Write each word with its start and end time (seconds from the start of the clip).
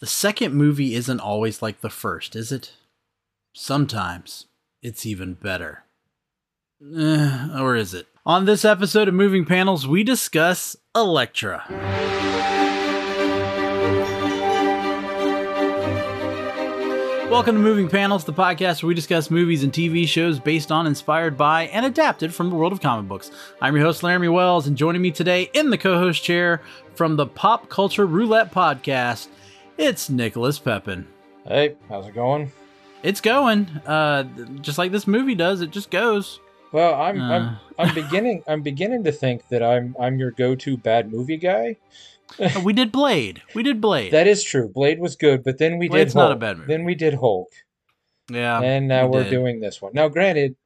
The 0.00 0.06
second 0.06 0.54
movie 0.54 0.96
isn't 0.96 1.20
always 1.20 1.62
like 1.62 1.80
the 1.80 1.88
first, 1.88 2.34
is 2.34 2.50
it? 2.50 2.72
Sometimes 3.52 4.46
it's 4.82 5.06
even 5.06 5.34
better. 5.34 5.84
Eh, 6.82 7.60
or 7.60 7.76
is 7.76 7.94
it? 7.94 8.08
On 8.26 8.44
this 8.44 8.64
episode 8.64 9.06
of 9.06 9.14
Moving 9.14 9.44
Panels, 9.44 9.86
we 9.86 10.02
discuss 10.02 10.74
Elektra. 10.96 11.64
Welcome 17.30 17.54
to 17.54 17.62
Moving 17.62 17.88
Panels, 17.88 18.24
the 18.24 18.32
podcast 18.32 18.82
where 18.82 18.88
we 18.88 18.94
discuss 18.94 19.30
movies 19.30 19.62
and 19.62 19.72
TV 19.72 20.08
shows 20.08 20.40
based 20.40 20.72
on, 20.72 20.88
inspired 20.88 21.36
by, 21.36 21.68
and 21.68 21.86
adapted 21.86 22.34
from 22.34 22.50
the 22.50 22.56
world 22.56 22.72
of 22.72 22.80
comic 22.80 23.08
books. 23.08 23.30
I'm 23.60 23.76
your 23.76 23.84
host, 23.84 24.02
Laramy 24.02 24.32
Wells, 24.32 24.66
and 24.66 24.76
joining 24.76 25.02
me 25.02 25.12
today 25.12 25.50
in 25.54 25.70
the 25.70 25.78
co 25.78 25.98
host 25.98 26.24
chair 26.24 26.62
from 26.96 27.14
the 27.14 27.26
Pop 27.26 27.68
Culture 27.68 28.06
Roulette 28.06 28.52
podcast, 28.52 29.28
it's 29.78 30.10
Nicholas 30.10 30.58
Pepin. 30.58 31.06
Hey, 31.46 31.76
how's 31.88 32.06
it 32.06 32.14
going? 32.14 32.52
It's 33.02 33.20
going, 33.20 33.66
uh, 33.86 34.22
just 34.62 34.78
like 34.78 34.92
this 34.92 35.06
movie 35.06 35.34
does. 35.34 35.60
It 35.60 35.70
just 35.70 35.90
goes. 35.90 36.40
Well, 36.72 36.94
I'm 36.94 37.20
Uh. 37.20 37.30
I'm 37.30 37.58
I'm 37.78 37.94
beginning 37.94 38.42
I'm 38.46 38.62
beginning 38.62 39.04
to 39.04 39.12
think 39.12 39.48
that 39.48 39.62
I'm 39.62 39.94
I'm 40.00 40.18
your 40.18 40.30
go-to 40.30 40.76
bad 40.76 41.12
movie 41.12 41.36
guy. 41.36 41.76
Uh, 42.38 42.62
we 42.64 42.72
did 42.72 42.90
Blade. 42.90 43.42
We 43.54 43.62
did 43.62 43.80
Blade. 43.80 44.12
That 44.12 44.26
is 44.26 44.42
true. 44.42 44.68
Blade 44.68 44.98
was 44.98 45.16
good, 45.16 45.44
but 45.44 45.58
then 45.58 45.78
we 45.78 45.88
Blade's 45.88 46.14
did 46.14 46.18
not 46.18 46.32
a 46.32 46.36
bad 46.36 46.58
movie. 46.58 46.72
Then 46.72 46.84
we 46.84 46.94
did 46.94 47.14
Hulk, 47.14 47.50
yeah. 48.30 48.60
and 48.60 48.88
now 48.88 49.06
we 49.06 49.20
are 49.20 49.30
doing 49.30 49.60
this 49.60 49.82
one. 49.82 49.92
Now, 49.94 50.08
granted, 50.08 50.56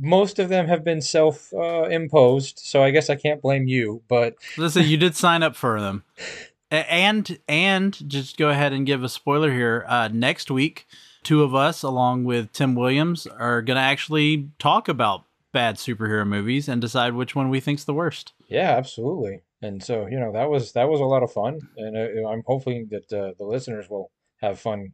most 0.00 0.38
of 0.38 0.48
them 0.48 0.66
have 0.68 0.84
been 0.84 1.02
self-imposed, 1.02 2.58
so 2.58 2.82
I 2.82 2.90
guess 2.90 3.10
I 3.10 3.16
can't 3.16 3.42
blame 3.42 3.66
you. 3.66 4.02
But 4.08 4.36
Listen, 4.56 4.84
you 4.84 4.96
did 4.96 5.16
sign 5.16 5.42
up 5.42 5.56
for 5.56 5.80
them. 5.80 6.04
And 6.82 7.38
and 7.48 8.08
just 8.08 8.36
go 8.36 8.48
ahead 8.50 8.72
and 8.72 8.86
give 8.86 9.02
a 9.02 9.08
spoiler 9.08 9.52
here. 9.52 9.84
Uh, 9.88 10.08
next 10.12 10.50
week, 10.50 10.86
two 11.22 11.42
of 11.42 11.54
us, 11.54 11.82
along 11.82 12.24
with 12.24 12.52
Tim 12.52 12.74
Williams, 12.74 13.26
are 13.26 13.62
going 13.62 13.76
to 13.76 13.82
actually 13.82 14.50
talk 14.58 14.88
about 14.88 15.24
bad 15.52 15.76
superhero 15.76 16.26
movies 16.26 16.68
and 16.68 16.80
decide 16.80 17.14
which 17.14 17.34
one 17.34 17.48
we 17.48 17.60
think's 17.60 17.84
the 17.84 17.94
worst. 17.94 18.32
yeah, 18.48 18.72
absolutely. 18.76 19.40
And 19.62 19.82
so 19.82 20.06
you 20.06 20.20
know 20.20 20.32
that 20.32 20.50
was 20.50 20.72
that 20.72 20.90
was 20.90 21.00
a 21.00 21.04
lot 21.04 21.22
of 21.22 21.32
fun, 21.32 21.60
and 21.78 21.96
uh, 21.96 22.28
I'm 22.28 22.42
hoping 22.46 22.88
that 22.90 23.10
uh, 23.10 23.32
the 23.38 23.44
listeners 23.46 23.88
will 23.88 24.10
have 24.42 24.60
fun, 24.60 24.92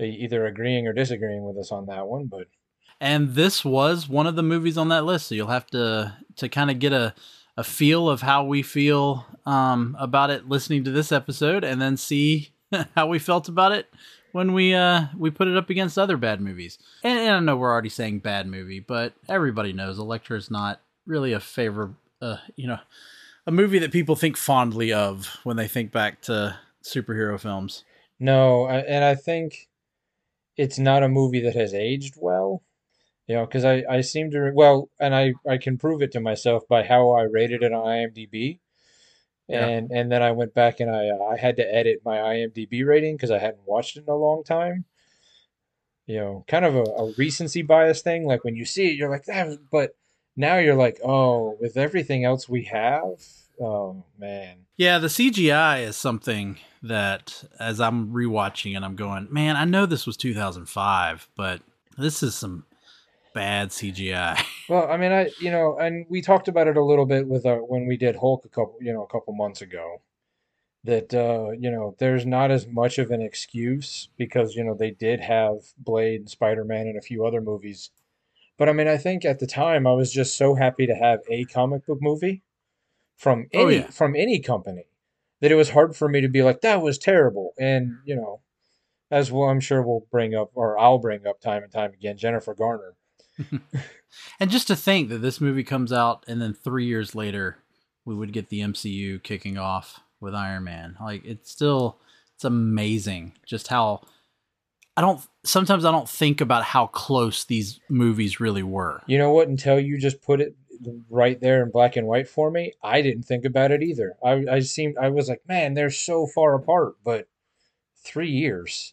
either 0.00 0.46
agreeing 0.46 0.88
or 0.88 0.92
disagreeing 0.92 1.44
with 1.44 1.56
us 1.56 1.70
on 1.70 1.86
that 1.86 2.08
one. 2.08 2.26
But 2.26 2.48
And 3.00 3.34
this 3.34 3.64
was 3.64 4.08
one 4.08 4.26
of 4.26 4.34
the 4.34 4.42
movies 4.42 4.76
on 4.76 4.88
that 4.88 5.04
list, 5.04 5.28
so 5.28 5.36
you'll 5.36 5.46
have 5.46 5.66
to 5.68 6.16
to 6.36 6.48
kind 6.48 6.72
of 6.72 6.80
get 6.80 6.92
a 6.92 7.14
a 7.56 7.64
feel 7.64 8.08
of 8.08 8.22
how 8.22 8.44
we 8.44 8.62
feel 8.62 9.26
um, 9.46 9.96
about 9.98 10.30
it 10.30 10.48
listening 10.48 10.84
to 10.84 10.90
this 10.90 11.12
episode, 11.12 11.64
and 11.64 11.80
then 11.80 11.96
see 11.96 12.50
how 12.94 13.06
we 13.06 13.18
felt 13.18 13.48
about 13.48 13.72
it 13.72 13.92
when 14.32 14.54
we 14.54 14.74
uh 14.74 15.06
we 15.16 15.30
put 15.30 15.48
it 15.48 15.56
up 15.56 15.70
against 15.70 15.98
other 15.98 16.16
bad 16.16 16.40
movies. 16.40 16.78
And, 17.04 17.18
and 17.18 17.34
I 17.34 17.40
know 17.40 17.56
we're 17.56 17.70
already 17.70 17.88
saying 17.88 18.20
bad 18.20 18.46
movie, 18.46 18.80
but 18.80 19.12
everybody 19.28 19.72
knows 19.72 19.98
Elektra 19.98 20.36
is 20.36 20.50
not 20.50 20.80
really 21.06 21.32
a 21.32 21.40
favor. 21.40 21.94
Uh, 22.20 22.36
you 22.56 22.66
know, 22.66 22.78
a 23.46 23.52
movie 23.52 23.78
that 23.80 23.92
people 23.92 24.16
think 24.16 24.36
fondly 24.36 24.92
of 24.92 25.38
when 25.44 25.56
they 25.56 25.68
think 25.68 25.90
back 25.92 26.22
to 26.22 26.56
superhero 26.82 27.38
films. 27.38 27.84
No, 28.20 28.68
and 28.68 29.04
I 29.04 29.16
think 29.16 29.68
it's 30.56 30.78
not 30.78 31.02
a 31.02 31.08
movie 31.08 31.40
that 31.40 31.56
has 31.56 31.74
aged 31.74 32.14
well. 32.16 32.62
You 33.26 33.36
know, 33.36 33.46
because 33.46 33.64
I, 33.64 33.84
I 33.88 34.00
seem 34.00 34.30
to, 34.32 34.50
well, 34.52 34.90
and 34.98 35.14
I, 35.14 35.34
I 35.48 35.56
can 35.56 35.78
prove 35.78 36.02
it 36.02 36.12
to 36.12 36.20
myself 36.20 36.66
by 36.68 36.82
how 36.82 37.12
I 37.12 37.22
rated 37.22 37.62
it 37.62 37.72
on 37.72 37.86
IMDb. 37.86 38.58
Yeah. 39.48 39.66
And 39.66 39.90
and 39.90 40.10
then 40.10 40.22
I 40.22 40.30
went 40.30 40.54
back 40.54 40.80
and 40.80 40.90
I 40.90 41.08
uh, 41.08 41.24
I 41.24 41.36
had 41.36 41.56
to 41.56 41.74
edit 41.74 42.02
my 42.04 42.16
IMDb 42.16 42.86
rating 42.86 43.16
because 43.16 43.30
I 43.30 43.38
hadn't 43.38 43.66
watched 43.66 43.96
it 43.96 44.04
in 44.06 44.12
a 44.12 44.16
long 44.16 44.44
time. 44.44 44.84
You 46.06 46.16
know, 46.16 46.44
kind 46.48 46.64
of 46.64 46.74
a, 46.74 46.82
a 46.82 47.12
recency 47.18 47.62
bias 47.62 48.02
thing. 48.02 48.24
Like 48.24 48.44
when 48.44 48.56
you 48.56 48.64
see 48.64 48.88
it, 48.88 48.96
you're 48.96 49.10
like, 49.10 49.24
that 49.26 49.46
was, 49.46 49.58
but 49.70 49.94
now 50.36 50.58
you're 50.58 50.76
like, 50.76 51.00
oh, 51.04 51.56
with 51.60 51.76
everything 51.76 52.24
else 52.24 52.48
we 52.48 52.64
have, 52.64 53.22
oh 53.60 54.04
man. 54.18 54.58
Yeah, 54.76 54.98
the 54.98 55.08
CGI 55.08 55.86
is 55.86 55.96
something 55.96 56.58
that 56.82 57.44
as 57.60 57.80
I'm 57.80 58.12
rewatching 58.12 58.76
it, 58.76 58.82
I'm 58.82 58.96
going, 58.96 59.28
man, 59.30 59.56
I 59.56 59.64
know 59.64 59.86
this 59.86 60.06
was 60.06 60.16
2005, 60.16 61.28
but 61.36 61.60
this 61.98 62.22
is 62.22 62.34
some 62.34 62.64
bad 63.34 63.70
CGI. 63.70 64.42
Well, 64.68 64.90
I 64.90 64.96
mean, 64.96 65.12
I 65.12 65.28
you 65.40 65.50
know, 65.50 65.76
and 65.76 66.06
we 66.08 66.22
talked 66.22 66.48
about 66.48 66.68
it 66.68 66.76
a 66.78 66.84
little 66.84 67.04
bit 67.04 67.26
with 67.26 67.44
uh, 67.44 67.56
when 67.56 67.86
we 67.86 67.96
did 67.98 68.16
Hulk 68.16 68.44
a 68.46 68.48
couple, 68.48 68.78
you 68.80 68.92
know, 68.92 69.02
a 69.02 69.06
couple 69.08 69.34
months 69.34 69.60
ago. 69.60 70.00
That 70.84 71.12
uh, 71.12 71.50
you 71.58 71.70
know, 71.70 71.94
there's 71.98 72.24
not 72.24 72.50
as 72.50 72.66
much 72.66 72.98
of 72.98 73.10
an 73.10 73.20
excuse 73.20 74.08
because 74.16 74.54
you 74.54 74.64
know 74.64 74.74
they 74.74 74.90
did 74.92 75.20
have 75.20 75.58
Blade, 75.76 76.20
and 76.20 76.30
Spider-Man, 76.30 76.86
and 76.86 76.96
a 76.96 77.02
few 77.02 77.26
other 77.26 77.40
movies. 77.40 77.90
But 78.56 78.68
I 78.68 78.72
mean, 78.72 78.88
I 78.88 78.96
think 78.96 79.24
at 79.24 79.40
the 79.40 79.46
time 79.46 79.86
I 79.86 79.92
was 79.92 80.12
just 80.12 80.36
so 80.36 80.54
happy 80.54 80.86
to 80.86 80.94
have 80.94 81.20
a 81.28 81.44
comic 81.44 81.84
book 81.86 81.98
movie 82.00 82.42
from 83.16 83.48
Oh, 83.54 83.66
any 83.66 83.76
yeah. 83.78 83.90
from 83.90 84.16
any 84.16 84.38
company 84.40 84.86
that 85.40 85.52
it 85.52 85.56
was 85.56 85.70
hard 85.70 85.94
for 85.96 86.08
me 86.08 86.20
to 86.20 86.28
be 86.28 86.42
like 86.42 86.62
that 86.62 86.80
was 86.80 86.98
terrible. 86.98 87.52
And 87.58 87.98
you 88.04 88.16
know, 88.16 88.40
as 89.10 89.30
well, 89.30 89.50
I'm 89.50 89.60
sure 89.60 89.82
we'll 89.82 90.06
bring 90.10 90.34
up 90.34 90.50
or 90.54 90.78
I'll 90.78 90.98
bring 90.98 91.26
up 91.26 91.40
time 91.40 91.62
and 91.62 91.72
time 91.72 91.92
again 91.92 92.16
Jennifer 92.16 92.54
Garner. 92.54 92.94
and 94.40 94.50
just 94.50 94.66
to 94.68 94.76
think 94.76 95.08
that 95.08 95.18
this 95.18 95.40
movie 95.40 95.64
comes 95.64 95.92
out 95.92 96.24
and 96.28 96.40
then 96.40 96.54
three 96.54 96.86
years 96.86 97.14
later, 97.14 97.58
we 98.04 98.14
would 98.14 98.32
get 98.32 98.48
the 98.48 98.60
MCU 98.60 99.22
kicking 99.22 99.58
off 99.58 100.00
with 100.20 100.34
Iron 100.34 100.64
Man. 100.64 100.96
Like, 101.00 101.24
it's 101.24 101.50
still, 101.50 101.98
it's 102.34 102.44
amazing 102.44 103.32
just 103.46 103.68
how. 103.68 104.02
I 104.94 105.00
don't. 105.00 105.26
Sometimes 105.42 105.86
I 105.86 105.90
don't 105.90 106.08
think 106.08 106.42
about 106.42 106.64
how 106.64 106.86
close 106.86 107.44
these 107.44 107.80
movies 107.88 108.40
really 108.40 108.62
were. 108.62 109.00
You 109.06 109.16
know 109.16 109.32
what? 109.32 109.48
Until 109.48 109.80
you 109.80 109.98
just 109.98 110.20
put 110.20 110.42
it 110.42 110.54
right 111.08 111.40
there 111.40 111.62
in 111.62 111.70
black 111.70 111.96
and 111.96 112.06
white 112.06 112.28
for 112.28 112.50
me, 112.50 112.72
I 112.82 113.00
didn't 113.00 113.22
think 113.22 113.46
about 113.46 113.70
it 113.70 113.82
either. 113.82 114.16
I 114.22 114.44
I 114.50 114.60
seemed 114.60 114.98
I 114.98 115.08
was 115.08 115.30
like, 115.30 115.40
man, 115.48 115.72
they're 115.72 115.88
so 115.88 116.26
far 116.26 116.54
apart, 116.54 116.96
but 117.02 117.26
three 118.04 118.30
years. 118.30 118.92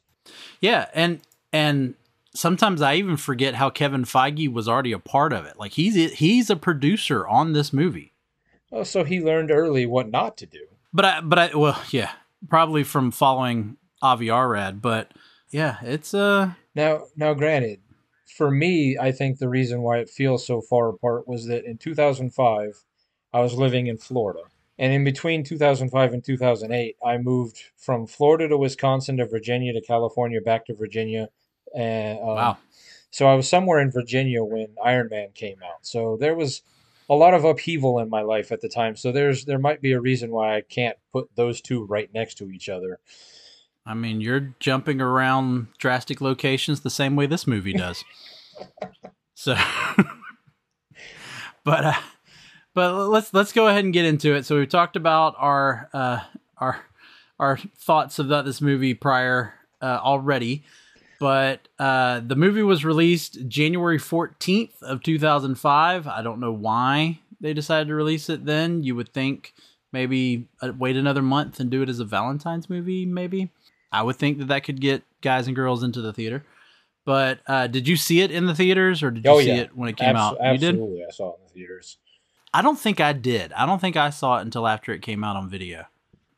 Yeah, 0.61 0.88
and 0.94 1.19
and 1.51 1.95
sometimes 2.35 2.81
I 2.81 2.95
even 2.95 3.17
forget 3.17 3.56
how 3.56 3.69
Kevin 3.69 4.03
Feige 4.03 4.51
was 4.51 4.67
already 4.67 4.91
a 4.91 5.00
part 5.00 5.34
of 5.34 5.45
it. 5.45 5.57
Like 5.57 5.73
he's 5.73 6.13
he's 6.13 6.50
a 6.50 6.56
producer 6.56 7.28
on 7.28 7.53
this 7.53 7.73
movie. 7.73 8.13
Oh, 8.72 8.84
so 8.84 9.03
he 9.03 9.19
learned 9.19 9.51
early 9.51 9.85
what 9.85 10.09
not 10.09 10.38
to 10.38 10.45
do. 10.45 10.66
But 10.94 11.06
I 11.06 11.22
but 11.22 11.40
I 11.40 11.56
well 11.56 11.81
yeah 11.91 12.12
probably 12.47 12.84
from 12.84 13.12
following 13.12 13.78
Avi 14.01 14.29
Arad. 14.29 14.81
But 14.81 15.13
yeah, 15.50 15.78
it's 15.81 16.13
uh 16.13 16.51
Now, 16.75 17.06
now, 17.16 17.34
granted, 17.34 17.81
for 18.38 18.51
me, 18.51 18.97
I 18.97 19.11
think 19.11 19.38
the 19.38 19.50
reason 19.50 19.81
why 19.81 19.97
it 19.97 20.09
feels 20.09 20.46
so 20.46 20.61
far 20.61 20.90
apart 20.90 21.28
was 21.28 21.47
that 21.47 21.66
in 21.66 21.78
2005, 21.78 22.84
I 23.34 23.41
was 23.41 23.53
living 23.53 23.88
in 23.88 23.97
Florida. 23.97 24.41
And 24.78 24.94
in 24.94 25.03
between 25.03 25.44
2005 25.44 26.13
and 26.13 26.23
2008, 26.23 26.96
I 27.06 27.17
moved 27.17 27.61
from 27.75 28.07
Florida 28.07 28.47
to 28.47 28.57
Wisconsin 28.57 29.17
to 29.17 29.25
Virginia 29.25 29.73
to 29.73 29.81
California, 29.81 30.40
back 30.40 30.66
to 30.67 30.73
Virginia. 30.73 31.28
And 31.75 32.19
um, 32.19 32.25
wow. 32.25 32.57
So 33.12 33.28
I 33.28 33.34
was 33.35 33.50
somewhere 33.50 33.80
in 33.80 33.91
Virginia 33.91 34.44
when 34.44 34.68
Iron 34.84 35.09
Man 35.09 35.30
came 35.34 35.57
out. 35.63 35.85
So 35.85 36.18
there 36.19 36.35
was 36.35 36.62
a 37.09 37.16
lot 37.16 37.34
of 37.34 37.44
upheaval 37.44 38.00
in 38.00 38.09
my 38.09 38.22
life 38.22 38.52
at 38.52 38.62
the 38.62 38.69
time. 38.69 38.96
So 38.96 39.12
there's 39.12 39.46
there 39.46 39.59
might 39.59 39.81
be 39.81 39.94
a 39.94 40.00
reason 40.00 40.31
why 40.31 40.56
I 40.56 40.62
can't 40.62 40.97
put 41.12 41.35
those 41.35 41.59
two 41.62 41.85
right 41.85 42.09
next 42.13 42.35
to 42.35 42.52
each 42.52 42.69
other. 42.69 43.00
I 43.85 43.96
mean, 43.96 44.22
you're 44.22 44.53
jumping 44.59 45.02
around 45.02 45.68
drastic 45.79 46.22
locations 46.22 46.81
the 46.81 46.91
same 46.91 47.16
way 47.16 47.25
this 47.25 47.47
movie 47.47 47.74
does. 47.85 48.03
so, 49.34 49.56
but 51.63 51.85
uh, 51.85 51.94
but 52.75 53.08
let's 53.08 53.34
let's 53.34 53.53
go 53.53 53.68
ahead 53.68 53.84
and 53.84 53.94
get 53.94 54.06
into 54.06 54.35
it. 54.35 54.46
So 54.46 54.58
we've 54.58 54.69
talked 54.69 54.96
about 54.96 55.34
our 55.38 55.90
uh, 55.94 56.19
our 56.58 56.85
our 57.40 57.58
thoughts 57.58 58.19
about 58.19 58.46
this 58.46 58.61
movie 58.61 58.93
prior 58.93 59.55
uh, 59.82 59.99
already, 60.02 60.64
but 61.19 61.67
uh, 61.77 62.21
the 62.25 62.35
movie 62.35 62.63
was 62.63 62.83
released 62.85 63.47
January 63.47 63.97
fourteenth 63.99 64.81
of 64.81 65.03
two 65.03 65.19
thousand 65.19 65.55
five. 65.55 66.07
I 66.07 66.21
don't 66.21 66.39
know 66.39 66.51
why 66.51 67.19
they 67.41 67.53
decided 67.53 67.87
to 67.89 67.95
release 67.95 68.29
it 68.29 68.45
then. 68.45 68.83
You 68.83 68.95
would 68.95 69.09
think 69.13 69.53
maybe 69.91 70.47
uh, 70.61 70.71
wait 70.77 70.95
another 70.97 71.21
month 71.21 71.59
and 71.59 71.69
do 71.69 71.81
it 71.81 71.89
as 71.89 71.99
a 71.99 72.05
Valentine's 72.05 72.69
movie, 72.69 73.05
maybe. 73.05 73.49
I 73.91 74.03
would 74.03 74.17
think 74.17 74.37
that 74.37 74.47
that 74.49 74.63
could 74.63 74.79
get 74.81 75.03
guys 75.21 75.47
and 75.47 75.55
girls 75.55 75.81
into 75.83 76.01
the 76.01 76.13
theater. 76.13 76.45
But 77.05 77.39
uh, 77.47 77.66
did 77.67 77.87
you 77.87 77.95
see 77.95 78.21
it 78.21 78.29
in 78.29 78.45
the 78.45 78.53
theaters 78.53 79.01
or 79.01 79.09
did 79.09 79.25
you 79.25 79.31
Oh, 79.31 79.39
see 79.39 79.47
yeah. 79.47 79.61
it 79.61 79.75
when 79.75 79.89
it 79.89 79.97
came 79.97 80.16
Abso- 80.16 80.39
out? 80.39 80.53
You 80.53 80.57
did? 80.59 80.75
absolutely, 80.75 81.05
I 81.05 81.11
saw 81.11 81.29
it 81.31 81.37
in 81.39 81.47
the 81.47 81.53
theaters. 81.53 81.97
I 82.53 82.61
don't 82.61 82.77
think 82.77 82.99
I 82.99 83.13
did. 83.13 83.51
I 83.53 83.66
don't 83.66 83.79
think 83.79 83.95
I 83.97 84.09
saw 84.11 84.37
it 84.37 84.41
until 84.41 84.67
after 84.67 84.91
it 84.93 85.01
came 85.01 85.23
out 85.23 85.35
on 85.35 85.49
video. 85.49 85.85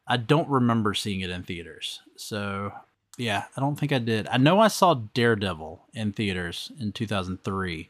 I 0.07 0.17
don't 0.17 0.47
remember 0.47 0.93
seeing 0.93 1.19
it 1.21 1.29
in 1.29 1.43
theaters. 1.43 1.99
So, 2.15 2.71
yeah, 3.17 3.45
I 3.55 3.61
don't 3.61 3.77
think 3.79 3.91
I 3.91 3.99
did. 3.99 4.27
I 4.27 4.37
know 4.37 4.59
I 4.59 4.67
saw 4.67 4.93
Daredevil 4.93 5.81
in 5.93 6.11
theaters 6.13 6.71
in 6.79 6.91
2003, 6.91 7.89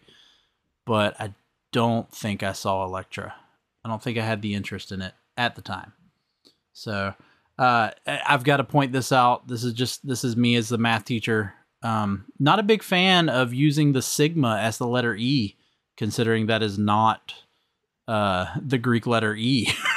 but 0.85 1.19
I 1.19 1.33
don't 1.71 2.11
think 2.11 2.43
I 2.43 2.53
saw 2.53 2.83
Elektra. 2.83 3.33
I 3.85 3.89
don't 3.89 4.01
think 4.01 4.17
I 4.17 4.25
had 4.25 4.41
the 4.41 4.53
interest 4.53 4.91
in 4.91 5.01
it 5.01 5.13
at 5.37 5.55
the 5.55 5.61
time. 5.61 5.93
So, 6.73 7.13
Uh, 7.59 7.91
I've 8.07 8.43
got 8.43 8.57
to 8.57 8.63
point 8.63 8.91
this 8.91 9.11
out. 9.11 9.47
This 9.47 9.63
is 9.63 9.73
just 9.73 10.07
this 10.07 10.23
is 10.23 10.35
me 10.35 10.55
as 10.55 10.69
the 10.69 10.79
math 10.79 11.05
teacher. 11.05 11.53
Um, 11.83 12.25
not 12.39 12.57
a 12.57 12.63
big 12.63 12.81
fan 12.81 13.29
of 13.29 13.53
using 13.53 13.91
the 13.91 14.01
sigma 14.01 14.57
as 14.59 14.79
the 14.79 14.87
letter 14.87 15.13
E, 15.15 15.57
considering 15.95 16.47
that 16.47 16.63
is 16.63 16.79
not 16.79 17.35
uh, 18.07 18.47
the 18.59 18.79
Greek 18.79 19.05
letter 19.05 19.35
E. 19.35 19.69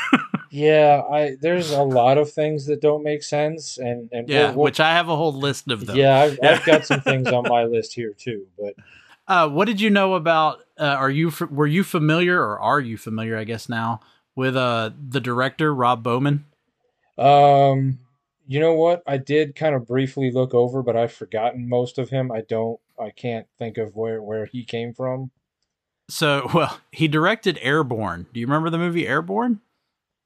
Yeah, 0.56 1.02
I 1.10 1.36
there's 1.40 1.72
a 1.72 1.82
lot 1.82 2.16
of 2.16 2.30
things 2.32 2.66
that 2.66 2.80
don't 2.80 3.02
make 3.02 3.22
sense, 3.24 3.76
and 3.76 4.08
and 4.12 4.28
yeah, 4.28 4.46
we'll- 4.46 4.54
we'll- 4.54 4.64
which 4.64 4.78
I 4.78 4.90
have 4.92 5.08
a 5.08 5.16
whole 5.16 5.32
list 5.32 5.68
of 5.70 5.84
them. 5.86 5.96
yeah, 5.96 6.16
I've, 6.20 6.38
I've 6.42 6.64
got 6.64 6.86
some 6.86 7.00
things 7.00 7.26
on 7.28 7.44
my 7.48 7.64
list 7.64 7.92
here 7.94 8.12
too. 8.16 8.46
But 8.58 8.74
Uh, 9.26 9.48
what 9.48 9.64
did 9.64 9.80
you 9.80 9.88
know 9.88 10.14
about? 10.14 10.58
Uh, 10.78 10.84
are 10.84 11.10
you 11.10 11.32
were 11.50 11.66
you 11.66 11.82
familiar, 11.82 12.38
or 12.40 12.60
are 12.60 12.78
you 12.78 12.96
familiar? 12.98 13.38
I 13.38 13.44
guess 13.44 13.68
now 13.70 14.00
with 14.36 14.54
uh 14.54 14.90
the 15.08 15.20
director 15.20 15.74
Rob 15.74 16.02
Bowman. 16.02 16.44
um, 17.18 17.98
you 18.46 18.60
know 18.60 18.74
what? 18.74 19.02
I 19.06 19.16
did 19.16 19.54
kind 19.56 19.74
of 19.74 19.86
briefly 19.86 20.30
look 20.30 20.52
over, 20.52 20.82
but 20.82 20.94
I've 20.96 21.12
forgotten 21.12 21.68
most 21.68 21.98
of 21.98 22.10
him. 22.10 22.30
I 22.30 22.42
don't, 22.42 22.78
I 23.00 23.10
can't 23.10 23.46
think 23.58 23.78
of 23.78 23.96
where 23.96 24.22
where 24.22 24.44
he 24.46 24.62
came 24.64 24.92
from. 24.92 25.30
So, 26.10 26.50
well, 26.54 26.80
he 26.92 27.08
directed 27.08 27.58
Airborne. 27.62 28.26
Do 28.34 28.40
you 28.40 28.46
remember 28.46 28.68
the 28.70 28.78
movie 28.78 29.08
Airborne? 29.08 29.60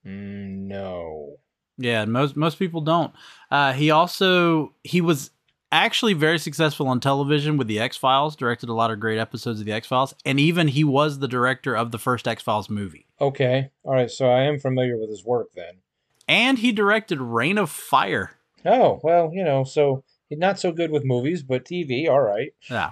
Mm, 0.06 0.66
no. 0.68 1.36
Yeah, 1.76 2.04
most 2.04 2.36
most 2.36 2.58
people 2.58 2.80
don't. 2.80 3.12
Uh, 3.50 3.72
he 3.72 3.90
also 3.90 4.74
he 4.82 5.00
was 5.00 5.30
actually 5.70 6.14
very 6.14 6.38
successful 6.38 6.88
on 6.88 6.98
television 6.98 7.56
with 7.56 7.68
the 7.68 7.78
X 7.78 7.96
Files. 7.96 8.34
Directed 8.34 8.68
a 8.68 8.74
lot 8.74 8.90
of 8.90 8.98
great 9.00 9.18
episodes 9.18 9.60
of 9.60 9.66
the 9.66 9.72
X 9.72 9.86
Files, 9.86 10.14
and 10.24 10.40
even 10.40 10.68
he 10.68 10.82
was 10.82 11.18
the 11.18 11.28
director 11.28 11.76
of 11.76 11.92
the 11.92 11.98
first 11.98 12.26
X 12.26 12.42
Files 12.42 12.68
movie. 12.68 13.06
Okay, 13.20 13.70
all 13.84 13.94
right. 13.94 14.10
So 14.10 14.28
I 14.28 14.42
am 14.42 14.58
familiar 14.58 14.96
with 14.98 15.10
his 15.10 15.24
work 15.24 15.48
then. 15.54 15.78
And 16.26 16.58
he 16.58 16.72
directed 16.72 17.20
Reign 17.20 17.58
of 17.58 17.70
Fire. 17.70 18.32
Oh 18.66 19.00
well, 19.02 19.30
you 19.32 19.44
know, 19.44 19.62
so 19.64 20.02
he's 20.28 20.38
not 20.38 20.58
so 20.58 20.72
good 20.72 20.90
with 20.90 21.04
movies, 21.04 21.42
but 21.42 21.64
TV, 21.64 22.08
all 22.08 22.20
right. 22.20 22.52
Yeah, 22.68 22.90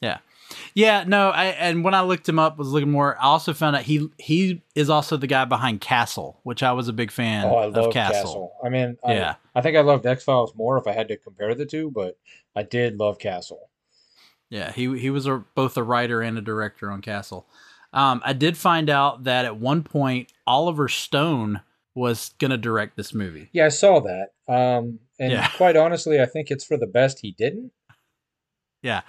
yeah, 0.00 0.18
yeah. 0.74 1.04
No, 1.06 1.30
I 1.30 1.46
and 1.46 1.84
when 1.84 1.94
I 1.94 2.02
looked 2.02 2.28
him 2.28 2.38
up, 2.38 2.58
was 2.58 2.68
looking 2.68 2.90
more. 2.90 3.16
I 3.18 3.24
also 3.24 3.52
found 3.54 3.76
out 3.76 3.82
he 3.82 4.08
he 4.18 4.62
is 4.74 4.88
also 4.90 5.16
the 5.16 5.26
guy 5.26 5.44
behind 5.44 5.80
Castle, 5.80 6.40
which 6.42 6.62
I 6.62 6.72
was 6.72 6.88
a 6.88 6.92
big 6.92 7.10
fan 7.10 7.46
Oh, 7.46 7.54
I 7.56 7.64
of 7.66 7.76
love 7.76 7.92
Castle. 7.92 8.14
Castle. 8.22 8.52
I 8.64 8.68
mean, 8.68 8.96
I, 9.04 9.14
Yeah, 9.14 9.34
I 9.54 9.60
think 9.60 9.76
I 9.76 9.80
loved 9.80 10.06
X 10.06 10.24
Files 10.24 10.54
more 10.54 10.78
if 10.78 10.86
I 10.86 10.92
had 10.92 11.08
to 11.08 11.16
compare 11.16 11.54
the 11.54 11.66
two, 11.66 11.90
but 11.90 12.18
I 12.56 12.62
did 12.62 12.98
love 12.98 13.18
Castle. 13.18 13.68
yeah. 14.50 14.72
He 14.72 14.98
he 14.98 15.10
was 15.10 15.26
a, 15.26 15.44
both 15.54 15.76
a 15.76 15.82
writer 15.82 16.20
and 16.22 16.36
a 16.38 16.42
director 16.42 16.90
on 16.90 17.00
Castle. 17.02 17.46
Um, 17.94 18.22
I 18.24 18.32
did 18.32 18.56
find 18.56 18.88
out 18.88 19.24
that 19.24 19.44
at 19.44 19.56
one 19.58 19.82
point 19.82 20.32
Oliver 20.46 20.88
Stone 20.88 21.60
was 21.94 22.32
gonna 22.38 22.56
direct 22.56 22.96
this 22.96 23.12
movie. 23.12 23.50
Yeah, 23.52 23.66
I 23.66 23.68
saw 23.68 24.00
that. 24.00 24.28
Um, 24.48 24.98
and 25.18 25.32
Yeah. 25.32 25.48
quite 25.56 25.76
honestly, 25.76 26.20
I 26.20 26.24
think 26.26 26.50
it's 26.50 26.64
for 26.64 26.78
the 26.78 26.86
best 26.86 27.18
he 27.20 27.32
didn't. 27.32 27.70
Yeah, 28.82 29.02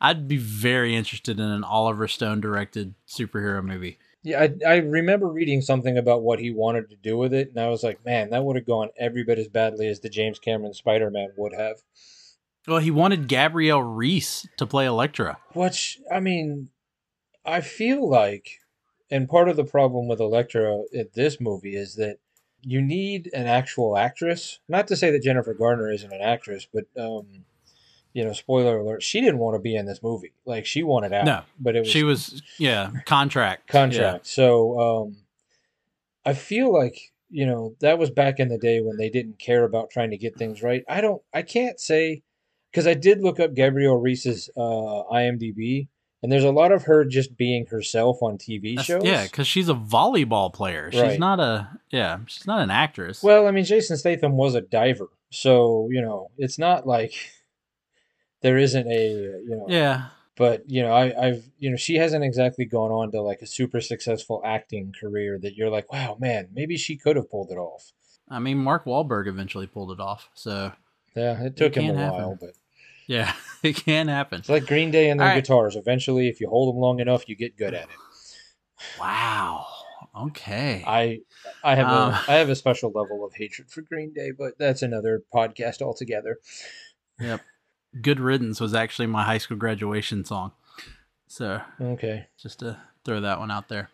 I'd 0.00 0.28
be 0.28 0.36
very 0.36 0.94
interested 0.94 1.40
in 1.40 1.46
an 1.46 1.64
Oliver 1.64 2.06
Stone 2.06 2.40
directed 2.40 2.94
superhero 3.08 3.64
movie. 3.64 3.98
Yeah, 4.22 4.42
I, 4.42 4.54
I 4.66 4.76
remember 4.76 5.28
reading 5.28 5.60
something 5.60 5.96
about 5.96 6.22
what 6.22 6.38
he 6.38 6.50
wanted 6.50 6.90
to 6.90 6.96
do 6.96 7.16
with 7.16 7.32
it, 7.32 7.50
and 7.50 7.58
I 7.58 7.68
was 7.68 7.82
like, 7.82 8.04
man, 8.04 8.30
that 8.30 8.44
would 8.44 8.56
have 8.56 8.66
gone 8.66 8.90
every 8.98 9.24
bit 9.24 9.38
as 9.38 9.48
badly 9.48 9.88
as 9.88 10.00
the 10.00 10.08
James 10.08 10.38
Cameron 10.38 10.74
Spider 10.74 11.10
Man 11.10 11.30
would 11.36 11.52
have. 11.54 11.76
Well, 12.66 12.78
he 12.80 12.90
wanted 12.90 13.28
Gabrielle 13.28 13.82
Reece 13.82 14.46
to 14.58 14.66
play 14.66 14.86
Elektra. 14.86 15.38
Which, 15.54 15.98
I 16.12 16.20
mean, 16.20 16.68
I 17.44 17.60
feel 17.60 18.08
like, 18.08 18.58
and 19.10 19.28
part 19.28 19.48
of 19.48 19.56
the 19.56 19.64
problem 19.64 20.06
with 20.08 20.20
Elektra 20.20 20.82
in 20.92 21.08
this 21.14 21.40
movie 21.40 21.76
is 21.76 21.94
that 21.94 22.18
you 22.62 22.82
need 22.82 23.30
an 23.32 23.46
actual 23.46 23.96
actress. 23.96 24.58
Not 24.68 24.86
to 24.88 24.96
say 24.96 25.10
that 25.12 25.22
Jennifer 25.22 25.54
Garner 25.54 25.90
isn't 25.90 26.12
an 26.12 26.20
actress, 26.20 26.66
but, 26.70 26.84
um, 27.00 27.44
you 28.18 28.24
know, 28.24 28.32
spoiler 28.32 28.78
alert, 28.78 29.00
she 29.00 29.20
didn't 29.20 29.38
want 29.38 29.54
to 29.54 29.60
be 29.60 29.76
in 29.76 29.86
this 29.86 30.02
movie. 30.02 30.32
Like, 30.44 30.66
she 30.66 30.82
wanted 30.82 31.12
out. 31.12 31.24
No, 31.24 31.42
but 31.60 31.76
it 31.76 31.80
was 31.80 31.88
She 31.88 32.02
was 32.02 32.42
yeah 32.58 32.90
contract 33.06 33.68
contract. 33.68 34.26
So 34.26 34.80
um, 34.80 35.16
I 36.24 36.32
feel 36.34 36.72
like 36.72 36.98
you 37.30 37.46
know 37.46 37.76
that 37.78 37.96
was 37.96 38.10
back 38.10 38.40
in 38.40 38.48
the 38.48 38.58
day 38.58 38.80
when 38.80 38.96
they 38.96 39.08
didn't 39.08 39.38
care 39.38 39.62
about 39.62 39.90
trying 39.90 40.10
to 40.10 40.16
get 40.16 40.34
things 40.36 40.64
right. 40.64 40.82
I 40.88 41.00
don't. 41.00 41.22
I 41.32 41.42
can't 41.42 41.78
say 41.78 42.22
because 42.72 42.88
I 42.88 42.94
did 42.94 43.20
look 43.20 43.38
up 43.38 43.54
Gabrielle 43.54 43.98
Reece's 43.98 44.50
uh, 44.56 45.04
IMDb, 45.12 45.86
and 46.20 46.32
there's 46.32 46.42
a 46.42 46.50
lot 46.50 46.72
of 46.72 46.82
her 46.84 47.04
just 47.04 47.36
being 47.36 47.66
herself 47.66 48.18
on 48.20 48.36
TV 48.36 48.74
That's- 48.74 48.86
shows. 48.86 49.04
Yeah, 49.04 49.22
because 49.26 49.46
she's 49.46 49.68
a 49.68 49.74
volleyball 49.74 50.52
player. 50.52 50.90
She's 50.90 51.00
Right. 51.02 51.20
not 51.20 51.38
a 51.38 51.68
yeah. 51.90 52.18
She's 52.26 52.48
not 52.48 52.60
an 52.62 52.70
actress. 52.72 53.22
Well, 53.22 53.46
I 53.46 53.52
mean, 53.52 53.64
Jason 53.64 53.96
Statham 53.96 54.32
was 54.36 54.56
a 54.56 54.60
diver, 54.60 55.08
so 55.30 55.88
you 55.92 56.02
know 56.02 56.32
it's 56.36 56.58
not 56.58 56.84
like 56.84 57.12
there 58.40 58.58
isn't 58.58 58.86
a 58.86 59.08
you 59.12 59.56
know. 59.56 59.66
yeah, 59.68 60.08
But 60.36 60.68
you 60.70 60.82
know, 60.82 60.92
I, 60.92 61.26
I've 61.28 61.44
you 61.58 61.70
know 61.70 61.76
she 61.76 61.96
hasn't 61.96 62.24
exactly 62.24 62.64
gone 62.64 62.90
on 62.90 63.10
to 63.12 63.20
like 63.22 63.42
a 63.42 63.46
super 63.46 63.80
successful 63.80 64.40
acting 64.44 64.92
career 64.98 65.38
that 65.40 65.54
you're 65.54 65.70
like, 65.70 65.92
wow, 65.92 66.16
man, 66.20 66.48
maybe 66.52 66.76
she 66.76 66.96
could 66.96 67.16
have 67.16 67.30
pulled 67.30 67.50
it 67.50 67.56
off. 67.58 67.92
I 68.28 68.38
mean 68.38 68.58
Mark 68.58 68.84
Wahlberg 68.84 69.26
eventually 69.26 69.66
pulled 69.66 69.90
it 69.92 70.00
off. 70.00 70.28
So 70.34 70.72
Yeah, 71.16 71.42
it 71.44 71.56
took 71.56 71.74
him 71.74 71.94
a 71.94 71.98
happen. 71.98 72.18
while, 72.18 72.38
but 72.40 72.50
yeah, 73.06 73.32
it 73.62 73.76
can 73.76 74.08
happen. 74.08 74.40
it's 74.40 74.48
like 74.48 74.66
Green 74.66 74.90
Day 74.90 75.10
and 75.10 75.18
their 75.18 75.28
right. 75.28 75.42
guitars. 75.42 75.76
Eventually, 75.76 76.28
if 76.28 76.40
you 76.40 76.48
hold 76.48 76.74
them 76.74 76.80
long 76.80 77.00
enough, 77.00 77.28
you 77.28 77.34
get 77.36 77.56
good 77.56 77.74
at 77.74 77.84
it. 77.84 77.96
Wow. 79.00 79.66
Okay. 80.16 80.82
I 80.86 81.20
I 81.64 81.74
have 81.74 81.86
Um, 81.88 82.12
a 82.12 82.24
I 82.28 82.34
have 82.34 82.48
a 82.48 82.54
special 82.56 82.90
level 82.90 83.24
of 83.24 83.32
hatred 83.34 83.70
for 83.70 83.82
Green 83.82 84.12
Day, 84.12 84.30
but 84.36 84.58
that's 84.58 84.82
another 84.82 85.22
podcast 85.34 85.82
altogether. 85.82 86.38
yep. 87.20 87.40
Good 88.00 88.20
riddance 88.20 88.60
was 88.60 88.74
actually 88.74 89.06
my 89.06 89.22
high 89.24 89.38
school 89.38 89.56
graduation 89.56 90.24
song. 90.24 90.52
So 91.26 91.60
Okay. 91.80 92.26
just 92.40 92.60
to 92.60 92.78
throw 93.04 93.20
that 93.20 93.38
one 93.38 93.50
out 93.50 93.68
there. 93.68 93.90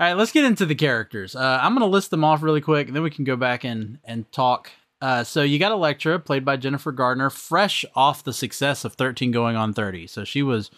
All 0.00 0.06
right, 0.06 0.14
let's 0.16 0.30
get 0.32 0.44
into 0.44 0.64
the 0.66 0.74
characters. 0.76 1.34
Uh, 1.34 1.58
I'm 1.60 1.72
going 1.74 1.80
to 1.88 1.92
list 1.92 2.10
them 2.10 2.22
off 2.24 2.42
really 2.42 2.60
quick, 2.60 2.86
and 2.86 2.94
then 2.94 3.02
we 3.02 3.10
can 3.10 3.24
go 3.24 3.34
back 3.36 3.64
and 3.64 3.98
and 4.04 4.30
talk. 4.30 4.70
Uh, 5.00 5.22
so 5.24 5.42
you 5.42 5.58
got 5.58 5.72
Elektra, 5.72 6.18
played 6.18 6.44
by 6.44 6.56
Jennifer 6.56 6.92
Garner, 6.92 7.30
fresh 7.30 7.84
off 7.94 8.22
the 8.24 8.32
success 8.32 8.84
of 8.84 8.94
13 8.94 9.30
going 9.30 9.56
on 9.56 9.72
30. 9.72 10.06
So 10.08 10.24
she 10.24 10.42
was 10.42 10.70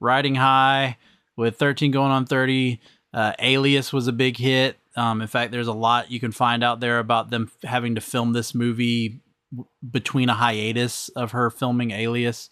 riding 0.00 0.36
high 0.36 0.96
with 1.36 1.56
13 1.58 1.90
going 1.92 2.10
on 2.10 2.26
30. 2.26 2.80
Uh, 3.14 3.32
Alias 3.38 3.92
was 3.92 4.06
a 4.08 4.12
big 4.12 4.36
hit. 4.36 4.76
Um, 4.96 5.20
in 5.22 5.28
fact, 5.28 5.52
there's 5.52 5.68
a 5.68 5.72
lot 5.72 6.10
you 6.10 6.18
can 6.18 6.32
find 6.32 6.62
out 6.64 6.80
there 6.80 6.98
about 6.98 7.30
them 7.30 7.50
having 7.62 7.94
to 7.94 8.00
film 8.00 8.32
this 8.32 8.52
movie 8.54 9.20
w- 9.52 9.68
between 9.90 10.28
a 10.28 10.34
hiatus 10.34 11.08
of 11.10 11.32
her 11.32 11.50
filming 11.50 11.90
Alias. 11.90 12.50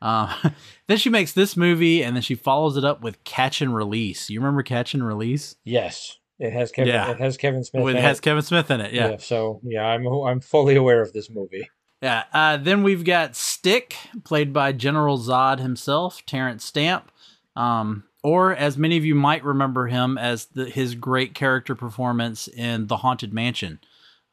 Um, 0.00 0.28
then 0.88 0.96
she 0.98 1.10
makes 1.10 1.32
this 1.32 1.56
movie, 1.56 2.02
and 2.02 2.16
then 2.16 2.22
she 2.22 2.34
follows 2.34 2.76
it 2.76 2.84
up 2.84 3.02
with 3.02 3.22
Catch 3.24 3.60
and 3.62 3.74
Release. 3.74 4.30
You 4.30 4.40
remember 4.40 4.62
Catch 4.62 4.94
and 4.94 5.06
Release? 5.06 5.54
Yes, 5.64 6.18
it 6.38 6.52
has 6.52 6.72
Kevin. 6.72 6.92
Yeah. 6.94 7.10
It 7.12 7.18
has 7.20 7.36
Kevin 7.36 7.62
Smith. 7.64 7.84
It 7.86 7.96
in 7.96 8.02
has 8.02 8.18
it. 8.18 8.22
Kevin 8.22 8.42
Smith 8.42 8.70
in 8.70 8.80
it. 8.80 8.92
Yeah, 8.92 9.16
So 9.18 9.60
yeah, 9.62 9.84
I'm 9.84 10.06
I'm 10.06 10.40
fully 10.40 10.74
aware 10.76 11.00
of 11.02 11.12
this 11.12 11.30
movie. 11.30 11.68
yeah. 12.02 12.24
Uh, 12.32 12.56
then 12.56 12.82
we've 12.82 13.04
got 13.04 13.36
Stick, 13.36 13.96
played 14.24 14.52
by 14.52 14.72
General 14.72 15.18
Zod 15.18 15.60
himself, 15.60 16.24
Terence 16.26 16.64
Stamp, 16.64 17.12
um, 17.54 18.02
or 18.24 18.54
as 18.56 18.76
many 18.76 18.96
of 18.96 19.04
you 19.04 19.14
might 19.14 19.44
remember 19.44 19.86
him 19.86 20.18
as 20.18 20.46
the, 20.46 20.64
his 20.64 20.94
great 20.96 21.34
character 21.34 21.74
performance 21.76 22.48
in 22.48 22.86
The 22.88 22.96
Haunted 22.98 23.32
Mansion. 23.32 23.78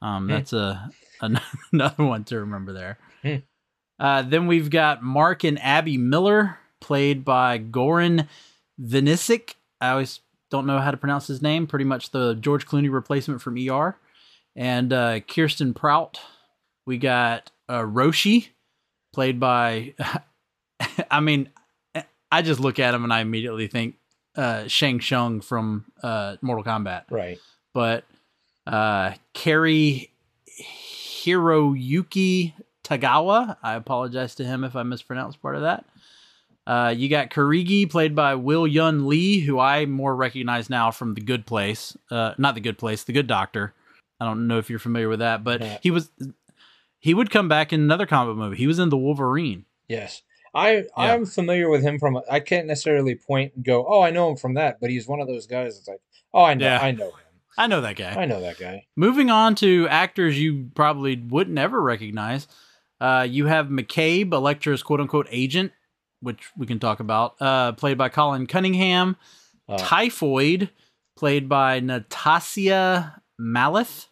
Um, 0.02 0.24
Hmm. 0.26 0.30
that's 0.32 0.54
a, 0.54 0.90
another 1.72 2.04
one 2.04 2.24
to 2.26 2.40
remember 2.40 2.74
there. 2.74 2.98
Hmm. 3.22 3.36
Uh, 4.00 4.22
then 4.22 4.48
we've 4.48 4.70
got 4.70 5.04
Mark 5.04 5.44
and 5.44 5.60
Abby 5.62 5.98
Miller, 5.98 6.58
played 6.80 7.26
by 7.26 7.60
Goran 7.60 8.28
Vinicic. 8.78 9.56
I 9.82 9.90
always 9.92 10.22
don't 10.50 10.66
know 10.66 10.80
how 10.80 10.92
to 10.92 10.98
pronounce 10.98 11.28
his 11.28 11.42
name. 11.42 11.68
Pretty 11.68 11.86
much 11.86 12.12
the 12.12 12.36
George 12.36 12.66
Clooney 12.66 12.92
replacement 12.92 13.42
from 13.42 13.58
ER. 13.58 13.98
And 14.56 14.92
uh, 14.94 15.20
Kirsten 15.22 15.74
Prout. 15.74 16.20
We 16.86 16.98
got 16.98 17.52
uh, 17.68 17.82
Roshi, 17.82 18.48
played 19.14 19.40
by. 19.40 19.94
I 21.12 21.20
mean, 21.20 21.50
I 22.32 22.42
just 22.42 22.60
look 22.60 22.80
at 22.80 22.94
him 22.94 23.04
and 23.04 23.12
I 23.14 23.20
immediately 23.22 23.68
think 23.68 23.96
uh, 24.38 24.68
Shang 24.68 25.02
Tsung 25.02 25.42
from 25.42 25.86
uh, 26.02 26.38
Mortal 26.42 26.64
Kombat 26.64 27.04
Right. 27.10 27.38
but 27.74 28.06
uh 28.68 29.14
Cary 29.34 30.12
Hiroyuki 31.26 32.54
Tagawa, 32.84 33.58
I 33.62 33.76
apologize 33.76 34.36
to 34.36 34.44
him 34.46 34.64
if 34.64 34.76
I 34.76 34.84
mispronounced 34.84 35.42
part 35.42 35.56
of 35.56 35.62
that. 35.62 35.86
Uh, 36.68 36.94
you 36.96 37.10
got 37.10 37.30
Karigi, 37.30 37.90
played 37.90 38.16
by 38.16 38.36
Will 38.36 38.68
Yun 38.68 39.08
Lee, 39.08 39.40
who 39.40 39.58
I 39.60 39.86
more 39.86 40.16
recognize 40.16 40.70
now 40.70 40.92
from 40.92 41.16
The 41.16 41.22
Good 41.22 41.46
Place. 41.48 41.98
Uh, 42.12 42.34
not 42.38 42.54
The 42.56 42.62
Good 42.62 42.78
Place, 42.78 43.04
The 43.04 43.14
Good 43.14 43.28
Doctor. 43.28 43.74
I 44.20 44.26
don't 44.26 44.48
know 44.48 44.58
if 44.60 44.70
you're 44.70 44.80
familiar 44.80 45.10
with 45.10 45.20
that, 45.20 45.44
but 45.44 45.62
Yeah. 45.62 45.78
he 45.82 45.92
was 45.92 46.12
he 47.00 47.14
would 47.14 47.30
come 47.32 47.48
back 47.48 47.72
in 47.74 47.80
another 47.80 48.06
comic 48.06 48.36
movie. 48.36 48.58
He 48.58 48.68
was 48.68 48.78
in 48.80 48.90
The 48.90 48.98
Wolverine. 48.98 49.66
Yes. 49.88 50.22
I 50.54 50.86
I'm 50.98 51.26
familiar 51.26 51.70
with 51.70 51.82
him 51.84 52.00
from. 52.00 52.20
I 52.30 52.40
can't 52.40 52.68
necessarily 52.68 53.16
point 53.16 53.54
and 53.56 53.64
go, 53.64 53.86
oh, 53.88 54.02
I 54.02 54.10
know 54.12 54.30
him 54.32 54.36
from 54.36 54.56
that, 54.56 54.80
but 54.82 54.90
he's 54.90 55.08
one 55.08 55.22
of 55.22 55.28
those 55.28 55.46
guys 55.48 55.76
that's 55.76 55.88
like, 55.88 56.02
oh, 56.34 56.44
I 56.44 56.54
know, 56.56 56.66
Yeah. 56.66 56.80
I 56.82 56.92
know 56.92 57.08
him. 57.12 57.14
I 57.60 57.68
know 57.68 57.82
that 57.82 57.98
guy. 57.98 58.16
I 58.16 58.26
know 58.26 58.40
that 58.40 58.58
guy. 58.58 58.86
Moving 58.96 59.30
on 59.30 59.54
to 59.56 59.86
actors 59.90 60.40
you 60.40 60.72
probably 60.76 61.18
wouldn't 61.18 61.60
ever 61.60 61.82
recognize. 61.82 62.48
Uh, 63.02 63.28
you 63.30 63.48
have 63.48 63.68
McCabe, 63.68 64.32
Elektra's 64.32 64.82
quote 64.82 65.02
unquote 65.02 65.28
agent, 65.30 65.74
which 66.22 66.50
we 66.58 66.66
can 66.66 66.80
talk 66.80 67.02
about, 67.02 67.36
uh, 67.42 67.74
played 67.74 67.98
by 67.98 68.08
Colin 68.08 68.48
Cunningham. 68.48 69.18
Uh, 69.68 69.78
Typhoid, 69.78 70.70
played 71.18 71.50
by 71.50 71.82
Natasha 71.82 73.22
Malith. 73.40 74.08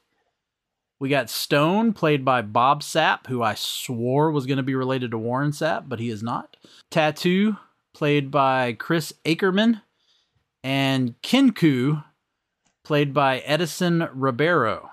We 1.00 1.08
got 1.08 1.30
Stone, 1.30 1.94
played 1.94 2.26
by 2.26 2.42
Bob 2.42 2.82
Sapp, 2.82 3.28
who 3.28 3.42
I 3.42 3.54
swore 3.54 4.30
was 4.32 4.46
going 4.46 4.58
to 4.58 4.64
be 4.64 4.76
related 4.76 5.12
to 5.12 5.18
Warren 5.18 5.52
Sapp, 5.52 5.88
but 5.88 6.00
he 6.02 6.10
is 6.10 6.22
not. 6.22 6.58
Tattoo, 6.92 7.56
played 7.94 8.30
by 8.30 8.74
Chris 8.74 9.14
Ackerman. 9.26 9.82
And 10.64 11.16
Kinku, 11.22 12.04
played 12.88 13.14
by 13.14 13.40
Edison 13.40 14.08
Ribeiro. 14.14 14.92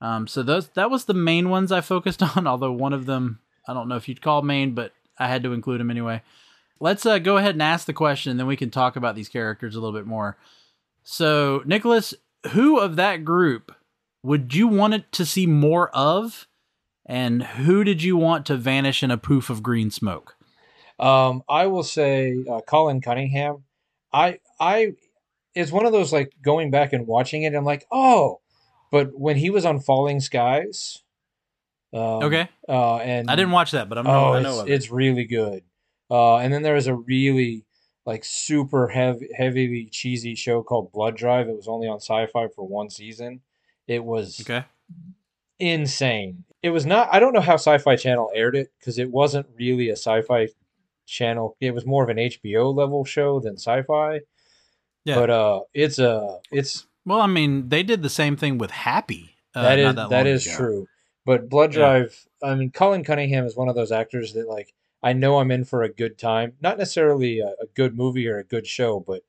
Um, 0.00 0.26
so 0.26 0.42
those 0.42 0.70
that 0.70 0.90
was 0.90 1.04
the 1.04 1.14
main 1.14 1.50
ones 1.50 1.70
I 1.70 1.80
focused 1.80 2.20
on. 2.36 2.48
Although 2.48 2.72
one 2.72 2.92
of 2.92 3.06
them 3.06 3.38
I 3.68 3.74
don't 3.74 3.88
know 3.88 3.94
if 3.94 4.08
you'd 4.08 4.20
call 4.20 4.42
main, 4.42 4.74
but 4.74 4.92
I 5.18 5.28
had 5.28 5.44
to 5.44 5.52
include 5.52 5.80
him 5.80 5.90
anyway. 5.90 6.22
Let's 6.80 7.06
uh, 7.06 7.18
go 7.18 7.36
ahead 7.36 7.54
and 7.54 7.62
ask 7.62 7.86
the 7.86 7.92
question, 7.92 8.36
then 8.36 8.46
we 8.46 8.56
can 8.56 8.70
talk 8.70 8.96
about 8.96 9.14
these 9.14 9.28
characters 9.28 9.76
a 9.76 9.80
little 9.80 9.96
bit 9.96 10.06
more. 10.06 10.36
So, 11.02 11.62
Nicholas, 11.64 12.14
who 12.50 12.78
of 12.78 12.96
that 12.96 13.24
group 13.24 13.72
would 14.22 14.54
you 14.54 14.68
want 14.68 15.10
to 15.12 15.26
see 15.26 15.46
more 15.46 15.90
of, 15.90 16.46
and 17.06 17.42
who 17.42 17.84
did 17.84 18.02
you 18.02 18.16
want 18.16 18.46
to 18.46 18.56
vanish 18.56 19.02
in 19.02 19.10
a 19.10 19.18
poof 19.18 19.48
of 19.50 19.62
green 19.62 19.90
smoke? 19.90 20.36
Um, 20.98 21.42
I 21.48 21.66
will 21.66 21.82
say 21.84 22.44
uh, 22.50 22.60
Colin 22.60 23.00
Cunningham. 23.00 23.64
I 24.12 24.40
I 24.60 24.94
it's 25.58 25.72
one 25.72 25.86
of 25.86 25.92
those 25.92 26.12
like 26.12 26.32
going 26.42 26.70
back 26.70 26.92
and 26.92 27.06
watching 27.06 27.42
it. 27.42 27.54
I'm 27.54 27.64
like, 27.64 27.86
oh, 27.90 28.40
but 28.90 29.10
when 29.18 29.36
he 29.36 29.50
was 29.50 29.64
on 29.64 29.80
Falling 29.80 30.20
Skies, 30.20 31.02
um, 31.92 32.00
Okay, 32.22 32.48
uh, 32.68 32.96
and 32.96 33.30
I 33.30 33.36
didn't 33.36 33.52
watch 33.52 33.70
that, 33.72 33.88
but 33.88 33.98
I'm 33.98 34.06
oh, 34.06 34.32
I 34.34 34.38
it's, 34.38 34.44
know 34.44 34.60
of 34.60 34.68
it. 34.68 34.72
it's 34.72 34.90
really 34.90 35.24
good. 35.24 35.62
Uh, 36.10 36.36
and 36.36 36.52
then 36.52 36.62
there 36.62 36.74
was 36.74 36.86
a 36.86 36.94
really 36.94 37.64
like 38.06 38.24
super 38.24 38.88
heavy, 38.88 39.28
heavily 39.36 39.88
cheesy 39.90 40.34
show 40.34 40.62
called 40.62 40.92
Blood 40.92 41.16
Drive. 41.16 41.48
It 41.48 41.56
was 41.56 41.68
only 41.68 41.88
on 41.88 41.96
Sci-Fi 42.00 42.48
for 42.48 42.66
one 42.66 42.90
season. 42.90 43.40
It 43.86 44.04
was 44.04 44.40
Okay, 44.42 44.64
insane. 45.58 46.44
It 46.62 46.70
was 46.70 46.84
not. 46.86 47.08
I 47.12 47.20
don't 47.20 47.32
know 47.32 47.40
how 47.40 47.54
Sci-Fi 47.54 47.96
Channel 47.96 48.30
aired 48.34 48.56
it 48.56 48.68
because 48.78 48.98
it 48.98 49.10
wasn't 49.10 49.46
really 49.56 49.88
a 49.88 49.92
Sci-Fi 49.96 50.48
Channel. 51.06 51.56
It 51.60 51.72
was 51.72 51.86
more 51.86 52.02
of 52.02 52.10
an 52.10 52.16
HBO 52.18 52.74
level 52.74 53.04
show 53.04 53.40
than 53.40 53.54
Sci-Fi. 53.56 54.20
Yeah. 55.08 55.14
But 55.16 55.30
uh, 55.30 55.60
it's 55.74 55.98
uh, 55.98 56.38
it's 56.52 56.86
well, 57.04 57.20
I 57.20 57.26
mean, 57.26 57.68
they 57.70 57.82
did 57.82 58.02
the 58.02 58.08
same 58.10 58.36
thing 58.36 58.58
with 58.58 58.70
Happy. 58.70 59.36
Uh, 59.54 59.62
that 59.62 59.78
is 59.78 59.94
that, 59.94 60.10
long 60.10 60.26
is 60.26 60.46
ago. 60.46 60.56
true. 60.56 60.86
But 61.24 61.48
Blood 61.48 61.72
Yeah. 61.74 61.78
Drive. 61.80 62.26
I 62.42 62.54
mean, 62.54 62.70
Colin 62.70 63.04
Cunningham 63.04 63.44
is 63.44 63.56
one 63.56 63.68
of 63.68 63.74
those 63.74 63.90
actors 63.92 64.34
that 64.34 64.46
like 64.48 64.74
I 65.02 65.12
know 65.12 65.38
I'm 65.38 65.50
in 65.50 65.64
for 65.64 65.82
a 65.82 65.88
good 65.88 66.18
time. 66.18 66.52
Not 66.60 66.78
necessarily 66.78 67.40
a, 67.40 67.48
a 67.60 67.66
good 67.74 67.96
movie 67.96 68.28
or 68.28 68.38
a 68.38 68.44
good 68.44 68.66
show, 68.66 69.00
but 69.00 69.22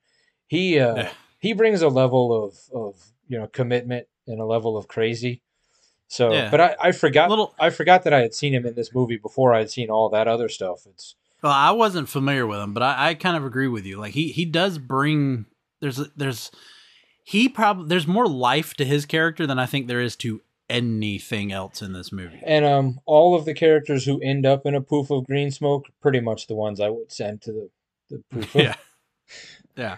he 0.48 0.79
uh, 0.79 0.95
Yeah. 0.95 1.09
he 1.39 1.53
brings 1.53 1.81
a 1.81 1.89
level 1.89 2.43
of 2.45 2.55
of 2.74 2.95
you 3.27 3.38
know 3.39 3.48
commitment 3.48 4.07
and 4.27 4.39
a 4.39 4.45
level 4.45 4.77
of 4.77 4.88
crazy. 4.88 5.41
So, 6.07 6.33
Yeah. 6.33 6.50
but 6.50 6.59
I, 6.59 6.75
I 6.81 6.91
forgot 6.91 7.29
Little- 7.29 7.53
I 7.59 7.69
forgot 7.69 8.03
that 8.03 8.13
I 8.13 8.21
had 8.21 8.33
seen 8.33 8.53
him 8.53 8.65
in 8.65 8.74
this 8.75 8.93
movie 8.93 9.17
before 9.17 9.53
I 9.53 9.59
had 9.59 9.69
seen 9.69 9.89
all 9.89 10.09
that 10.09 10.27
other 10.27 10.50
stuff. 10.50 10.86
It's 10.88 11.15
Well, 11.43 11.51
I 11.51 11.71
wasn't 11.71 12.09
familiar 12.09 12.48
with 12.48 12.59
him, 12.59 12.74
but 12.74 12.81
I, 12.83 13.09
I 13.09 13.13
kind 13.13 13.38
of 13.38 13.45
agree 13.45 13.67
with 13.67 13.86
you. 13.86 13.98
Like 13.98 14.13
he 14.13 14.31
he 14.31 14.45
does 14.45 14.77
bring 14.79 15.45
there's 15.81 15.98
there's 16.15 16.51
he 17.24 17.50
probably 17.50 17.88
there's 17.88 18.07
more 18.07 18.27
life 18.27 18.74
to 18.75 18.86
his 18.86 19.05
character 19.05 19.45
than 19.45 19.59
I 19.59 19.65
think 19.65 19.88
there 19.88 20.01
is 20.01 20.15
to 20.17 20.41
anything 20.69 21.51
else 21.51 21.81
in 21.81 21.93
this 21.93 22.12
movie. 22.12 22.41
and 22.45 22.63
um 22.65 23.00
all 23.05 23.36
of 23.36 23.45
the 23.45 23.53
characters 23.53 24.05
who 24.05 24.19
end 24.21 24.45
up 24.45 24.65
in 24.65 24.75
a 24.75 24.81
poof 24.81 25.09
of 25.09 25.25
green 25.25 25.51
smoke, 25.51 25.88
pretty 26.01 26.19
much 26.19 26.48
the 26.48 26.55
ones 26.55 26.79
I 26.79 26.89
would 26.89 27.12
send 27.12 27.41
to 27.43 27.51
the 27.51 27.69
the 28.09 28.24
poof. 28.31 28.55
Of. 28.55 28.62
yeah, 28.62 28.75
yeah. 29.75 29.98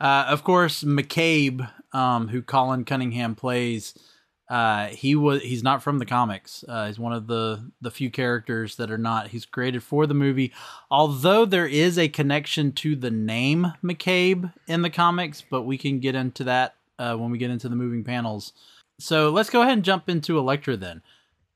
Uh, 0.00 0.26
of 0.28 0.42
course, 0.42 0.82
McCabe, 0.82 1.70
um, 1.92 2.26
who 2.28 2.42
Colin 2.42 2.84
Cunningham 2.84 3.36
plays, 3.36 3.94
uh, 4.52 4.88
he 4.88 5.14
was 5.14 5.40
he's 5.40 5.62
not 5.62 5.82
from 5.82 5.98
the 5.98 6.04
comics. 6.04 6.62
Uh, 6.68 6.86
he's 6.86 6.98
one 6.98 7.14
of 7.14 7.26
the 7.26 7.72
the 7.80 7.90
few 7.90 8.10
characters 8.10 8.76
that 8.76 8.90
are 8.90 8.98
not. 8.98 9.28
He's 9.28 9.46
created 9.46 9.82
for 9.82 10.06
the 10.06 10.12
movie, 10.12 10.52
although 10.90 11.46
there 11.46 11.66
is 11.66 11.98
a 11.98 12.10
connection 12.10 12.72
to 12.72 12.94
the 12.94 13.10
name 13.10 13.72
McCabe 13.82 14.52
in 14.66 14.82
the 14.82 14.90
comics, 14.90 15.40
but 15.40 15.62
we 15.62 15.78
can 15.78 16.00
get 16.00 16.14
into 16.14 16.44
that 16.44 16.74
uh, 16.98 17.16
when 17.16 17.30
we 17.30 17.38
get 17.38 17.50
into 17.50 17.70
the 17.70 17.76
moving 17.76 18.04
panels. 18.04 18.52
So 18.98 19.30
let's 19.30 19.48
go 19.48 19.62
ahead 19.62 19.72
and 19.72 19.84
jump 19.84 20.10
into 20.10 20.36
Elektra 20.36 20.76
then. 20.76 21.00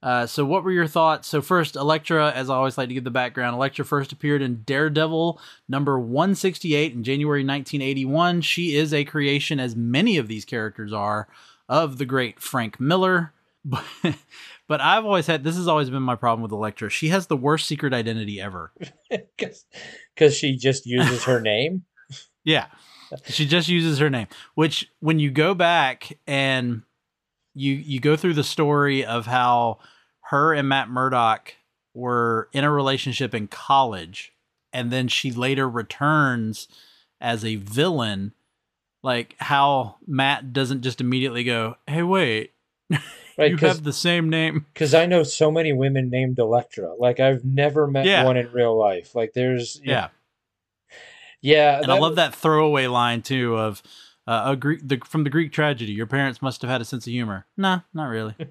Uh, 0.03 0.25
so 0.25 0.47
what 0.47 0.65
were 0.65 0.73
your 0.73 0.87
thoughts? 0.87 1.29
So 1.29 1.43
first, 1.43 1.77
Elektra, 1.77 2.33
as 2.33 2.49
I 2.49 2.55
always 2.55 2.79
like 2.79 2.89
to 2.89 2.95
give 2.95 3.05
the 3.05 3.11
background, 3.11 3.57
Elektra 3.57 3.85
first 3.85 4.11
appeared 4.11 4.41
in 4.41 4.63
Daredevil 4.63 5.39
number 5.69 5.99
168 6.01 6.95
in 6.95 7.05
January 7.05 7.41
1981. 7.41 8.41
She 8.41 8.75
is 8.75 8.95
a 8.95 9.05
creation, 9.05 9.61
as 9.61 9.77
many 9.77 10.17
of 10.17 10.29
these 10.29 10.47
characters 10.47 10.95
are, 10.95 11.29
of 11.69 11.99
the 11.99 12.07
great 12.07 12.41
Frank 12.41 12.81
Miller. 12.81 13.33
But, 13.69 13.83
but 14.69 14.81
I've 14.81 15.05
always 15.05 15.27
had 15.27 15.43
this 15.43 15.57
has 15.57 15.67
always 15.67 15.91
been 15.91 16.05
my 16.05 16.15
problem 16.15 16.41
with 16.41 16.53
Elektra. 16.53 16.89
She 16.89 17.09
has 17.09 17.27
the 17.27 17.37
worst 17.37 17.67
secret 17.67 17.93
identity 17.93 18.41
ever. 18.41 18.73
because 19.11 20.37
she 20.37 20.57
just 20.57 20.87
uses 20.87 21.25
her 21.25 21.41
name. 21.43 21.83
Yeah. 22.45 22.67
She 23.25 23.45
just 23.45 23.69
uses 23.69 23.99
her 23.99 24.09
name, 24.09 24.29
which 24.55 24.89
when 25.01 25.19
you 25.19 25.33
go 25.33 25.53
back 25.53 26.17
and 26.29 26.83
you 27.55 27.73
you 27.73 27.99
go 27.99 28.15
through 28.15 28.35
the 28.35 28.45
story 28.45 29.05
of 29.05 29.27
how 29.27 29.81
her 30.21 30.55
and 30.55 30.69
Matt 30.69 30.89
Murdock 30.89 31.55
were 31.93 32.49
in 32.53 32.63
a 32.63 32.71
relationship 32.71 33.35
in 33.35 33.49
college 33.49 34.33
and 34.77 34.91
then 34.91 35.09
she 35.09 35.33
later 35.33 35.69
returns 35.69 36.69
as 37.19 37.45
a 37.45 37.57
villain 37.57 38.35
like 39.07 39.37
how 39.39 39.97
Matt 40.07 40.53
doesn't 40.53 40.83
just 40.83 41.01
immediately 41.01 41.45
go, 41.45 41.77
"Hey, 41.87 42.03
wait, 42.03 42.53
Right, 43.39 43.53
you 43.53 43.57
have 43.59 43.85
the 43.85 43.93
same 43.93 44.29
name." 44.29 44.67
because 44.75 44.93
I 44.95 45.07
know 45.07 45.23
so 45.23 45.51
many 45.51 45.73
women 45.73 46.11
named 46.11 46.39
Electra. 46.41 46.93
Like 46.99 47.21
I've 47.21 47.45
never 47.45 47.87
met 47.87 48.05
Yeah. 48.05 48.25
one 48.25 48.37
in 48.37 48.51
real 48.51 48.77
life. 48.77 49.15
Like 49.15 49.33
there's 49.33 49.81
Yeah. 49.85 50.09
yeah, 51.41 51.81
And 51.81 51.93
I 51.93 51.99
love 51.99 52.17
that 52.17 52.35
throwaway 52.35 52.89
line 52.89 53.23
too 53.23 53.57
of 53.57 53.81
uh, 54.27 54.43
a 54.47 54.57
Greek 54.57 54.81
the, 54.83 55.01
from 55.07 55.23
the 55.23 55.31
Greek 55.31 55.53
tragedy. 55.53 55.93
Your 55.93 56.07
parents 56.07 56.43
must 56.43 56.61
have 56.63 56.71
had 56.71 56.81
a 56.81 56.85
sense 56.85 57.07
of 57.07 57.13
humor. 57.13 57.47
Nah, 57.57 57.81
not 57.95 58.07
really. 58.07 58.35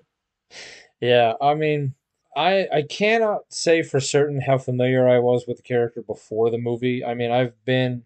Yeah, 1.02 1.34
I 1.42 1.54
mean, 1.56 1.94
I 2.38 2.68
I 2.74 2.82
cannot 2.84 3.42
say 3.50 3.84
for 3.84 4.00
certain 4.00 4.40
how 4.40 4.58
familiar 4.58 5.08
I 5.08 5.20
was 5.20 5.46
with 5.46 5.58
the 5.58 5.64
character 5.64 6.02
before 6.02 6.50
the 6.50 6.58
movie. 6.58 7.04
I 7.04 7.14
mean, 7.14 7.32
I've 7.32 7.54
been 7.66 8.04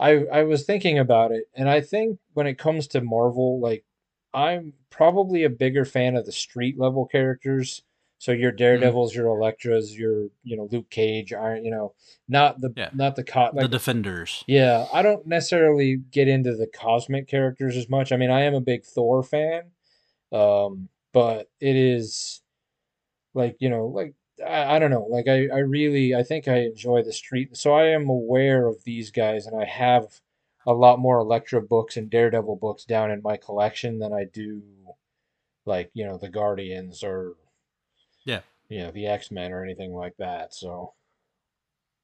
I 0.00 0.24
I 0.32 0.42
was 0.44 0.64
thinking 0.64 0.98
about 0.98 1.30
it, 1.30 1.44
and 1.54 1.68
I 1.68 1.80
think 1.80 2.18
when 2.32 2.46
it 2.46 2.58
comes 2.58 2.86
to 2.88 3.00
Marvel, 3.00 3.60
like 3.60 3.84
I'm 4.32 4.72
probably 4.90 5.44
a 5.44 5.50
bigger 5.50 5.84
fan 5.84 6.16
of 6.16 6.24
the 6.26 6.32
street 6.32 6.78
level 6.78 7.06
characters. 7.06 7.82
So 8.18 8.32
your 8.32 8.52
Daredevils, 8.52 9.14
your 9.14 9.26
Elektras, 9.26 9.96
your 9.96 10.28
you 10.42 10.56
know 10.56 10.68
Luke 10.70 10.90
Cage, 10.90 11.32
Iron, 11.32 11.64
you 11.64 11.70
know, 11.70 11.94
not 12.28 12.60
the 12.60 12.72
Yeah. 12.76 12.90
not 12.94 13.16
the 13.16 13.24
co- 13.24 13.50
the 13.54 13.68
Defenders. 13.68 14.44
yeah, 14.46 14.86
I 14.92 15.02
don't 15.02 15.26
necessarily 15.26 15.96
get 16.10 16.28
into 16.28 16.54
the 16.54 16.66
cosmic 16.66 17.28
characters 17.28 17.76
as 17.76 17.88
much. 17.88 18.12
I 18.12 18.16
mean, 18.16 18.30
I 18.30 18.42
am 18.42 18.54
a 18.54 18.60
big 18.60 18.84
Thor 18.84 19.22
fan, 19.22 19.70
um, 20.32 20.88
but 21.12 21.50
it 21.60 21.76
is 21.76 22.42
like, 23.34 23.56
you 23.58 23.70
know, 23.70 23.86
like 23.86 24.14
I, 24.46 24.76
I 24.76 24.78
don't 24.78 24.90
know, 24.90 25.06
like 25.08 25.28
I, 25.28 25.48
I 25.48 25.58
really 25.60 26.14
I 26.14 26.22
think 26.22 26.48
I 26.48 26.58
enjoy 26.60 27.02
the 27.02 27.12
street. 27.12 27.56
So 27.56 27.74
I 27.74 27.86
am 27.86 28.08
aware 28.08 28.66
of 28.66 28.84
these 28.84 29.10
guys 29.10 29.46
and 29.46 29.60
I 29.60 29.64
have 29.64 30.20
a 30.66 30.72
lot 30.72 30.98
more 30.98 31.18
Elektra 31.18 31.62
books 31.62 31.96
and 31.96 32.10
Daredevil 32.10 32.56
books 32.56 32.84
down 32.84 33.10
in 33.10 33.22
my 33.22 33.36
collection 33.36 33.98
than 33.98 34.12
I 34.12 34.24
do 34.24 34.62
like, 35.64 35.90
you 35.94 36.04
know, 36.04 36.18
the 36.18 36.28
Guardians 36.28 37.02
or 37.02 37.34
Yeah. 38.24 38.40
you 38.68 38.80
know, 38.80 38.90
the 38.90 39.06
X-Men 39.06 39.52
or 39.52 39.64
anything 39.64 39.92
like 39.92 40.16
that. 40.18 40.54
So 40.54 40.94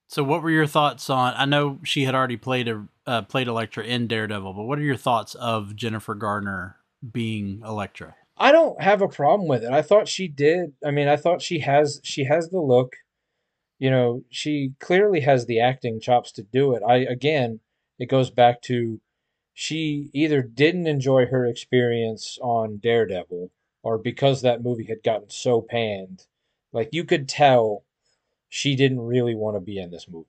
So, 0.08 0.22
what 0.24 0.42
were 0.42 0.50
your 0.50 0.66
thoughts 0.66 1.10
on? 1.10 1.34
I 1.36 1.44
know 1.44 1.80
she 1.84 2.04
had 2.04 2.14
already 2.14 2.36
played 2.36 2.68
a 2.68 2.86
uh, 3.06 3.22
played 3.22 3.46
Elektra 3.48 3.84
in 3.84 4.06
Daredevil, 4.08 4.52
but 4.54 4.64
what 4.64 4.78
are 4.78 4.82
your 4.82 4.96
thoughts 4.96 5.34
of 5.36 5.76
Jennifer 5.76 6.14
Garner 6.14 6.76
being 7.12 7.62
Elektra? 7.64 8.16
I 8.38 8.52
don't 8.52 8.80
have 8.82 9.00
a 9.02 9.08
problem 9.08 9.48
with 9.48 9.64
it. 9.64 9.70
I 9.70 9.82
thought 9.82 10.08
she 10.08 10.28
did. 10.28 10.74
I 10.84 10.90
mean, 10.90 11.08
I 11.08 11.16
thought 11.16 11.42
she 11.42 11.60
has 11.60 12.00
she 12.04 12.24
has 12.24 12.50
the 12.50 12.60
look. 12.60 12.96
You 13.78 13.90
know, 13.90 14.22
she 14.30 14.72
clearly 14.80 15.20
has 15.20 15.46
the 15.46 15.60
acting 15.60 16.00
chops 16.00 16.32
to 16.32 16.42
do 16.42 16.74
it. 16.74 16.82
I 16.86 16.96
again, 16.98 17.60
it 17.98 18.06
goes 18.06 18.30
back 18.30 18.62
to 18.62 19.00
she 19.54 20.10
either 20.12 20.42
didn't 20.42 20.86
enjoy 20.86 21.26
her 21.26 21.46
experience 21.46 22.38
on 22.42 22.78
Daredevil 22.78 23.50
or 23.82 23.98
because 23.98 24.42
that 24.42 24.62
movie 24.62 24.84
had 24.84 25.02
gotten 25.02 25.30
so 25.30 25.62
panned, 25.62 26.26
like 26.72 26.90
you 26.92 27.04
could 27.04 27.28
tell 27.28 27.84
she 28.48 28.76
didn't 28.76 29.00
really 29.00 29.34
want 29.34 29.56
to 29.56 29.60
be 29.60 29.78
in 29.78 29.90
this 29.90 30.08
movie. 30.08 30.26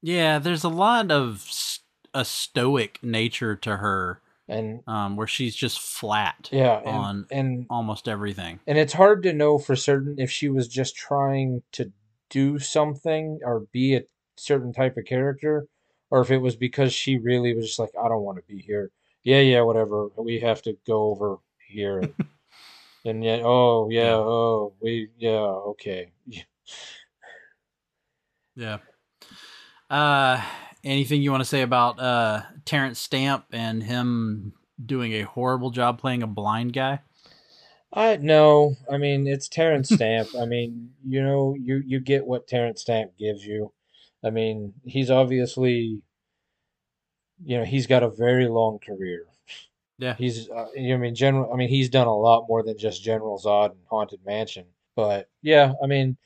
Yeah, 0.00 0.40
there's 0.40 0.64
a 0.64 0.68
lot 0.68 1.12
of 1.12 1.48
a 2.14 2.24
stoic 2.24 2.98
nature 3.02 3.54
to 3.56 3.76
her 3.76 4.21
and 4.48 4.80
um, 4.86 5.16
where 5.16 5.26
she's 5.26 5.54
just 5.54 5.80
flat 5.80 6.48
yeah, 6.52 6.78
and, 6.78 6.88
on 6.88 7.26
and 7.30 7.66
almost 7.70 8.08
everything. 8.08 8.60
and 8.66 8.76
it's 8.78 8.92
hard 8.92 9.22
to 9.22 9.32
know 9.32 9.58
for 9.58 9.76
certain 9.76 10.16
if 10.18 10.30
she 10.30 10.48
was 10.48 10.68
just 10.68 10.96
trying 10.96 11.62
to 11.72 11.92
do 12.30 12.58
something 12.58 13.38
or 13.44 13.60
be 13.72 13.94
a 13.94 14.02
certain 14.36 14.72
type 14.72 14.96
of 14.96 15.04
character, 15.04 15.66
or 16.10 16.20
if 16.22 16.30
it 16.30 16.38
was 16.38 16.56
because 16.56 16.92
she 16.92 17.18
really 17.18 17.54
was 17.54 17.66
just 17.66 17.78
like, 17.78 17.90
I 18.02 18.08
don't 18.08 18.22
want 18.22 18.38
to 18.38 18.44
be 18.54 18.60
here. 18.60 18.90
Yeah, 19.22 19.40
yeah, 19.40 19.60
whatever. 19.62 20.08
We 20.16 20.40
have 20.40 20.62
to 20.62 20.76
go 20.86 21.04
over 21.10 21.36
here. 21.68 22.02
And, 23.04 23.16
and 23.16 23.24
yet, 23.24 23.40
oh 23.42 23.88
yeah, 23.90 24.10
Yeah. 24.10 24.14
oh 24.14 24.74
we 24.80 25.08
yeah, 25.18 25.30
okay. 25.30 26.12
Yeah. 28.54 28.78
Uh, 29.90 30.40
anything 30.84 31.22
you 31.22 31.30
want 31.30 31.42
to 31.42 31.48
say 31.48 31.62
about 31.62 31.98
uh 32.00 32.42
Terence 32.64 32.98
Stamp 32.98 33.44
and 33.52 33.82
him 33.82 34.54
doing 34.84 35.12
a 35.12 35.22
horrible 35.22 35.70
job 35.70 36.00
playing 36.00 36.22
a 36.22 36.26
blind 36.26 36.72
guy? 36.72 37.00
I 37.92 38.16
no, 38.16 38.74
I 38.90 38.98
mean 38.98 39.26
it's 39.26 39.48
Terence 39.48 39.88
Stamp. 39.94 40.28
I 40.38 40.46
mean, 40.46 40.90
you 41.06 41.22
know, 41.22 41.54
you 41.58 41.82
you 41.84 42.00
get 42.00 42.26
what 42.26 42.48
Terence 42.48 42.82
Stamp 42.82 43.12
gives 43.18 43.44
you. 43.44 43.72
I 44.24 44.30
mean, 44.30 44.74
he's 44.84 45.10
obviously, 45.10 46.00
you 47.44 47.58
know, 47.58 47.64
he's 47.64 47.86
got 47.86 48.02
a 48.02 48.10
very 48.10 48.46
long 48.46 48.78
career. 48.78 49.26
Yeah. 49.98 50.14
He's, 50.14 50.48
uh, 50.48 50.66
I 50.76 50.96
mean, 50.96 51.14
general. 51.14 51.52
I 51.52 51.56
mean, 51.56 51.68
he's 51.68 51.88
done 51.88 52.06
a 52.06 52.16
lot 52.16 52.46
more 52.48 52.62
than 52.62 52.78
just 52.78 53.02
General 53.02 53.38
Zod 53.38 53.70
and 53.70 53.80
Haunted 53.90 54.20
Mansion. 54.24 54.66
But 54.96 55.28
yeah, 55.42 55.72
I 55.82 55.86
mean, 55.86 56.16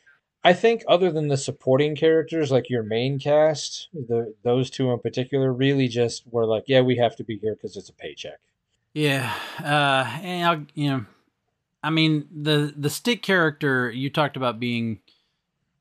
I 0.46 0.52
think 0.52 0.84
other 0.86 1.10
than 1.10 1.26
the 1.26 1.36
supporting 1.36 1.96
characters, 1.96 2.52
like 2.52 2.70
your 2.70 2.84
main 2.84 3.18
cast, 3.18 3.88
the 3.92 4.32
those 4.44 4.70
two 4.70 4.92
in 4.92 5.00
particular, 5.00 5.52
really 5.52 5.88
just 5.88 6.22
were 6.30 6.46
like, 6.46 6.64
yeah, 6.68 6.82
we 6.82 6.96
have 6.98 7.16
to 7.16 7.24
be 7.24 7.36
here 7.38 7.56
because 7.56 7.76
it's 7.76 7.88
a 7.88 7.92
paycheck. 7.92 8.38
Yeah. 8.94 9.34
Uh, 9.58 10.06
and 10.22 10.48
I'll, 10.48 10.66
you 10.74 10.90
know, 10.90 11.06
I 11.82 11.90
mean 11.90 12.28
the 12.32 12.72
the 12.76 12.90
stick 12.90 13.22
character 13.22 13.90
you 13.90 14.08
talked 14.08 14.36
about 14.36 14.60
being 14.60 15.00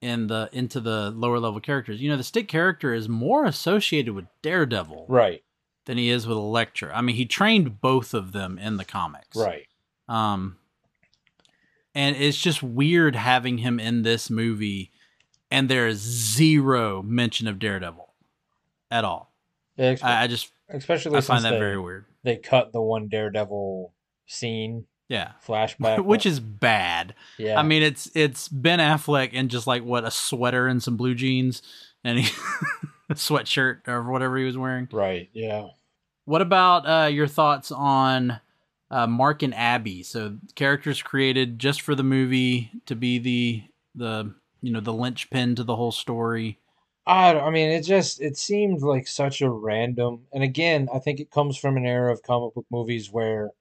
in 0.02 0.26
the 0.28 0.50
into 0.52 0.80
the 0.80 1.12
lower 1.12 1.40
level 1.40 1.60
characters. 1.60 2.02
You 2.02 2.10
know, 2.10 2.18
the 2.18 2.24
stick 2.24 2.48
character 2.48 2.92
is 2.92 3.08
more 3.08 3.46
associated 3.46 4.16
with 4.16 4.26
Daredevil 4.42 5.06
Right, 5.08 5.44
than 5.86 6.00
he 6.00 6.10
is 6.10 6.26
with 6.26 6.38
Elektra. 6.38 6.92
I 6.92 7.02
mean, 7.02 7.16
he 7.16 7.28
trained 7.28 7.82
both 7.82 8.16
of 8.16 8.32
them 8.32 8.58
in 8.58 8.78
the 8.78 8.86
comics. 8.86 9.38
right. 9.38 9.68
Um, 10.10 10.58
and 11.96 12.16
it's 12.16 12.38
just 12.38 12.62
weird 12.62 13.16
having 13.16 13.58
him 13.60 13.80
in 13.80 14.04
this 14.04 14.30
movie, 14.30 14.92
and 15.50 15.70
there 15.70 15.88
is 15.88 15.98
zero 16.00 17.02
mention 17.02 17.48
of 17.48 17.58
Daredevil 17.58 18.14
at 18.92 19.04
all. 19.06 19.34
Ex- 19.78 20.04
I, 20.04 20.24
I 20.24 20.28
just 20.28 20.52
especially 20.70 21.18
I 21.18 21.22
find 21.22 21.44
that 21.46 21.52
they, 21.52 21.60
very 21.60 21.80
weird. 21.80 22.06
they 22.24 22.36
cut 22.38 22.72
the 22.74 22.82
one 22.82 23.08
Daredevil 23.08 23.94
scene 24.26 24.86
Yeah, 25.08 25.32
flashback, 25.46 26.04
which 26.06 26.26
is 26.26 26.40
bad. 26.40 27.14
yeah. 27.38 27.60
I 27.60 27.64
mean, 27.64 27.82
it's 27.84 28.10
it's 28.16 28.48
Ben 28.48 28.80
Affleck 28.80 29.34
in 29.34 29.50
just 29.50 29.66
like 29.68 29.84
what 29.84 30.04
a 30.06 30.12
sweater 30.12 30.68
and 30.68 30.82
some 30.84 30.98
blue 30.98 31.16
jeans, 31.16 31.62
and 32.04 32.20
he 32.20 32.32
sweatshirt 33.14 33.88
or 33.88 34.10
whatever 34.12 34.38
he 34.38 34.46
was 34.46 34.58
wearing. 34.58 34.88
right, 34.92 35.30
yeah. 35.34 35.68
What 36.26 36.42
about 36.42 36.88
uh, 36.88 37.08
your 37.08 37.28
thoughts 37.28 37.72
on 37.72 38.40
uh, 38.92 39.08
Mark 39.08 39.44
and 39.44 39.54
Abby? 39.54 40.04
So 40.04 40.38
characters 40.56 41.02
created 41.02 41.60
just 41.60 41.82
for 41.82 41.96
the 41.96 42.04
movie 42.04 42.72
to 42.86 42.96
be 42.96 43.20
the 43.20 43.64
the 43.96 44.34
you 44.62 44.72
know 44.72 44.80
the 44.80 44.94
linchpin 44.94 45.56
to 45.56 45.64
the 45.64 45.76
whole 45.76 45.92
story. 45.92 46.60
I, 47.08 47.38
I 47.40 47.50
mean, 47.52 47.70
it 47.70 47.84
just 47.84 48.20
it 48.22 48.38
seemed 48.38 48.82
like 48.82 49.08
such 49.08 49.42
a 49.42 49.50
random. 49.50 50.26
And 50.34 50.44
again, 50.44 50.90
I 50.94 51.00
think 51.00 51.20
it 51.20 51.30
comes 51.32 51.58
from 51.58 51.78
an 51.78 51.86
era 51.86 52.12
of 52.12 52.24
comic 52.24 52.54
book 52.56 52.66
movies 52.72 53.12
where 53.12 53.52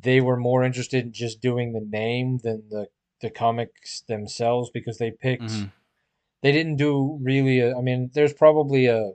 they 0.00 0.20
were 0.20 0.36
more 0.36 0.62
interested 0.62 1.04
in 1.06 1.12
just 1.12 1.40
doing 1.40 1.72
the 1.72 1.80
name 1.80 2.38
than 2.38 2.68
the 2.70 2.88
the 3.20 3.30
comics 3.30 4.00
themselves 4.02 4.70
because 4.70 4.98
they 4.98 5.10
picked 5.10 5.42
Mhm. 5.42 5.72
they 6.42 6.52
didn't 6.52 6.76
do 6.76 7.18
really 7.22 7.60
a, 7.60 7.76
I 7.76 7.82
mean, 7.82 8.10
there's 8.14 8.32
probably 8.32 8.86
a 8.86 9.12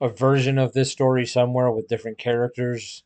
a 0.00 0.08
version 0.08 0.58
of 0.58 0.72
this 0.72 0.90
story 0.90 1.26
somewhere 1.26 1.70
with 1.70 1.88
different 1.88 2.18
characters, 2.18 3.04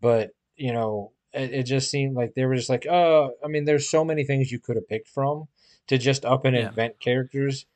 but 0.00 0.33
you 0.56 0.72
know, 0.72 1.12
it, 1.32 1.52
it 1.52 1.62
just 1.64 1.90
seemed 1.90 2.14
like 2.14 2.34
they 2.34 2.44
were 2.44 2.54
just 2.56 2.68
like, 2.70 2.86
oh, 2.86 3.32
I 3.44 3.48
mean, 3.48 3.64
there's 3.64 3.88
so 3.88 4.04
many 4.04 4.24
things 4.24 4.52
you 4.52 4.58
could 4.58 4.76
have 4.76 4.88
picked 4.88 5.08
from 5.08 5.48
to 5.88 5.98
just 5.98 6.24
up 6.24 6.44
and 6.44 6.56
Yeah. 6.56 6.68
invent 6.68 7.00
characters 7.00 7.66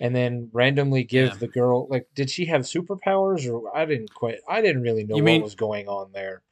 and 0.00 0.14
then 0.16 0.50
randomly 0.52 1.04
give 1.04 1.28
Yeah. 1.30 1.36
the 1.36 1.46
girl 1.48 1.86
like 1.88 2.08
did 2.16 2.28
she 2.28 2.46
have 2.46 2.62
superpowers 2.62 3.48
or 3.48 3.74
I 3.76 3.84
didn't 3.84 4.12
quite 4.12 4.38
I 4.48 4.60
didn't 4.60 4.82
really 4.82 5.04
know 5.04 5.16
You 5.16 5.22
what 5.22 5.26
mean- 5.26 5.42
was 5.42 5.54
going 5.54 5.86
on 5.86 6.10
there. 6.12 6.42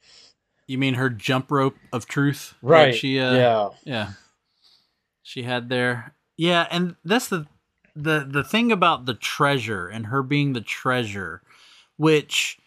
You 0.65 0.77
mean 0.77 0.93
her 0.93 1.09
jump 1.09 1.51
rope 1.51 1.75
of 1.91 2.05
truth? 2.07 2.53
Right. 2.61 2.95
She 2.95 3.19
uh, 3.19 3.33
yeah. 3.33 3.69
yeah 3.83 4.09
she 5.21 5.43
had 5.43 5.67
there 5.69 6.15
yeah 6.37 6.67
and 6.71 6.95
that's 7.03 7.27
the 7.27 7.45
the 7.95 8.25
the 8.29 8.43
thing 8.43 8.71
about 8.71 9.05
the 9.05 9.13
treasure 9.13 9.87
and 9.87 10.05
her 10.07 10.23
being 10.23 10.53
the 10.53 10.61
treasure 10.61 11.41
which 11.97 12.57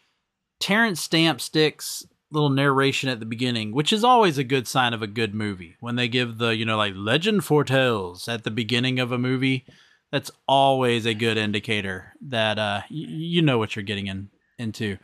terence 0.60 1.00
stamp 1.00 1.40
sticks 1.40 2.06
little 2.36 2.50
narration 2.50 3.08
at 3.08 3.18
the 3.18 3.26
beginning 3.26 3.72
which 3.72 3.92
is 3.92 4.04
always 4.04 4.36
a 4.38 4.44
good 4.44 4.68
sign 4.68 4.92
of 4.92 5.02
a 5.02 5.06
good 5.06 5.34
movie. 5.34 5.76
When 5.80 5.96
they 5.96 6.06
give 6.08 6.38
the 6.38 6.54
you 6.54 6.64
know 6.64 6.76
like 6.76 6.92
legend 6.94 7.44
foretells 7.44 8.28
at 8.28 8.44
the 8.44 8.50
beginning 8.50 9.00
of 9.00 9.10
a 9.10 9.18
movie 9.18 9.64
that's 10.12 10.30
always 10.46 11.06
a 11.06 11.14
good 11.14 11.36
indicator 11.36 12.12
that 12.20 12.58
uh 12.58 12.82
y- 12.90 13.06
you 13.08 13.42
know 13.42 13.58
what 13.58 13.74
you're 13.74 13.82
getting 13.82 14.06
in 14.06 14.28
into. 14.58 14.98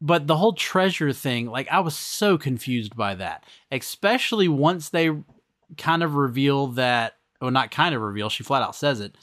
But 0.00 0.26
the 0.26 0.36
whole 0.36 0.52
treasure 0.52 1.12
thing 1.12 1.46
like 1.46 1.68
i 1.70 1.80
was 1.80 1.96
so 1.96 2.38
confused 2.38 2.94
by 2.96 3.14
that 3.16 3.44
especially 3.72 4.46
once 4.48 4.90
they 4.90 5.10
kind 5.76 6.02
of 6.02 6.14
reveal 6.14 6.68
that 6.68 7.16
or 7.40 7.50
not 7.50 7.70
kind 7.70 7.94
of 7.94 8.00
reveal 8.00 8.28
she 8.28 8.44
flat 8.44 8.62
out 8.62 8.76
says 8.76 9.00
it 9.00 9.16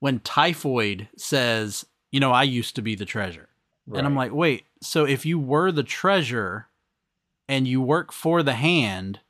when 0.00 0.20
typhoid 0.20 1.08
says 1.16 1.86
you 2.10 2.20
know 2.20 2.32
i 2.32 2.42
used 2.42 2.76
to 2.76 2.82
be 2.82 2.94
the 2.94 3.04
treasure. 3.06 3.48
And 3.98 4.06
i'm 4.06 4.16
like 4.16 4.32
wait 4.32 4.64
so 4.86 5.04
if 5.04 5.26
you 5.26 5.38
were 5.38 5.72
the 5.72 5.82
treasure 5.82 6.68
and 7.48 7.66
you 7.66 7.80
work 7.80 8.12
for 8.12 8.42
the 8.42 8.54
hand 8.54 9.20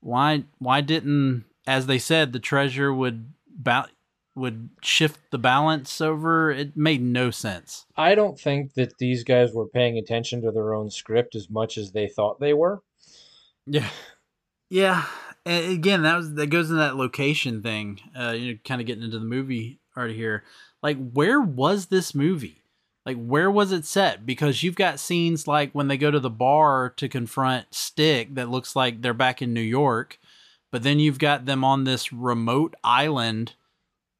why 0.00 0.44
why 0.58 0.80
didn't 0.80 1.44
as 1.66 1.86
they 1.86 1.98
said 1.98 2.32
the 2.32 2.38
treasure 2.38 2.92
would 2.92 3.32
ba- 3.48 3.88
would 4.34 4.70
shift 4.80 5.18
the 5.30 5.38
balance 5.38 6.00
over 6.00 6.50
it 6.50 6.76
made 6.76 7.02
no 7.02 7.30
sense 7.30 7.86
I 7.96 8.14
don't 8.14 8.38
think 8.38 8.74
that 8.74 8.96
these 8.98 9.24
guys 9.24 9.52
were 9.52 9.66
paying 9.68 9.98
attention 9.98 10.40
to 10.42 10.50
their 10.50 10.72
own 10.74 10.90
script 10.90 11.34
as 11.34 11.50
much 11.50 11.76
as 11.76 11.92
they 11.92 12.08
thought 12.08 12.40
they 12.40 12.54
were. 12.54 12.82
Yeah. 13.66 13.88
Yeah. 14.70 15.04
And 15.44 15.72
again, 15.72 16.02
that 16.02 16.16
was 16.16 16.34
that 16.34 16.46
goes 16.46 16.70
into 16.70 16.80
that 16.80 16.96
location 16.96 17.62
thing. 17.62 18.00
Uh, 18.18 18.30
you 18.30 18.52
know, 18.52 18.58
kind 18.64 18.80
of 18.80 18.86
getting 18.86 19.04
into 19.04 19.18
the 19.18 19.24
movie 19.24 19.80
art 19.96 20.12
here. 20.12 20.44
Like, 20.82 20.96
where 21.12 21.40
was 21.40 21.86
this 21.86 22.14
movie? 22.14 22.59
Like, 23.06 23.16
where 23.16 23.50
was 23.50 23.72
it 23.72 23.84
set? 23.84 24.26
Because 24.26 24.62
you've 24.62 24.76
got 24.76 25.00
scenes 25.00 25.48
like 25.48 25.72
when 25.72 25.88
they 25.88 25.96
go 25.96 26.10
to 26.10 26.20
the 26.20 26.30
bar 26.30 26.92
to 26.96 27.08
confront 27.08 27.74
Stick 27.74 28.34
that 28.34 28.50
looks 28.50 28.76
like 28.76 29.00
they're 29.00 29.14
back 29.14 29.40
in 29.40 29.54
New 29.54 29.60
York, 29.60 30.18
but 30.70 30.82
then 30.82 30.98
you've 30.98 31.18
got 31.18 31.46
them 31.46 31.64
on 31.64 31.84
this 31.84 32.12
remote 32.12 32.74
island 32.84 33.54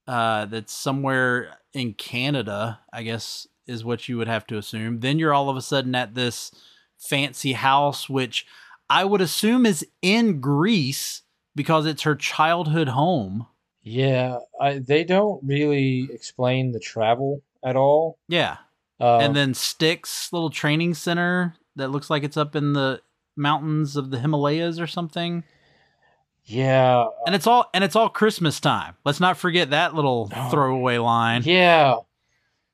uh, 0.08 0.46
that's 0.46 0.72
somewhere 0.72 1.58
in 1.72 1.94
Canada, 1.94 2.80
I 2.92 3.02
guess 3.02 3.46
is 3.66 3.84
what 3.84 4.08
you 4.08 4.18
would 4.18 4.28
have 4.28 4.46
to 4.48 4.58
assume. 4.58 5.00
Then 5.00 5.18
you're 5.18 5.34
all 5.34 5.48
of 5.48 5.56
a 5.56 5.62
sudden 5.62 5.94
at 5.94 6.14
this 6.14 6.50
fancy 6.98 7.52
house, 7.52 8.08
which 8.08 8.46
I 8.88 9.04
would 9.04 9.20
assume 9.20 9.66
is 9.66 9.86
in 10.02 10.40
Greece 10.40 11.22
because 11.54 11.86
it's 11.86 12.02
her 12.02 12.16
childhood 12.16 12.88
home. 12.88 13.46
Yeah, 13.82 14.38
I, 14.60 14.78
they 14.78 15.04
don't 15.04 15.42
really 15.44 16.08
explain 16.12 16.72
the 16.72 16.80
travel 16.80 17.42
at 17.64 17.76
all. 17.76 18.18
Yeah. 18.28 18.56
Um, 19.00 19.20
and 19.20 19.36
then 19.36 19.54
Sticks 19.54 20.32
little 20.32 20.50
training 20.50 20.94
center 20.94 21.54
that 21.76 21.88
looks 21.90 22.10
like 22.10 22.22
it's 22.22 22.36
up 22.36 22.54
in 22.54 22.72
the 22.74 23.00
mountains 23.36 23.96
of 23.96 24.10
the 24.10 24.18
Himalayas 24.18 24.78
or 24.78 24.86
something. 24.86 25.44
yeah, 26.44 27.06
And 27.26 27.34
it's 27.34 27.46
all 27.46 27.70
and 27.72 27.84
it's 27.84 27.96
all 27.96 28.08
Christmas 28.08 28.60
time. 28.60 28.94
Let's 29.04 29.20
not 29.20 29.36
forget 29.36 29.70
that 29.70 29.94
little 29.94 30.28
throwaway 30.50 30.98
line. 30.98 31.42
Yeah. 31.44 31.96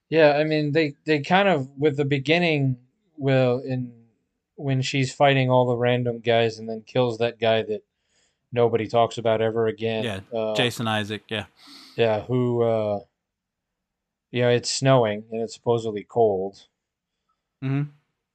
Yeah, 0.09 0.37
I 0.39 0.45
mean 0.45 0.73
they 0.73 0.95
they 1.05 1.21
kind 1.21 1.49
of 1.49 1.69
with 1.77 1.97
the 1.97 2.05
beginning 2.05 2.77
well 3.17 3.59
in 3.59 3.93
when 4.55 4.81
she's 4.83 5.13
fighting 5.13 5.51
all 5.51 5.67
the 5.67 5.77
random 5.77 6.21
guys 6.21 6.59
and 6.59 6.69
then 6.69 6.83
kills 6.87 7.19
that 7.19 7.39
guy 7.39 7.63
that 7.63 7.83
nobody 8.53 8.87
talks 8.87 9.19
about 9.19 9.43
ever 9.43 9.67
again. 9.67 10.05
Yeah, 10.05 10.21
Uh, 10.33 10.55
Jason 10.55 10.89
Isaac, 10.89 11.25
yeah. 11.29 11.47
yeah, 11.97 12.21
who 12.23 12.63
uh 12.63 13.01
you 14.37 14.43
know, 14.43 14.51
it's 14.51 14.71
snowing 14.71 15.25
and 15.33 15.41
it's 15.41 15.55
supposedly 15.55 16.05
cold. 16.05 16.59
hmm 17.63 17.85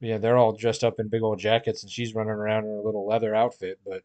Yeah, 0.00 0.18
they're 0.18 0.36
all 0.36 0.52
dressed 0.56 0.82
up 0.82 0.98
in 0.98 1.06
big 1.06 1.22
old 1.22 1.38
jackets 1.38 1.84
and 1.84 1.92
she's 1.92 2.12
running 2.12 2.32
around 2.32 2.64
in 2.64 2.70
her 2.70 2.82
little 2.82 3.06
leather 3.06 3.36
outfit, 3.36 3.78
but 3.86 4.02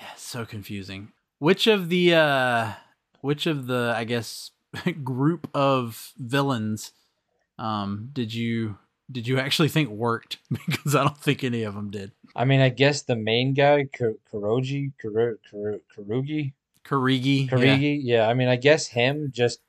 Yeah, 0.00 0.08
so 0.16 0.44
confusing. 0.44 1.12
Which 1.38 1.68
of 1.68 1.88
the 1.88 2.14
uh 2.14 2.72
which 3.20 3.46
of 3.46 3.68
the 3.68 3.94
I 3.96 4.02
guess 4.02 4.50
group 5.04 5.48
of 5.54 6.12
villains 6.18 6.90
um 7.60 8.10
did 8.12 8.34
you 8.34 8.78
did 9.12 9.28
you 9.28 9.38
actually 9.38 9.68
think 9.68 9.88
worked? 9.88 10.38
Because 10.66 10.96
I 10.96 11.04
don't 11.04 11.16
think 11.16 11.44
any 11.44 11.62
of 11.62 11.76
them 11.76 11.92
did. 11.92 12.10
I 12.34 12.44
mean, 12.44 12.58
I 12.58 12.70
guess 12.70 13.02
the 13.02 13.14
main 13.14 13.54
guy, 13.54 13.84
Kuroji, 13.84 14.94
Kurugi, 15.00 16.54
Karigi, 16.84 17.48
Karigi, 17.48 18.00
yeah. 18.02 18.16
yeah. 18.16 18.28
I 18.28 18.34
mean, 18.34 18.48
I 18.48 18.56
guess 18.56 18.88
him 18.88 19.30
just 19.32 19.60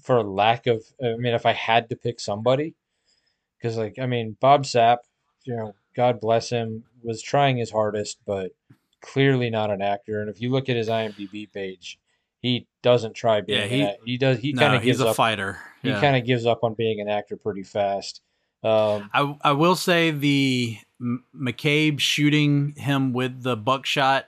for 0.00 0.22
lack 0.22 0.66
of. 0.66 0.82
I 1.02 1.16
mean, 1.16 1.34
if 1.34 1.46
I 1.46 1.52
had 1.52 1.88
to 1.90 1.96
pick 1.96 2.20
somebody, 2.20 2.74
because 3.58 3.76
like 3.76 3.98
I 3.98 4.06
mean, 4.06 4.36
Bob 4.40 4.64
Sapp, 4.64 4.98
you 5.44 5.56
know, 5.56 5.74
God 5.94 6.20
bless 6.20 6.50
him, 6.50 6.84
was 7.02 7.22
trying 7.22 7.56
his 7.56 7.70
hardest, 7.70 8.18
but 8.26 8.52
clearly 9.00 9.50
not 9.50 9.70
an 9.70 9.82
actor. 9.82 10.20
And 10.20 10.30
if 10.30 10.40
you 10.40 10.50
look 10.50 10.68
at 10.68 10.76
his 10.76 10.88
IMDb 10.88 11.52
page, 11.52 11.98
he 12.40 12.66
doesn't 12.82 13.14
try 13.14 13.40
being. 13.40 13.60
Yeah, 13.60 13.66
he, 13.66 14.12
he 14.12 14.18
does. 14.18 14.38
He 14.38 14.52
no, 14.52 14.62
kind 14.62 14.76
of 14.76 14.82
gives 14.82 14.98
he's 14.98 15.06
a 15.06 15.10
up, 15.10 15.16
fighter. 15.16 15.58
Yeah. 15.82 15.96
He 15.96 16.00
kind 16.00 16.16
of 16.16 16.24
gives 16.24 16.46
up 16.46 16.64
on 16.64 16.74
being 16.74 17.00
an 17.00 17.08
actor 17.08 17.36
pretty 17.36 17.62
fast. 17.62 18.22
Um, 18.64 19.10
I 19.12 19.36
I 19.42 19.52
will 19.52 19.74
say 19.74 20.12
the 20.12 20.78
McCabe 21.34 21.98
shooting 21.98 22.74
him 22.76 23.12
with 23.12 23.42
the 23.42 23.56
buckshot 23.56 24.26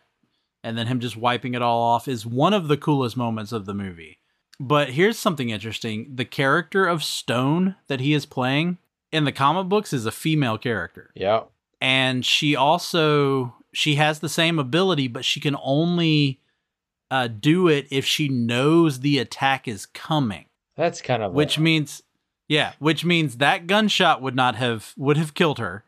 and 0.64 0.76
then 0.76 0.86
him 0.86 0.98
just 0.98 1.16
wiping 1.16 1.54
it 1.54 1.62
all 1.62 1.80
off 1.80 2.08
is 2.08 2.26
one 2.26 2.54
of 2.54 2.68
the 2.68 2.76
coolest 2.76 3.16
moments 3.16 3.52
of 3.52 3.66
the 3.66 3.74
movie. 3.74 4.18
But 4.60 4.90
here's 4.90 5.18
something 5.18 5.50
interesting: 5.50 6.10
the 6.14 6.24
character 6.24 6.86
of 6.86 7.02
Stone 7.02 7.76
that 7.88 8.00
he 8.00 8.14
is 8.14 8.26
playing 8.26 8.78
in 9.12 9.24
the 9.24 9.32
comic 9.32 9.68
books 9.68 9.92
is 9.92 10.06
a 10.06 10.12
female 10.12 10.58
character. 10.58 11.10
Yeah, 11.14 11.42
and 11.80 12.24
she 12.24 12.54
also 12.54 13.54
she 13.72 13.96
has 13.96 14.20
the 14.20 14.28
same 14.28 14.58
ability, 14.58 15.08
but 15.08 15.24
she 15.24 15.40
can 15.40 15.56
only 15.62 16.40
uh, 17.10 17.28
do 17.28 17.68
it 17.68 17.86
if 17.90 18.04
she 18.04 18.28
knows 18.28 19.00
the 19.00 19.18
attack 19.18 19.68
is 19.68 19.86
coming. 19.86 20.46
That's 20.76 21.00
kind 21.00 21.22
of 21.22 21.32
which 21.32 21.58
means 21.58 22.02
yeah, 22.48 22.72
which 22.78 23.04
means 23.04 23.38
that 23.38 23.66
gunshot 23.66 24.22
would 24.22 24.34
not 24.34 24.56
have 24.56 24.92
would 24.96 25.16
have 25.16 25.34
killed 25.34 25.58
her, 25.58 25.84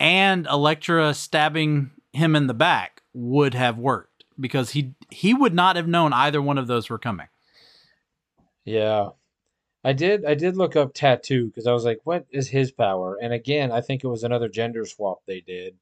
and 0.00 0.46
Elektra 0.46 1.14
stabbing 1.14 1.90
him 2.12 2.36
in 2.36 2.46
the 2.46 2.54
back 2.54 3.02
would 3.12 3.54
have 3.54 3.78
worked 3.78 4.24
because 4.38 4.70
he 4.70 4.94
he 5.10 5.34
would 5.34 5.54
not 5.54 5.76
have 5.76 5.88
known 5.88 6.12
either 6.12 6.40
one 6.40 6.58
of 6.58 6.66
those 6.66 6.90
were 6.90 6.98
coming. 6.98 7.28
Yeah. 8.64 9.10
I 9.84 9.92
did 9.92 10.24
I 10.24 10.34
did 10.34 10.56
look 10.56 10.76
up 10.76 10.94
tattoo 10.94 11.46
because 11.46 11.66
I 11.66 11.72
was 11.72 11.84
like, 11.84 12.00
what 12.04 12.26
is 12.30 12.48
his 12.48 12.72
power? 12.72 13.18
And 13.20 13.32
again, 13.32 13.70
I 13.70 13.82
think 13.82 14.02
it 14.02 14.08
was 14.08 14.24
another 14.24 14.48
gender 14.48 14.86
swap 14.86 15.20
they 15.26 15.40
did. 15.40 15.76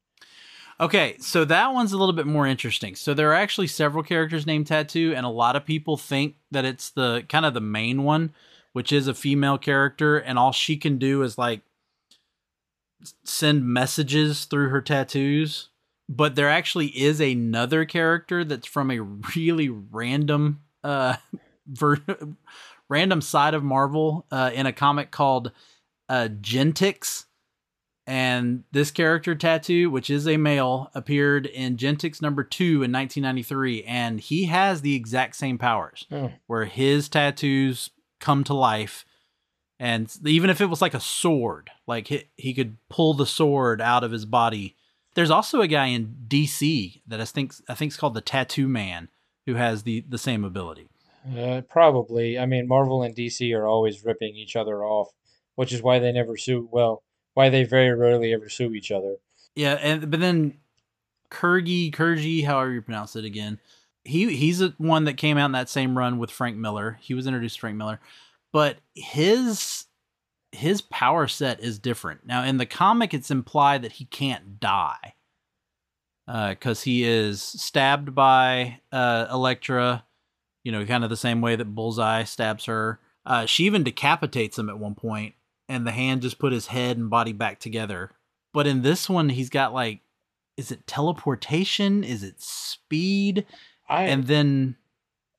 Okay, 0.80 1.16
so 1.20 1.44
that 1.44 1.72
one's 1.72 1.92
a 1.92 1.96
little 1.98 2.14
bit 2.14 2.26
more 2.26 2.46
interesting. 2.46 2.96
So 2.96 3.14
there 3.14 3.30
are 3.30 3.34
actually 3.34 3.68
several 3.68 4.02
characters 4.02 4.46
named 4.46 4.66
Tattoo, 4.66 5.12
and 5.14 5.24
a 5.24 5.28
lot 5.28 5.54
of 5.54 5.64
people 5.64 5.96
think 5.96 6.34
that 6.50 6.64
it's 6.64 6.90
the 6.90 7.24
kind 7.28 7.46
of 7.46 7.54
the 7.54 7.60
main 7.60 8.02
one, 8.02 8.32
which 8.72 8.90
is 8.90 9.06
a 9.06 9.14
female 9.14 9.58
character, 9.58 10.18
and 10.18 10.38
all 10.38 10.50
she 10.50 10.76
can 10.76 10.98
do 10.98 11.22
is 11.22 11.38
like 11.38 11.60
send 13.22 13.64
messages 13.64 14.44
through 14.44 14.70
her 14.70 14.80
tattoos. 14.80 15.68
But 16.08 16.34
there 16.34 16.50
actually 16.50 16.88
is 16.88 17.20
another 17.20 17.84
character 17.84 18.44
that's 18.44 18.66
from 18.66 18.90
a 18.90 19.00
really 19.36 19.68
random 19.68 20.62
uh 20.82 21.16
ver- 21.66 22.02
random 22.92 23.22
side 23.22 23.54
of 23.54 23.64
Marvel 23.64 24.26
uh, 24.30 24.50
in 24.52 24.66
a 24.66 24.72
comic 24.72 25.10
called 25.10 25.50
uh, 26.08 26.28
Genetix 26.40 27.24
and 28.06 28.64
this 28.72 28.90
character 28.90 29.34
tattoo, 29.34 29.88
which 29.90 30.10
is 30.10 30.28
a 30.28 30.36
male, 30.36 30.90
appeared 30.94 31.46
in 31.46 31.76
Genetix 31.76 32.20
number 32.20 32.44
two 32.44 32.82
in 32.82 32.92
1993, 32.92 33.84
and 33.84 34.20
he 34.20 34.44
has 34.44 34.82
the 34.82 34.94
exact 34.94 35.36
same 35.36 35.56
powers, 35.56 36.06
oh. 36.10 36.32
where 36.46 36.66
his 36.66 37.08
tattoos 37.08 37.90
come 38.20 38.44
to 38.44 38.54
life, 38.54 39.04
and 39.78 40.14
even 40.26 40.50
if 40.50 40.60
it 40.60 40.66
was 40.66 40.82
like 40.82 40.94
a 40.94 41.00
sword, 41.00 41.70
like 41.86 42.08
he, 42.08 42.24
he 42.36 42.52
could 42.52 42.76
pull 42.88 43.14
the 43.14 43.26
sword 43.26 43.80
out 43.80 44.04
of 44.04 44.12
his 44.12 44.26
body. 44.26 44.76
There's 45.14 45.30
also 45.30 45.60
a 45.60 45.68
guy 45.68 45.86
in 45.86 46.16
DC 46.28 47.02
that 47.06 47.20
I 47.20 47.24
think 47.24 47.54
I 47.68 47.74
think 47.74 47.92
is 47.92 47.96
called 47.96 48.14
the 48.14 48.20
Tattoo 48.20 48.68
Man, 48.68 49.08
who 49.46 49.54
has 49.54 49.82
the 49.82 50.04
the 50.08 50.18
same 50.18 50.44
ability. 50.44 50.88
Uh, 51.36 51.62
probably. 51.68 52.38
I 52.38 52.46
mean, 52.46 52.66
Marvel 52.66 53.02
and 53.02 53.14
DC 53.14 53.56
are 53.56 53.66
always 53.66 54.04
ripping 54.04 54.34
each 54.34 54.56
other 54.56 54.84
off, 54.84 55.08
which 55.54 55.72
is 55.72 55.82
why 55.82 55.98
they 55.98 56.12
never 56.12 56.36
sue. 56.36 56.68
Well 56.70 57.02
why 57.34 57.48
they 57.48 57.64
very 57.64 57.92
rarely 57.92 58.32
ever 58.32 58.48
sue 58.48 58.72
each 58.74 58.90
other. 58.90 59.16
Yeah, 59.54 59.78
and 59.80 60.10
but 60.10 60.20
then 60.20 60.58
Kurgi, 61.30 61.92
Kurgi, 61.92 62.44
however 62.44 62.72
you 62.72 62.82
pronounce 62.82 63.16
it 63.16 63.24
again, 63.24 63.58
he 64.04 64.34
he's 64.34 64.60
a, 64.60 64.74
one 64.78 65.04
that 65.04 65.16
came 65.16 65.38
out 65.38 65.46
in 65.46 65.52
that 65.52 65.68
same 65.68 65.96
run 65.96 66.18
with 66.18 66.30
Frank 66.30 66.56
Miller. 66.56 66.98
He 67.00 67.14
was 67.14 67.26
introduced 67.26 67.56
to 67.56 67.60
Frank 67.60 67.76
Miller, 67.76 68.00
but 68.52 68.78
his 68.94 69.86
his 70.52 70.82
power 70.82 71.26
set 71.26 71.60
is 71.60 71.78
different. 71.78 72.26
Now 72.26 72.44
in 72.44 72.58
the 72.58 72.66
comic, 72.66 73.14
it's 73.14 73.30
implied 73.30 73.82
that 73.82 73.92
he 73.92 74.04
can't 74.06 74.60
die 74.60 75.14
because 76.26 76.80
uh, 76.80 76.84
he 76.84 77.04
is 77.04 77.42
stabbed 77.42 78.14
by 78.14 78.80
uh, 78.90 79.26
Elektra. 79.30 80.04
You 80.64 80.72
know, 80.72 80.84
kind 80.84 81.04
of 81.04 81.10
the 81.10 81.16
same 81.16 81.40
way 81.40 81.56
that 81.56 81.74
Bullseye 81.74 82.24
stabs 82.24 82.66
her. 82.66 83.00
Uh, 83.24 83.46
she 83.46 83.64
even 83.64 83.82
decapitates 83.82 84.58
him 84.58 84.68
at 84.68 84.78
one 84.78 84.94
point, 84.94 85.34
and 85.68 85.86
the 85.86 85.92
hand 85.92 86.22
just 86.22 86.38
put 86.38 86.52
his 86.52 86.68
head 86.68 86.96
and 86.96 87.10
body 87.10 87.32
back 87.32 87.58
together. 87.58 88.10
But 88.52 88.66
in 88.66 88.82
this 88.82 89.08
one, 89.08 89.30
he's 89.30 89.50
got 89.50 89.72
like, 89.72 90.00
is 90.56 90.70
it 90.70 90.86
teleportation? 90.86 92.04
Is 92.04 92.22
it 92.22 92.40
speed? 92.40 93.46
I, 93.88 94.04
and 94.04 94.26
then 94.26 94.76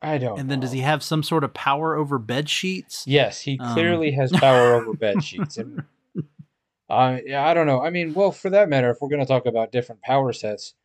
I 0.04 0.18
don't. 0.18 0.38
And 0.38 0.52
then 0.52 0.60
does 0.60 0.74
he 0.74 0.82
have 0.82 1.02
some 1.02 1.24
sort 1.24 1.44
of 1.44 1.54
power 1.54 1.96
over 1.96 2.20
bed 2.20 2.50
sheets? 2.50 3.06
Yes, 3.08 3.40
he 3.42 3.58
um, 3.60 3.74
clearly 3.74 4.10
um. 4.10 4.16
has 4.16 4.32
power 4.32 4.74
over 4.74 4.94
bed 4.94 5.24
sheets. 5.24 5.58
And, 5.68 5.84
uh, 6.90 7.18
yeah, 7.26 7.48
I 7.48 7.56
don't 7.56 7.66
know. 7.66 7.82
I 7.82 7.90
mean, 7.90 8.14
well, 8.14 8.32
for 8.32 8.52
that 8.52 8.70
matter, 8.70 8.92
if 8.92 8.98
we're 9.02 9.10
going 9.10 9.22
to 9.22 9.26
talk 9.26 9.48
about 9.48 9.72
different 9.72 10.02
power 10.02 10.32
sets, 10.32 10.76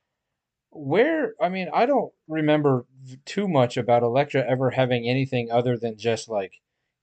where 0.71 1.35
I 1.41 1.49
mean, 1.49 1.69
I 1.73 1.87
don't 1.87 2.13
remember 2.29 2.87
too 3.25 3.49
much 3.49 3.77
about 3.77 4.03
Elektra 4.03 4.45
ever 4.49 4.71
having 4.71 5.09
anything 5.09 5.51
other 5.51 5.77
than 5.77 5.97
just 5.97 6.29
like 6.29 6.53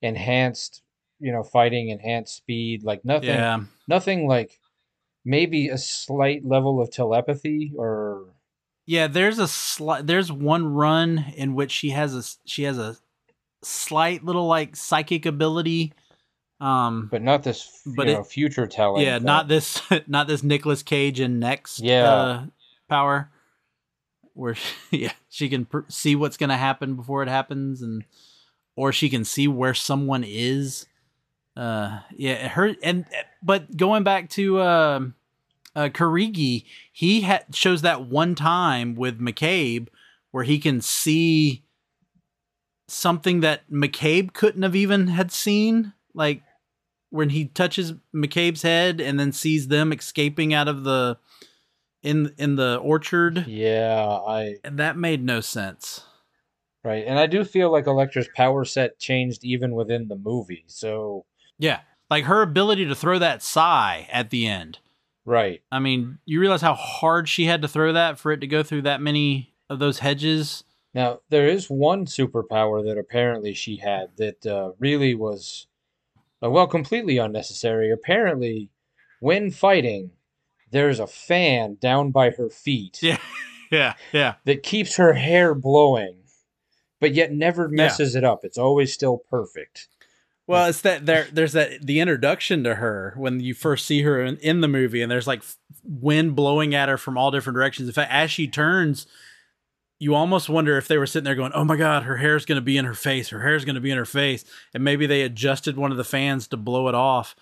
enhanced 0.01 0.81
you 1.19 1.31
know, 1.31 1.43
fighting, 1.43 1.89
enhanced 1.89 2.35
speed, 2.35 2.83
like 2.83 3.05
nothing, 3.05 3.29
yeah. 3.29 3.59
nothing 3.87 4.27
like 4.27 4.59
maybe 5.23 5.69
a 5.69 5.77
slight 5.77 6.45
level 6.45 6.81
of 6.81 6.91
telepathy 6.91 7.71
or. 7.77 8.25
Yeah, 8.85 9.07
there's 9.07 9.39
a 9.39 9.47
slight. 9.47 10.05
There's 10.05 10.31
one 10.31 10.67
run 10.67 11.33
in 11.35 11.55
which 11.55 11.71
she 11.71 11.89
has 11.89 12.13
a 12.13 12.23
she 12.47 12.63
has 12.63 12.77
a 12.77 12.97
slight 13.63 14.23
little 14.23 14.45
like 14.45 14.75
psychic 14.75 15.25
ability, 15.25 15.93
um, 16.59 17.07
but 17.11 17.23
not 17.23 17.41
this. 17.41 17.81
But 17.95 18.05
know, 18.05 18.23
future 18.23 18.67
talent. 18.67 19.03
Yeah, 19.03 19.17
not 19.17 19.47
this. 19.47 19.81
Not 20.07 20.27
this 20.27 20.43
Nicolas 20.43 20.83
Cage 20.83 21.19
and 21.19 21.39
next. 21.39 21.79
Yeah. 21.79 22.13
Uh, 22.13 22.45
power, 22.87 23.31
where 24.35 24.55
she, 24.55 24.75
yeah 24.91 25.13
she 25.29 25.49
can 25.49 25.67
see 25.89 26.15
what's 26.15 26.37
gonna 26.37 26.57
happen 26.57 26.95
before 26.95 27.23
it 27.23 27.29
happens, 27.29 27.81
and 27.81 28.03
or 28.75 28.91
she 28.91 29.09
can 29.09 29.25
see 29.25 29.47
where 29.47 29.73
someone 29.73 30.23
is. 30.23 30.85
Uh 31.57 32.01
yeah 32.15 32.49
her 32.49 32.75
and 32.83 33.05
but 33.41 33.77
going 33.77 34.03
back 34.03 34.29
to 34.31 34.59
uh, 34.59 34.99
uh 35.75 35.89
Karigi, 35.89 36.65
he 36.91 37.21
ha- 37.21 37.45
shows 37.53 37.81
that 37.81 38.07
one 38.07 38.35
time 38.35 38.93
with 38.93 39.19
McCabe 39.19 39.87
where 40.31 40.43
he 40.43 40.59
can 40.59 40.81
see 40.81 41.63
something 42.87 43.39
that 43.39 43.69
McCabe 43.71 44.33
couldn't 44.33 44.63
have 44.63 44.75
even 44.75 45.07
had 45.07 45.31
seen 45.31 45.93
like 46.13 46.43
when 47.09 47.29
he 47.29 47.45
touches 47.45 47.93
McCabe's 48.13 48.61
head 48.61 48.99
and 48.99 49.19
then 49.19 49.31
sees 49.31 49.69
them 49.69 49.93
escaping 49.93 50.53
out 50.53 50.67
of 50.67 50.83
the 50.83 51.17
in 52.05 52.33
in 52.37 52.55
the 52.55 52.77
orchard. 52.77 53.45
Yeah, 53.47 54.05
I 54.05 54.55
and 54.63 54.79
that 54.79 54.97
made 54.97 55.23
no 55.23 55.41
sense. 55.41 56.03
Right. 56.83 57.03
And 57.07 57.17
I 57.17 57.25
do 57.25 57.43
feel 57.43 57.71
like 57.71 57.87
Elektra's 57.87 58.29
power 58.35 58.63
set 58.63 58.99
changed 58.99 59.43
even 59.43 59.73
within 59.73 60.07
the 60.07 60.15
movie. 60.15 60.65
So 60.67 61.25
yeah. 61.57 61.79
Like 62.11 62.25
her 62.25 62.43
ability 62.43 62.85
to 62.85 62.95
throw 62.95 63.17
that 63.17 63.41
sai 63.41 64.07
at 64.11 64.29
the 64.29 64.45
end. 64.45 64.77
Right. 65.25 65.63
I 65.71 65.79
mean, 65.79 66.19
you 66.25 66.39
realize 66.39 66.61
how 66.61 66.75
hard 66.75 67.27
she 67.27 67.45
had 67.45 67.63
to 67.63 67.67
throw 67.67 67.93
that 67.93 68.19
for 68.19 68.31
it 68.31 68.41
to 68.41 68.47
go 68.47 68.61
through 68.61 68.83
that 68.83 69.01
many 69.01 69.55
of 69.71 69.79
those 69.79 69.99
hedges? 69.99 70.63
Now, 70.93 71.21
there 71.29 71.47
is 71.47 71.67
one 71.67 72.05
superpower 72.05 72.85
that 72.85 72.99
apparently 72.99 73.55
she 73.55 73.77
had 73.77 74.15
that 74.17 74.45
uh, 74.45 74.73
really 74.77 75.15
was, 75.15 75.65
uh, 76.43 76.49
well, 76.51 76.67
completely 76.67 77.17
unnecessary. 77.17 77.91
Apparently, 77.91 78.69
when 79.19 79.49
fighting, 79.49 80.11
there's 80.71 80.99
a 80.99 81.07
fan 81.07 81.77
down 81.79 82.11
by 82.11 82.31
her 82.31 82.49
feet. 82.49 82.99
Yeah. 83.01 83.17
Yeah. 83.71 83.95
Yeah. 84.13 84.35
That 84.45 84.61
keeps 84.61 84.95
her 84.97 85.13
hair 85.13 85.55
blowing, 85.55 86.17
but 87.01 87.15
yet 87.15 87.33
never 87.33 87.67
messes 87.67 88.13
yeah. 88.13 88.19
it 88.19 88.23
up. 88.23 88.45
It's 88.45 88.59
always 88.59 88.93
still 88.93 89.17
perfect. 89.17 89.87
Well, 90.47 90.67
it's 90.67 90.81
that 90.81 91.05
there. 91.05 91.27
There's 91.31 91.53
that 91.53 91.85
the 91.85 91.99
introduction 91.99 92.63
to 92.63 92.75
her 92.75 93.13
when 93.17 93.39
you 93.39 93.55
first 93.55 93.87
see 93.87 94.03
her 94.03 94.21
in, 94.21 94.37
in 94.37 94.61
the 94.61 94.67
movie, 94.67 95.01
and 95.01 95.11
there's 95.11 95.25
like 95.25 95.41
wind 95.83 96.35
blowing 96.35 96.75
at 96.75 96.89
her 96.89 96.97
from 96.97 97.17
all 97.17 97.31
different 97.31 97.55
directions. 97.55 97.87
In 97.89 97.93
fact, 97.93 98.11
as 98.11 98.29
she 98.29 98.47
turns, 98.47 99.07
you 99.97 100.13
almost 100.13 100.47
wonder 100.47 100.77
if 100.77 100.87
they 100.87 100.99
were 100.99 101.07
sitting 101.07 101.25
there 101.25 101.35
going, 101.35 101.51
"Oh 101.55 101.63
my 101.63 101.75
God, 101.75 102.03
her 102.03 102.17
hair's 102.17 102.45
going 102.45 102.57
to 102.57 102.61
be 102.61 102.77
in 102.77 102.85
her 102.85 102.93
face. 102.93 103.29
Her 103.29 103.41
hair's 103.41 103.65
going 103.65 103.75
to 103.75 103.81
be 103.81 103.89
in 103.89 103.97
her 103.97 104.05
face," 104.05 104.45
and 104.73 104.83
maybe 104.83 105.07
they 105.07 105.23
adjusted 105.23 105.77
one 105.77 105.91
of 105.91 105.97
the 105.97 106.03
fans 106.03 106.47
to 106.49 106.57
blow 106.57 106.87
it 106.87 106.95
off. 106.95 107.35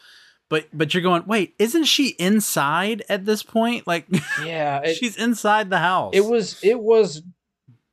But 0.50 0.68
but 0.74 0.94
you're 0.94 1.04
going, 1.04 1.24
wait, 1.26 1.56
isn't 1.60 1.86
she 1.86 2.10
inside 2.20 3.04
at 3.10 3.26
this 3.26 3.44
point? 3.44 3.88
Like, 3.88 4.08
Yeah, 4.44 4.80
it, 4.84 4.96
she's 4.96 5.16
inside 5.18 5.70
the 5.70 5.80
house. 5.80 6.12
it 6.14 6.26
was 6.26 6.64
it 6.64 6.80
was 6.80 7.24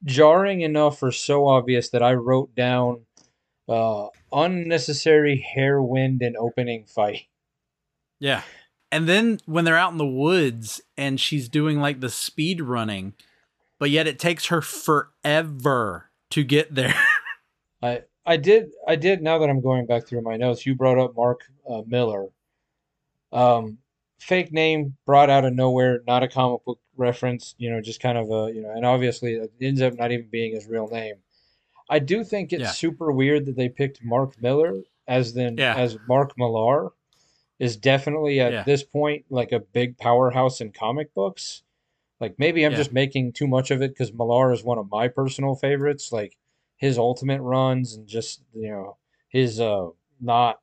jarring 0.05 0.63
enough 0.63 1.03
or 1.03 1.13
so 1.13 1.47
obvious 1.47 1.91
that 1.91 2.03
I 2.03 2.15
wrote 2.15 2.55
down 2.55 3.07
uh, 3.69 4.09
unnecessary 4.33 5.39
hair 5.55 5.81
wind 5.81 6.23
and 6.23 6.37
opening 6.37 6.85
fight. 6.85 7.23
Yeah. 8.19 8.43
And 8.93 9.09
then 9.09 9.39
when 9.47 9.65
they're 9.65 9.79
out 9.79 9.93
in 9.93 9.99
the 9.99 10.07
woods 10.07 10.81
and 10.97 11.21
she's 11.21 11.49
doing 11.49 11.81
like 11.81 12.01
the 12.01 12.11
speed 12.11 12.61
running, 12.61 13.15
but 13.79 13.91
yet 13.91 14.09
it 14.09 14.19
takes 14.19 14.47
her 14.47 14.61
forever 14.61 16.11
to 16.31 16.43
get 16.43 16.75
there. 16.75 16.95
I 17.83 18.03
I 18.27 18.37
did 18.37 18.71
I 18.87 18.97
did 18.97 19.23
now 19.23 19.39
that 19.39 19.49
I'm 19.49 19.63
going 19.63 19.87
back 19.87 20.07
through 20.07 20.23
my 20.23 20.37
notes. 20.37 20.67
You 20.67 20.75
brought 20.75 20.99
up 20.99 21.15
Mark 21.17 21.41
uh, 21.69 21.83
Miller, 21.87 22.27
um, 23.33 23.79
fake 24.19 24.53
name 24.53 24.97
brought 25.07 25.31
out 25.31 25.45
of 25.45 25.53
nowhere, 25.55 26.01
not 26.07 26.23
a 26.23 26.29
comic 26.29 26.65
book 26.65 26.81
reference. 26.97 27.55
You 27.59 27.71
know, 27.71 27.81
just 27.81 28.01
kind 28.01 28.19
of 28.19 28.31
a 28.31 28.53
you 28.53 28.63
know, 28.63 28.71
and 28.73 28.85
obviously 28.85 29.35
it 29.35 29.53
ends 29.61 29.83
up 29.83 29.95
not 29.95 30.13
even 30.13 30.29
being 30.31 30.55
his 30.55 30.67
real 30.67 30.89
name. 30.89 31.17
I 31.89 31.99
do 31.99 32.23
think 32.23 32.53
it's 32.53 32.61
Yeah. 32.63 32.71
super 32.71 33.11
weird 33.11 33.47
that 33.47 33.57
they 33.57 33.69
picked 33.69 34.05
Mark 34.05 34.41
Miller 34.41 34.83
as 35.09 35.35
then 35.35 35.57
Yeah. 35.59 35.75
as 35.77 35.99
Mark 36.07 36.33
Millar 36.39 36.93
is 37.59 37.77
definitely 37.77 38.41
at 38.41 38.53
Yeah. 38.53 38.63
this 38.63 38.83
point 38.85 39.25
like 39.29 39.53
a 39.53 39.61
big 39.61 39.99
powerhouse 39.99 40.61
in 40.61 40.73
comic 40.73 41.13
books. 41.15 41.63
Like 42.21 42.39
maybe 42.39 42.65
I'm 42.65 42.75
just 42.75 42.93
making 42.93 43.33
too 43.33 43.47
much 43.47 43.71
of 43.71 43.83
it 43.83 43.89
because 43.91 44.13
Millar 44.13 44.53
is 44.53 44.63
one 44.63 44.79
of 44.79 44.91
my 44.91 45.09
personal 45.09 45.55
favorites. 45.55 46.13
Like 46.13 46.37
his 46.77 46.97
ultimate 46.99 47.41
runs 47.43 47.95
and 47.95 48.07
just 48.07 48.43
you 48.55 48.71
know 48.71 48.97
his 49.29 49.61
uh 49.61 49.89
not 50.21 50.61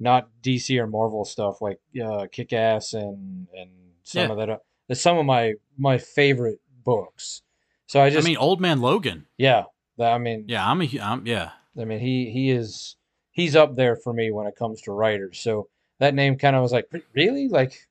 not 0.00 0.28
DC 0.42 0.76
or 0.80 0.86
Marvel 0.86 1.24
stuff 1.24 1.60
like 1.60 1.78
uh 2.02 2.26
Kick 2.32 2.52
Ass 2.52 2.92
and 2.94 3.46
and 3.54 3.70
some 4.02 4.22
Yeah. 4.26 4.30
of 4.32 4.36
that. 4.38 4.50
Uh, 4.50 4.58
that's 4.88 5.00
some 5.00 5.18
of 5.18 5.26
my 5.26 5.54
my 5.78 5.98
favorite 5.98 6.60
books. 6.84 7.42
So 7.86 8.00
I 8.00 8.10
just 8.10 8.26
I 8.26 8.28
mean, 8.28 8.36
Old 8.38 8.60
Man 8.60 8.80
Logan. 8.80 9.26
yeah, 9.36 9.64
that, 9.98 10.12
I 10.12 10.18
mean 10.18 10.44
Yeah, 10.48 10.68
I'm 10.68 10.80
a 10.82 10.88
I'm, 11.00 11.26
yeah. 11.26 11.50
I 11.78 11.84
mean, 11.84 12.00
he 12.00 12.30
he 12.30 12.50
is 12.50 12.96
he's 13.30 13.54
up 13.54 13.76
there 13.76 13.94
for 13.94 14.12
me 14.12 14.30
when 14.32 14.46
it 14.46 14.56
comes 14.56 14.80
to 14.82 14.92
writers. 14.92 15.38
So 15.38 15.68
that 15.98 16.14
name 16.14 16.36
kind 16.38 16.56
of 16.56 16.62
was 16.62 16.72
like, 16.72 16.90
really, 17.14 17.48
like 17.48 17.86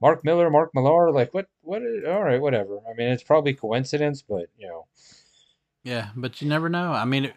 Mark 0.00 0.24
Miller, 0.24 0.50
Mark 0.50 0.70
Millar, 0.74 1.10
like 1.10 1.32
what 1.34 1.46
what? 1.62 1.82
is- 1.82 2.04
All 2.06 2.22
right, 2.22 2.40
whatever. 2.40 2.78
I 2.88 2.94
mean, 2.94 3.08
it's 3.08 3.22
probably 3.22 3.54
coincidence, 3.54 4.22
but 4.22 4.46
you 4.58 4.68
know, 4.68 4.86
Yeah, 5.84 6.10
but 6.16 6.40
you 6.42 6.48
never 6.48 6.68
know. 6.68 6.92
I 6.92 7.04
mean, 7.04 7.32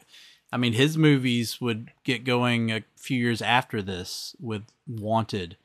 I 0.51 0.57
mean, 0.57 0.73
his 0.73 0.97
movies 0.97 1.59
would 1.59 1.91
get 2.03 2.23
going 2.23 2.71
a 2.71 2.83
few 2.95 3.17
years 3.17 3.41
after 3.41 3.81
this 3.81 4.35
with 4.39 4.63
Wanted. 4.87 5.57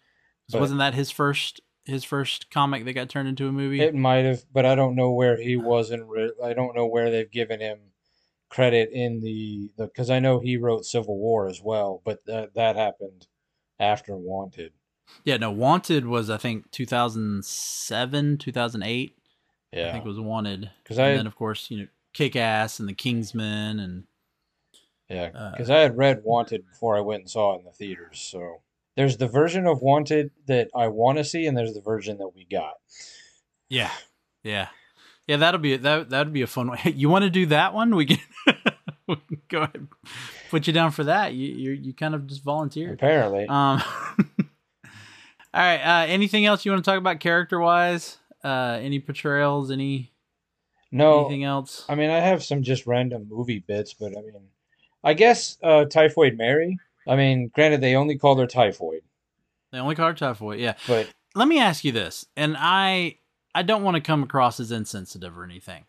'Cause 0.46 0.52
But- 0.54 0.60
wasn't 0.60 0.78
that 0.80 0.94
his 0.94 1.10
first 1.10 1.60
his 1.86 2.04
first 2.04 2.50
comic 2.50 2.84
that 2.84 2.92
got 2.92 3.08
turned 3.08 3.28
into 3.28 3.48
a 3.48 3.52
movie? 3.52 3.80
it 3.80 3.94
might 3.94 4.24
have, 4.24 4.44
but 4.52 4.64
I 4.66 4.74
don't 4.74 4.94
know 4.94 5.10
where 5.10 5.40
he 5.40 5.56
was 5.56 5.90
in. 5.90 6.06
Re- 6.06 6.32
I 6.42 6.52
don't 6.52 6.76
know 6.76 6.86
where 6.86 7.10
they've 7.10 7.30
given 7.30 7.58
him 7.60 7.78
credit 8.48 8.90
in 8.92 9.20
the 9.20 9.70
the 9.76 9.86
because 9.86 10.10
I 10.10 10.18
know 10.18 10.38
he 10.40 10.56
wrote 10.56 10.84
Civil 10.84 11.18
War 11.18 11.48
as 11.48 11.60
well, 11.62 12.00
but 12.04 12.24
that 12.26 12.54
that 12.54 12.76
happened 12.76 13.26
after 13.78 14.16
Wanted. 14.16 14.72
yeah, 15.24 15.36
no, 15.38 15.50
Wanted 15.50 16.06
was 16.06 16.28
I 16.30 16.36
think 16.36 16.70
2007, 16.70 18.38
2008. 18.38 19.16
Yeah, 19.72 19.88
I 19.88 19.92
think 19.92 20.04
was 20.04 20.18
Wanted. 20.20 20.70
Because 20.82 20.98
I- 20.98 21.14
then 21.14 21.26
of 21.26 21.36
course, 21.36 21.70
you 21.70 21.78
know, 21.78 21.88
Kick 22.12 22.34
Ass 22.36 22.78
and 22.80 22.88
the 22.88 22.92
Kingsman 22.94 23.78
and 23.80 24.04
Yeah, 25.11 25.31
Uh, 25.35 25.51
because 25.51 25.68
I 25.70 25.81
had 25.81 25.96
read 25.96 26.23
Wanted 26.25 26.66
before 26.68 26.96
I 26.96 27.01
went 27.01 27.23
and 27.23 27.31
saw 27.31 27.55
it 27.55 27.59
in 27.59 27.64
the 27.64 27.73
theaters. 27.73 28.20
So 28.20 28.62
there's 28.96 29.16
the 29.16 29.27
version 29.27 29.66
of 29.66 29.83
Wanted 29.83 30.31
that 30.46 30.68
I 30.75 30.87
want 30.88 31.18
to 31.18 31.25
see, 31.25 31.46
and 31.46 31.57
there's 31.57 31.75
the 31.75 31.81
version 31.81 32.18
that 32.18 32.29
we 32.35 32.44
got. 32.44 32.75
Yeah, 33.68 33.90
yeah, 34.44 34.68
yeah. 35.27 35.37
That'll 35.37 35.61
be 35.61 35.77
that. 35.77 36.11
That'd 36.11 36.33
be 36.33 36.42
a 36.42 36.46
fun 36.46 36.68
one. 36.68 36.79
You 36.85 37.09
want 37.09 37.25
to 37.25 37.31
do 37.31 37.46
that 37.46 37.75
one? 37.75 37.94
We 37.96 38.07
can, 38.07 38.18
we 39.09 39.16
can 39.29 39.42
go 39.49 39.59
ahead, 39.62 39.88
put 40.51 40.66
you 40.66 40.73
down 40.73 40.90
for 40.92 41.05
that. 41.05 41.35
You 41.35 41.49
you 41.55 41.70
you 41.73 41.92
kind 41.94 42.14
of 42.14 42.27
just 42.29 42.44
volunteered. 42.44 42.94
Apparently, 42.94 43.46
Um. 43.49 43.83
all 45.53 45.61
right. 45.61 45.81
Uh, 45.81 46.07
anything 46.07 46.46
else 46.46 46.64
you 46.64 46.70
want 46.73 46.85
to 46.85 46.88
talk 46.90 46.99
about 46.99 47.20
character 47.20 47.59
wise? 47.59 48.18
Uh, 48.44 48.79
any 48.81 49.01
portrayals? 49.01 49.70
Any 49.70 50.12
no. 50.92 51.20
anything 51.27 51.44
else? 51.44 51.85
I 51.88 51.94
mean, 51.94 52.11
I 52.11 52.18
have 52.20 52.42
some 52.42 52.62
just 52.62 52.87
random 52.87 53.27
movie 53.29 53.59
bits, 53.59 53.92
but 53.94 54.09
I 54.16 54.20
mean, 54.23 54.49
I 55.02 55.14
guess 55.14 55.58
uh, 55.62 55.84
Typhoid 55.86 56.36
Mary. 56.36 56.78
I 57.06 57.16
mean, 57.16 57.50
granted, 57.54 57.80
they 57.80 57.94
only 57.96 58.18
called 58.18 58.38
her 58.38 58.46
Typhoid, 58.46 59.02
They 59.72 59.78
only 59.78 59.94
card 59.94 60.16
typhoid. 60.18 60.60
Yeah. 60.60 60.74
but 60.86 61.08
let 61.34 61.48
me 61.48 61.58
ask 61.60 61.84
you 61.84 61.92
this 61.92 62.26
and 62.36 62.56
i 62.58 63.16
i 63.54 63.62
don't 63.62 63.82
want 63.82 63.94
to 63.94 64.00
come 64.00 64.22
across 64.22 64.58
as 64.60 64.72
insensitive 64.72 65.36
or 65.36 65.44
anything 65.44 65.84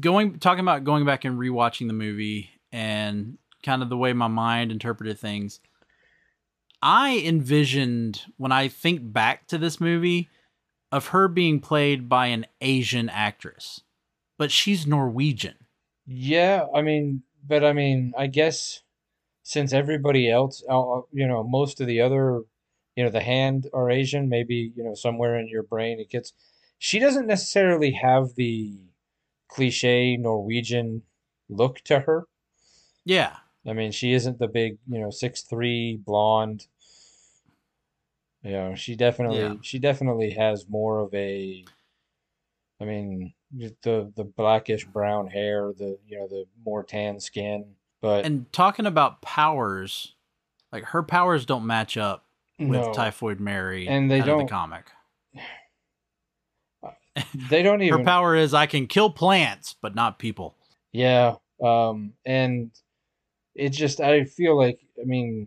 going 0.00 0.38
talking 0.38 0.60
about 0.64 0.84
going 0.84 1.04
back 1.04 1.24
and 1.24 1.38
rewatching 1.38 1.86
the 1.86 1.92
movie 1.92 2.50
and 2.72 3.38
kind 3.62 3.82
of 3.82 3.88
the 3.88 3.96
way 3.96 4.12
my 4.12 4.28
mind 4.28 4.70
interpreted 4.72 5.18
things 5.18 5.60
i 6.80 7.18
envisioned 7.18 8.22
when 8.36 8.52
i 8.52 8.68
think 8.68 9.12
back 9.12 9.46
to 9.46 9.58
this 9.58 9.80
movie 9.80 10.28
of 10.90 11.08
her 11.08 11.28
being 11.28 11.60
played 11.60 12.08
by 12.08 12.26
an 12.28 12.46
asian 12.60 13.08
actress 13.08 13.82
but 14.38 14.50
she's 14.50 14.86
norwegian 14.86 15.56
yeah, 16.06 16.66
I 16.74 16.82
mean, 16.82 17.22
but 17.46 17.64
I 17.64 17.72
mean, 17.72 18.12
I 18.16 18.26
guess 18.26 18.82
since 19.42 19.72
everybody 19.72 20.30
else, 20.30 20.62
uh, 20.68 21.02
you 21.12 21.26
know, 21.26 21.42
most 21.44 21.80
of 21.80 21.86
the 21.86 22.00
other, 22.00 22.42
you 22.96 23.04
know, 23.04 23.10
the 23.10 23.20
hand 23.22 23.68
are 23.74 23.90
Asian, 23.90 24.28
maybe, 24.28 24.72
you 24.76 24.84
know, 24.84 24.94
somewhere 24.94 25.38
in 25.38 25.48
your 25.48 25.62
brain 25.62 26.00
it 26.00 26.10
gets, 26.10 26.32
she 26.78 26.98
doesn't 26.98 27.26
necessarily 27.26 27.92
have 27.92 28.34
the 28.36 28.78
cliche 29.48 30.16
Norwegian 30.16 31.02
look 31.48 31.80
to 31.84 32.00
her. 32.00 32.26
yeah 33.04 33.36
I 33.66 33.72
mean, 33.72 33.92
she 33.92 34.12
isn't 34.12 34.38
the 34.38 34.48
big, 34.48 34.78
you 34.88 35.00
know, 35.00 35.10
six 35.10 35.42
three 35.42 35.96
blonde. 35.96 36.66
You 38.42 38.52
know, 38.52 38.74
she 38.74 38.94
definitely 38.94 39.38
Yeah. 39.38 39.54
she 39.62 39.78
definitely 39.78 40.30
has 40.32 40.68
more 40.68 40.98
of 40.98 41.14
a 41.14 41.64
I 42.80 42.84
mean, 42.84 43.34
the 43.82 44.12
the 44.16 44.24
blackish 44.24 44.84
brown 44.86 45.26
hair, 45.26 45.72
the 45.76 45.98
you 46.06 46.18
know, 46.18 46.26
the 46.28 46.44
more 46.64 46.82
tan 46.82 47.20
skin, 47.20 47.64
but 48.00 48.24
and 48.24 48.50
talking 48.52 48.86
about 48.86 49.22
powers 49.22 50.14
like 50.72 50.84
her 50.84 51.02
powers 51.02 51.46
don't 51.46 51.66
match 51.66 51.96
up 51.96 52.24
with 52.58 52.68
no, 52.82 52.92
typhoid 52.92 53.40
mary 53.40 53.86
And 53.88 54.10
they 54.10 54.20
of 54.20 54.26
the 54.26 54.30
don't- 54.32 54.48
comic 54.48 54.86
they 57.48 57.62
don't 57.62 57.82
even. 57.82 57.98
Her 58.00 58.04
power 58.04 58.34
is 58.36 58.54
I 58.54 58.66
can 58.66 58.86
kill 58.86 59.10
plants, 59.10 59.74
but 59.80 59.94
not 59.94 60.18
people. 60.18 60.56
Yeah, 60.92 61.36
um, 61.62 62.12
and 62.24 62.70
it 63.54 63.70
just 63.70 64.00
I 64.00 64.24
feel 64.24 64.56
like 64.56 64.80
I 65.00 65.04
mean, 65.04 65.46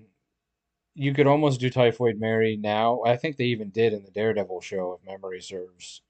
you 0.95 1.13
could 1.13 1.27
almost 1.27 1.59
do 1.59 1.69
Typhoid 1.69 2.19
Mary 2.19 2.57
now. 2.57 3.01
I 3.05 3.17
think 3.17 3.37
they 3.37 3.45
even 3.45 3.69
did 3.69 3.93
in 3.93 4.03
the 4.03 4.11
Daredevil 4.11 4.61
show, 4.61 4.97
if 4.99 5.05
memory 5.05 5.41
serves. 5.41 6.01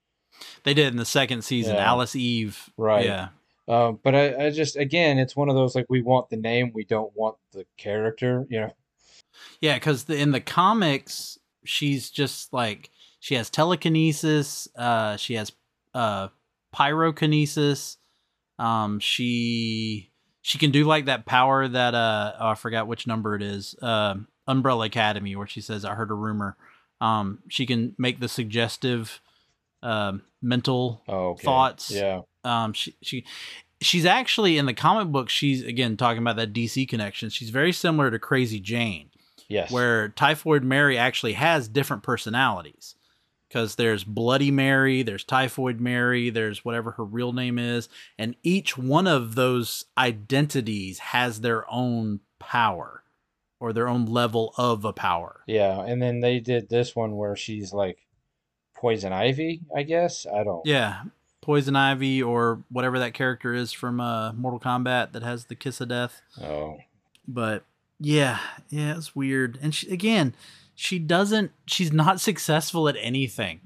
They 0.63 0.73
did 0.73 0.88
in 0.88 0.97
the 0.97 1.06
second 1.06 1.43
season. 1.43 1.76
Yeah. 1.76 1.86
Alice 1.86 2.15
Eve. 2.15 2.69
Right. 2.78 3.06
Yeah. 3.06 3.30
Um, 3.67 4.00
but 4.02 4.15
I, 4.15 4.45
I 4.45 4.50
just 4.50 4.78
again, 4.78 5.17
it's 5.17 5.36
one 5.36 5.50
of 5.50 5.56
those 5.56 5.76
like 5.76 5.88
we 5.89 6.02
want 6.02 6.30
the 6.30 6.38
name, 6.38 6.71
we 6.73 6.86
don't 6.86 7.12
want 7.15 7.36
the 7.52 7.65
character, 7.78 8.45
you 8.50 8.62
know. 8.62 8.73
Yeah, 9.60 9.76
because 9.76 10.10
in 10.10 10.32
the 10.32 10.39
comics, 10.39 11.38
she's 11.65 12.10
just 12.10 12.54
like 12.54 12.89
she 13.19 13.36
has 13.36 13.50
telekinesis. 13.50 14.67
Uh, 14.76 15.17
she 15.17 15.34
has 15.36 15.52
uh 15.93 16.30
pyrokinesis. 16.73 17.97
Um, 18.60 19.00
she 19.00 20.12
she 20.41 20.58
can 20.58 20.71
do 20.71 20.86
like 20.86 21.06
that 21.06 21.26
power 21.26 21.67
that 21.67 21.93
uh 21.93 22.34
oh, 22.39 22.47
I 22.50 22.56
forgot 22.56 22.88
which 22.88 23.06
number 23.06 23.36
it 23.36 23.41
is. 23.41 23.76
Um, 23.82 24.28
Umbrella 24.47 24.86
Academy, 24.86 25.36
where 25.36 25.47
she 25.47 25.62
says 25.62 25.84
I 25.84 25.95
heard 25.95 26.10
a 26.10 26.15
rumor. 26.15 26.56
Um, 27.02 27.39
she 27.50 27.65
can 27.65 27.95
make 27.97 28.19
the 28.19 28.30
suggestive, 28.30 29.21
um, 29.83 30.21
mental 30.41 31.01
Oh, 31.07 31.29
okay. 31.29 31.43
Thoughts? 31.45 31.91
Yeah. 31.91 32.21
um 32.43 32.73
she 32.73 32.95
she 33.01 33.25
she's 33.81 34.05
actually 34.05 34.57
in 34.57 34.65
the 34.65 34.73
comic 34.73 35.11
book 35.11 35.29
she's 35.29 35.63
again 35.63 35.97
talking 35.97 36.21
about 36.21 36.35
that 36.37 36.51
dc 36.53 36.87
connection 36.89 37.29
she's 37.29 37.49
very 37.51 37.71
similar 37.71 38.09
to 38.09 38.17
crazy 38.19 38.59
jane 38.59 39.09
Yes. 39.49 39.69
where 39.71 40.09
typhoid 40.09 40.63
mary 40.63 40.97
actually 40.97 41.33
has 41.33 41.67
different 41.67 42.01
personalities 42.03 42.95
because 43.47 43.75
there's 43.75 44.03
bloody 44.03 44.49
mary 44.51 45.03
there's 45.03 45.23
typhoid 45.23 45.79
mary 45.79 46.29
there's 46.31 46.65
whatever 46.65 46.91
her 46.91 47.03
real 47.05 47.33
name 47.33 47.59
is 47.59 47.87
and 48.17 48.35
each 48.43 48.77
one 48.77 49.05
of 49.07 49.35
those 49.35 49.85
identities 49.97 50.99
has 50.99 51.41
their 51.41 51.69
own 51.71 52.19
power 52.39 53.03
or 53.59 53.73
their 53.73 53.87
own 53.87 54.05
level 54.05 54.53
of 54.57 54.85
a 54.85 54.93
power 54.93 55.41
Yeah, 55.47 55.81
and 55.81 56.01
then 56.01 56.19
they 56.21 56.39
did 56.39 56.69
this 56.69 56.95
one 56.95 57.15
where 57.15 57.35
she's 57.35 57.73
like 57.73 57.99
Poison 58.79 59.11
Ivy, 59.13 59.61
I 59.75 59.83
guess. 59.83 60.25
I 60.25 60.43
don't. 60.43 60.65
yeah 60.65 61.03
poison 61.41 61.77
ivy 61.77 62.21
or 62.21 62.61
whatever 62.69 62.99
that 62.99 63.13
character 63.13 63.53
is 63.53 63.71
from 63.71 64.01
uh 64.01 64.33
mortal 64.33 64.59
kombat 64.59 65.13
that 65.13 65.23
has 65.23 65.45
the 65.45 65.55
kiss 65.55 65.79
of 65.79 65.87
death 65.87 66.21
Oh. 66.41 66.77
but 67.25 67.63
yeah, 67.99 68.37
yeah, 68.69 68.95
it's 68.97 69.15
weird. 69.15 69.57
And 69.61 69.73
she, 69.73 69.89
again, 69.89 70.35
she 70.75 70.99
doesn't 70.99 71.51
she's 71.65 71.91
not 71.93 72.19
successful 72.19 72.87
at 72.89 72.95
anything. 72.99 73.61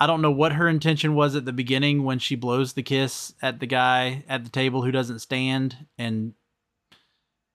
I 0.00 0.06
don't 0.06 0.20
know 0.20 0.32
what 0.32 0.52
her 0.54 0.68
intention 0.68 1.14
was 1.14 1.34
at 1.36 1.44
the 1.44 1.52
beginning 1.54 2.02
when 2.04 2.18
she 2.18 2.34
blows 2.34 2.72
the 2.72 2.82
kiss 2.82 3.32
at 3.40 3.60
the 3.60 3.66
guy 3.66 4.24
at 4.28 4.42
the 4.44 4.50
table 4.50 4.82
who 4.82 4.90
doesn't 4.90 5.20
stand 5.20 5.86
and 5.96 6.34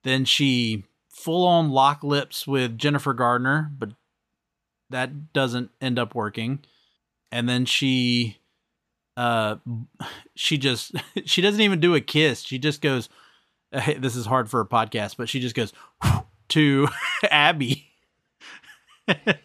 then 0.02 0.24
she 0.24 0.84
full 1.10 1.46
on 1.46 1.70
lock 1.70 2.02
lips 2.02 2.46
with 2.46 2.78
Jennifer 2.78 3.12
Garner, 3.12 3.70
but 3.78 3.90
that 4.90 5.32
doesn't 5.34 5.70
end 5.80 5.98
up 5.98 6.14
working. 6.14 6.60
And 7.30 7.48
then 7.48 7.64
she 7.64 8.38
uh 9.16 9.56
she 10.34 10.58
just 10.58 10.94
she 11.24 11.42
doesn't 11.42 11.60
even 11.60 11.80
do 11.80 11.94
a 11.94 12.00
kiss. 12.00 12.42
She 12.42 12.58
just 12.58 12.80
goes 12.80 13.08
hey, 13.72 13.94
this 13.94 14.16
is 14.16 14.26
hard 14.26 14.48
for 14.48 14.60
a 14.60 14.66
podcast, 14.66 15.16
but 15.16 15.28
she 15.28 15.40
just 15.40 15.54
goes 15.54 15.72
to 16.48 16.88
Abby. 17.30 17.84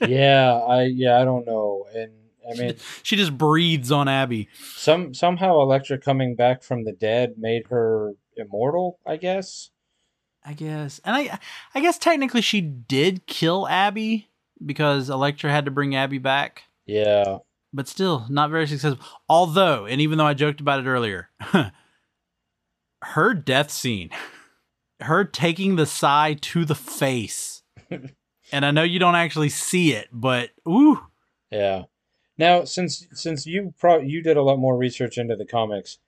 yeah, 0.01 0.53
I 0.53 0.83
yeah, 0.83 1.19
I 1.19 1.25
don't 1.25 1.45
know. 1.45 1.85
And 1.93 2.11
I 2.49 2.59
mean 2.59 2.75
she 3.01 3.15
just 3.15 3.37
breathes 3.37 3.91
on 3.91 4.07
Abby. 4.07 4.49
Some 4.75 5.13
somehow 5.13 5.59
Elektra 5.61 5.97
coming 5.97 6.35
back 6.35 6.63
from 6.63 6.83
the 6.83 6.91
dead 6.91 7.35
made 7.37 7.67
her 7.67 8.13
immortal, 8.35 8.99
I 9.05 9.17
guess. 9.17 9.69
I 10.45 10.53
guess. 10.53 10.99
And 11.03 11.15
I 11.15 11.39
I 11.73 11.79
guess 11.79 11.97
technically 11.97 12.41
she 12.41 12.61
did 12.61 13.25
kill 13.25 13.67
Abby 13.67 14.27
because 14.63 15.09
Elektra 15.09 15.51
had 15.51 15.65
to 15.65 15.71
bring 15.71 15.95
Abby 15.95 16.17
back. 16.17 16.63
Yeah. 16.85 17.39
But 17.73 17.87
still, 17.87 18.27
not 18.29 18.51
very 18.51 18.67
successful. 18.67 19.03
Although, 19.27 19.85
and 19.87 19.99
even 19.99 20.17
though 20.17 20.27
I 20.27 20.35
joked 20.35 20.61
about 20.61 20.79
it 20.79 20.87
earlier, 20.87 21.29
her 23.03 23.33
death 23.33 23.71
scene, 23.71 24.11
her 25.01 25.25
taking 25.25 25.75
the 25.75 25.87
sai 25.87 26.37
to 26.41 26.65
the 26.65 26.75
face. 26.75 27.63
and 28.51 28.65
I 28.65 28.71
know 28.71 28.83
you 28.83 28.99
don't 28.99 29.15
actually 29.15 29.49
see 29.49 29.93
it, 29.93 30.09
but 30.11 30.51
ooh. 30.67 30.99
Yeah. 31.51 31.83
Now, 32.37 32.63
since 32.63 33.07
since 33.13 33.45
you 33.45 33.73
pro 33.77 33.99
you 33.99 34.21
did 34.21 34.37
a 34.37 34.43
lot 34.43 34.59
more 34.59 34.77
research 34.77 35.17
into 35.17 35.35
the 35.35 35.45
comics, 35.45 35.99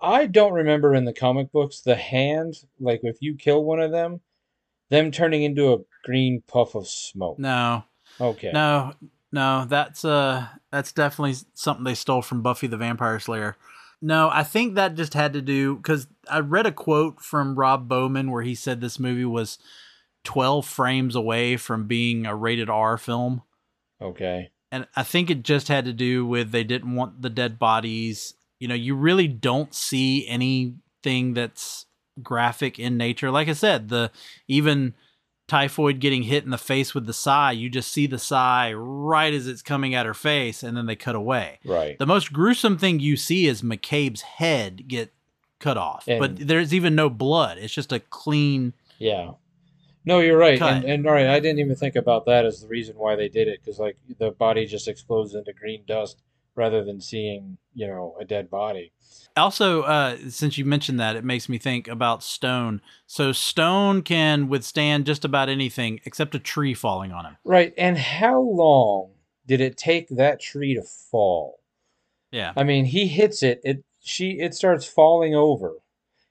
I 0.00 0.26
don't 0.26 0.52
remember 0.52 0.94
in 0.94 1.04
the 1.04 1.12
comic 1.12 1.52
books 1.52 1.80
the 1.80 1.94
hand 1.94 2.56
like 2.80 3.00
if 3.02 3.18
you 3.20 3.36
kill 3.36 3.64
one 3.64 3.80
of 3.80 3.90
them, 3.90 4.20
them 4.90 5.10
turning 5.10 5.42
into 5.42 5.72
a 5.72 5.78
green 6.04 6.42
puff 6.46 6.74
of 6.74 6.88
smoke. 6.88 7.38
No. 7.38 7.84
Okay. 8.20 8.50
No, 8.52 8.92
no, 9.32 9.64
that's 9.66 10.04
uh 10.04 10.46
that's 10.70 10.92
definitely 10.92 11.36
something 11.54 11.84
they 11.84 11.94
stole 11.94 12.22
from 12.22 12.42
Buffy 12.42 12.66
the 12.66 12.76
Vampire 12.76 13.18
Slayer. 13.18 13.56
No, 14.00 14.28
I 14.30 14.42
think 14.42 14.74
that 14.74 14.94
just 14.94 15.14
had 15.14 15.32
to 15.32 15.40
do 15.40 15.76
because 15.76 16.06
I 16.28 16.40
read 16.40 16.66
a 16.66 16.72
quote 16.72 17.20
from 17.20 17.54
Rob 17.54 17.88
Bowman 17.88 18.30
where 18.30 18.42
he 18.42 18.54
said 18.54 18.80
this 18.80 18.98
movie 18.98 19.24
was 19.24 19.58
12 20.24 20.66
frames 20.66 21.14
away 21.14 21.56
from 21.56 21.86
being 21.86 22.26
a 22.26 22.34
rated 22.34 22.68
R 22.68 22.98
film. 22.98 23.42
Okay. 24.00 24.50
And 24.70 24.86
I 24.96 25.02
think 25.02 25.30
it 25.30 25.42
just 25.42 25.68
had 25.68 25.84
to 25.84 25.92
do 25.92 26.26
with 26.26 26.50
they 26.50 26.64
didn't 26.64 26.94
want 26.94 27.22
the 27.22 27.30
dead 27.30 27.58
bodies. 27.58 28.34
You 28.58 28.68
know, 28.68 28.74
you 28.74 28.94
really 28.94 29.28
don't 29.28 29.74
see 29.74 30.26
anything 30.26 31.34
that's 31.34 31.86
graphic 32.22 32.78
in 32.78 32.96
nature. 32.96 33.30
Like 33.30 33.48
I 33.48 33.52
said, 33.52 33.88
the 33.88 34.10
even 34.48 34.94
Typhoid 35.48 35.98
getting 36.00 36.22
hit 36.22 36.44
in 36.44 36.50
the 36.50 36.58
face 36.58 36.94
with 36.94 37.06
the 37.06 37.12
sai, 37.12 37.52
you 37.52 37.68
just 37.68 37.92
see 37.92 38.06
the 38.06 38.18
sai 38.18 38.72
right 38.72 39.34
as 39.34 39.46
it's 39.46 39.60
coming 39.62 39.94
at 39.94 40.06
her 40.06 40.14
face, 40.14 40.62
and 40.62 40.76
then 40.76 40.86
they 40.86 40.96
cut 40.96 41.14
away. 41.14 41.58
Right. 41.64 41.98
The 41.98 42.06
most 42.06 42.32
gruesome 42.32 42.78
thing 42.78 43.00
you 43.00 43.16
see 43.16 43.46
is 43.46 43.60
McCabe's 43.60 44.22
head 44.22 44.88
get 44.88 45.12
cut 45.58 45.76
off, 45.76 46.08
And- 46.08 46.18
but 46.20 46.36
there's 46.48 46.72
even 46.72 46.94
no 46.94 47.10
blood. 47.10 47.58
It's 47.58 47.74
just 47.74 47.92
a 47.92 48.00
clean. 48.00 48.72
Yeah. 48.98 49.32
No, 50.04 50.18
you're 50.20 50.38
right. 50.38 50.58
Cut. 50.58 50.74
And, 50.74 50.84
and 50.84 51.06
all 51.06 51.12
right, 51.12 51.28
I 51.28 51.38
didn't 51.38 51.60
even 51.60 51.76
think 51.76 51.94
about 51.96 52.24
that 52.26 52.44
as 52.44 52.60
the 52.60 52.68
reason 52.68 52.96
why 52.96 53.14
they 53.14 53.28
did 53.28 53.46
it 53.46 53.60
because 53.60 53.78
like 53.78 53.96
the 54.18 54.30
body 54.32 54.66
just 54.66 54.88
explodes 54.88 55.34
into 55.34 55.52
green 55.52 55.82
dust 55.86 56.20
rather 56.54 56.84
than 56.84 57.00
seeing 57.00 57.58
you 57.74 57.86
know 57.86 58.16
a 58.20 58.24
dead 58.24 58.50
body. 58.50 58.92
Also, 59.36 59.82
uh, 59.82 60.16
since 60.28 60.58
you 60.58 60.64
mentioned 60.64 61.00
that, 61.00 61.16
it 61.16 61.24
makes 61.24 61.48
me 61.48 61.56
think 61.58 61.88
about 61.88 62.22
stone. 62.22 62.80
So 63.06 63.32
stone 63.32 64.02
can 64.02 64.48
withstand 64.48 65.06
just 65.06 65.24
about 65.24 65.48
anything 65.48 66.00
except 66.04 66.34
a 66.34 66.38
tree 66.38 66.74
falling 66.74 67.12
on 67.12 67.24
him. 67.24 67.36
Right. 67.44 67.72
And 67.78 67.96
how 67.96 68.40
long 68.40 69.12
did 69.46 69.60
it 69.60 69.76
take 69.76 70.08
that 70.10 70.40
tree 70.40 70.74
to 70.74 70.82
fall? 70.82 71.60
Yeah. 72.30 72.52
I 72.56 72.64
mean, 72.64 72.84
he 72.86 73.06
hits 73.06 73.42
it. 73.42 73.60
It 73.64 73.84
she 74.00 74.32
it 74.40 74.54
starts 74.54 74.86
falling 74.86 75.34
over. 75.34 75.74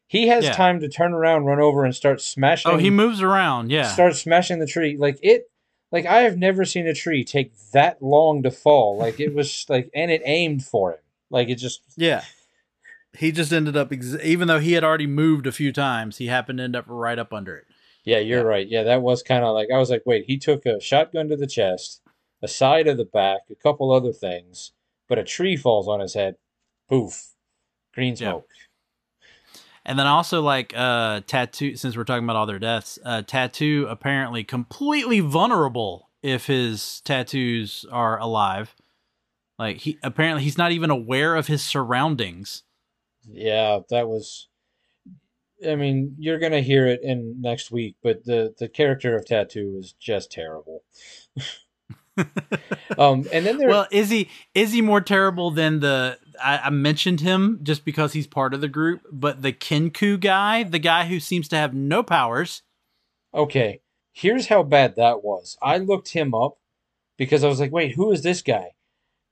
He 0.08 0.28
has 0.28 0.44
Yeah. 0.44 0.52
time 0.54 0.80
to 0.82 0.90
turn 0.90 1.14
around, 1.14 1.46
run 1.46 1.60
over, 1.62 1.86
and 1.86 1.96
start 1.96 2.20
smashing. 2.22 2.70
Oh, 2.72 2.78
he 2.78 2.90
moves 2.90 3.22
around. 3.22 3.72
Yeah. 3.72 3.88
starts 3.88 4.20
smashing 4.20 4.60
the 4.60 4.68
tree. 4.68 4.98
Like 4.98 5.18
it, 5.24 5.50
like 5.92 6.06
I 6.06 6.20
have 6.22 6.38
never 6.38 6.66
seen 6.66 6.88
a 6.88 6.94
tree 6.94 7.24
take 7.24 7.52
that 7.74 8.02
long 8.02 8.44
to 8.44 8.52
fall. 8.52 8.98
Like 8.98 9.20
it 9.20 9.34
was 9.34 9.66
like, 9.70 9.90
and 9.94 10.10
it 10.12 10.22
aimed 10.26 10.64
for 10.66 10.92
him. 10.94 11.00
Like 11.30 11.50
it 11.50 11.56
just 11.56 11.82
Yeah. 11.98 12.24
He 13.18 13.32
just 13.34 13.52
ended 13.52 13.76
up, 13.76 13.92
ex- 13.92 14.16
even 14.24 14.48
though 14.48 14.60
he 14.60 14.72
had 14.74 14.86
already 14.86 15.06
moved 15.08 15.46
a 15.46 15.52
few 15.52 15.74
times, 15.74 16.18
he 16.18 16.28
happened 16.28 16.60
to 16.60 16.64
end 16.64 16.78
up 16.78 16.86
right 16.88 17.20
up 17.20 17.34
under 17.34 17.58
it. 17.58 17.66
Yeah, 18.06 18.20
you're 18.20 18.40
Yeah. 18.40 18.46
right. 18.46 18.68
Yeah, 18.68 18.84
that 18.84 19.02
was 19.02 19.22
kind 19.22 19.44
of 19.44 19.54
like 19.54 19.68
I 19.74 19.78
was 19.78 19.90
like, 19.90 20.04
wait, 20.06 20.26
he 20.28 20.38
took 20.38 20.66
a 20.66 20.80
shotgun 20.80 21.28
to 21.28 21.36
the 21.36 21.46
chest, 21.48 22.02
a 22.42 22.48
side 22.48 22.88
of 22.88 22.96
the 22.98 23.04
back, 23.06 23.42
a 23.52 23.56
couple 23.56 23.92
other 23.92 24.14
things, 24.14 24.72
but 25.10 25.20
a 25.20 25.24
tree 25.26 25.58
falls 25.58 25.88
on 25.90 26.00
his 26.00 26.14
head. 26.14 26.38
Poof. 26.90 27.34
Green 27.94 28.16
Yeah. 28.18 28.40
And 29.86 29.98
then 29.98 30.08
also 30.08 30.42
like 30.42 30.74
uh 30.76 31.22
tattoo 31.28 31.76
since 31.76 31.98
we're 31.98 32.04
talking 32.04 32.24
about 32.24 32.36
all 32.36 32.46
their 32.46 32.60
deaths, 32.60 33.00
uh 33.04 33.22
tattoo 33.24 33.88
apparently 33.90 34.44
completely 34.44 35.20
vulnerable 35.20 36.10
if 36.22 36.48
his 36.48 37.02
tattoos 37.02 37.86
are 37.92 38.20
alive. 38.20 38.76
Like 39.58 39.78
he 39.78 39.98
apparently 40.04 40.44
he's 40.44 40.58
not 40.58 40.72
even 40.72 40.90
aware 40.90 41.36
of 41.36 41.48
his 41.48 41.62
surroundings. 41.62 42.64
Yeah, 43.28 43.80
that 43.90 44.08
was 44.08 44.48
I 45.68 45.76
mean, 45.76 46.16
you're 46.18 46.40
gonna 46.40 46.62
hear 46.62 46.88
it 46.88 47.02
in 47.04 47.40
next 47.40 47.72
week, 47.72 47.96
but 48.02 48.26
the 48.26 48.54
the 48.58 48.68
character 48.68 49.16
of 49.16 49.26
Tattoo 49.26 49.78
is 49.80 49.94
just 49.94 50.32
terrible. 50.32 50.84
Um, 52.98 53.26
and 53.32 53.46
then 53.46 53.58
there, 53.58 53.70
Well, 53.70 53.88
is 53.92 54.10
he 54.10 54.30
is 54.54 54.74
he 54.74 54.82
more 54.82 55.02
terrible 55.02 55.50
than 55.52 55.80
the 55.80 56.18
I, 56.44 56.58
I 56.58 56.70
mentioned 56.70 57.22
him 57.22 57.60
just 57.64 57.86
because 57.86 58.14
he's 58.14 58.28
part 58.28 58.54
of 58.54 58.62
the 58.62 58.68
group, 58.68 59.02
but 59.12 59.42
the 59.42 59.54
Kinkou 59.54 60.20
guy, 60.20 60.64
the 60.64 60.80
guy 60.80 61.06
who 61.06 61.20
seems 61.20 61.48
to 61.50 61.56
have 61.56 61.74
no 61.74 62.04
powers. 62.04 62.64
Okay, 63.34 63.82
here's 64.12 64.48
how 64.48 64.64
bad 64.64 64.96
that 64.98 65.24
was. 65.24 65.58
I 65.62 65.78
looked 65.78 66.10
him 66.10 66.34
up 66.34 66.58
because 67.18 67.44
I 67.44 67.48
was 67.48 67.60
like, 67.60 67.72
wait, 67.72 67.96
who 67.96 68.12
is 68.12 68.24
this 68.24 68.42
guy? 68.42 68.72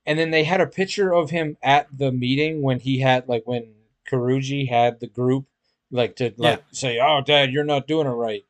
And 0.06 0.18
then 0.18 0.30
they 0.30 0.44
had 0.44 0.60
a 0.60 0.66
picture 0.66 1.12
of 1.12 1.30
him 1.30 1.56
at 1.62 1.86
the 1.96 2.10
meeting 2.10 2.62
when 2.62 2.80
he 2.80 3.00
had 3.00 3.28
like 3.28 3.42
when 3.46 3.74
Kirigi 4.10 4.68
had 4.68 5.00
the 5.00 5.06
group 5.06 5.46
like 5.90 6.16
to 6.16 6.32
like 6.36 6.64
say, 6.72 6.98
"Oh, 7.02 7.20
Dad, 7.24 7.52
you're 7.52 7.64
not 7.64 7.86
doing 7.86 8.06
it 8.06 8.10
right." 8.10 8.44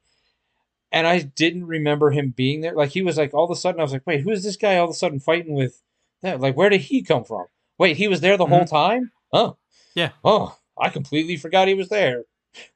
And 0.93 1.07
I 1.07 1.21
didn't 1.21 1.67
remember 1.67 2.11
him 2.11 2.31
being 2.37 2.61
there. 2.63 2.75
Like 2.75 2.91
he 2.91 3.03
was 3.03 3.17
like 3.17 3.33
all 3.35 3.45
of 3.45 3.51
a 3.51 3.57
sudden, 3.57 3.81
I 3.81 3.85
was 3.85 3.93
like, 3.93 4.07
"Wait, 4.07 4.23
who 4.23 4.31
is 4.31 4.43
this 4.43 4.57
guy?" 4.57 4.77
All 4.77 4.85
of 4.85 4.91
a 4.91 4.95
sudden 4.95 5.21
fighting 5.21 5.55
with 5.55 5.81
that. 6.23 6.41
Like, 6.41 6.57
where 6.57 6.69
did 6.69 6.81
he 6.83 7.03
come 7.03 7.25
from? 7.25 7.47
Wait, 7.79 7.97
he 7.97 8.09
was 8.09 8.21
there 8.21 8.37
the 8.37 8.47
whole 8.47 8.65
time? 8.65 9.13
Oh, 9.33 9.57
Yeah. 9.95 10.11
Oh, 10.25 10.57
I 10.79 10.89
completely 10.89 11.37
forgot 11.37 11.69
he 11.69 11.75
was 11.75 11.89
there. 11.89 12.25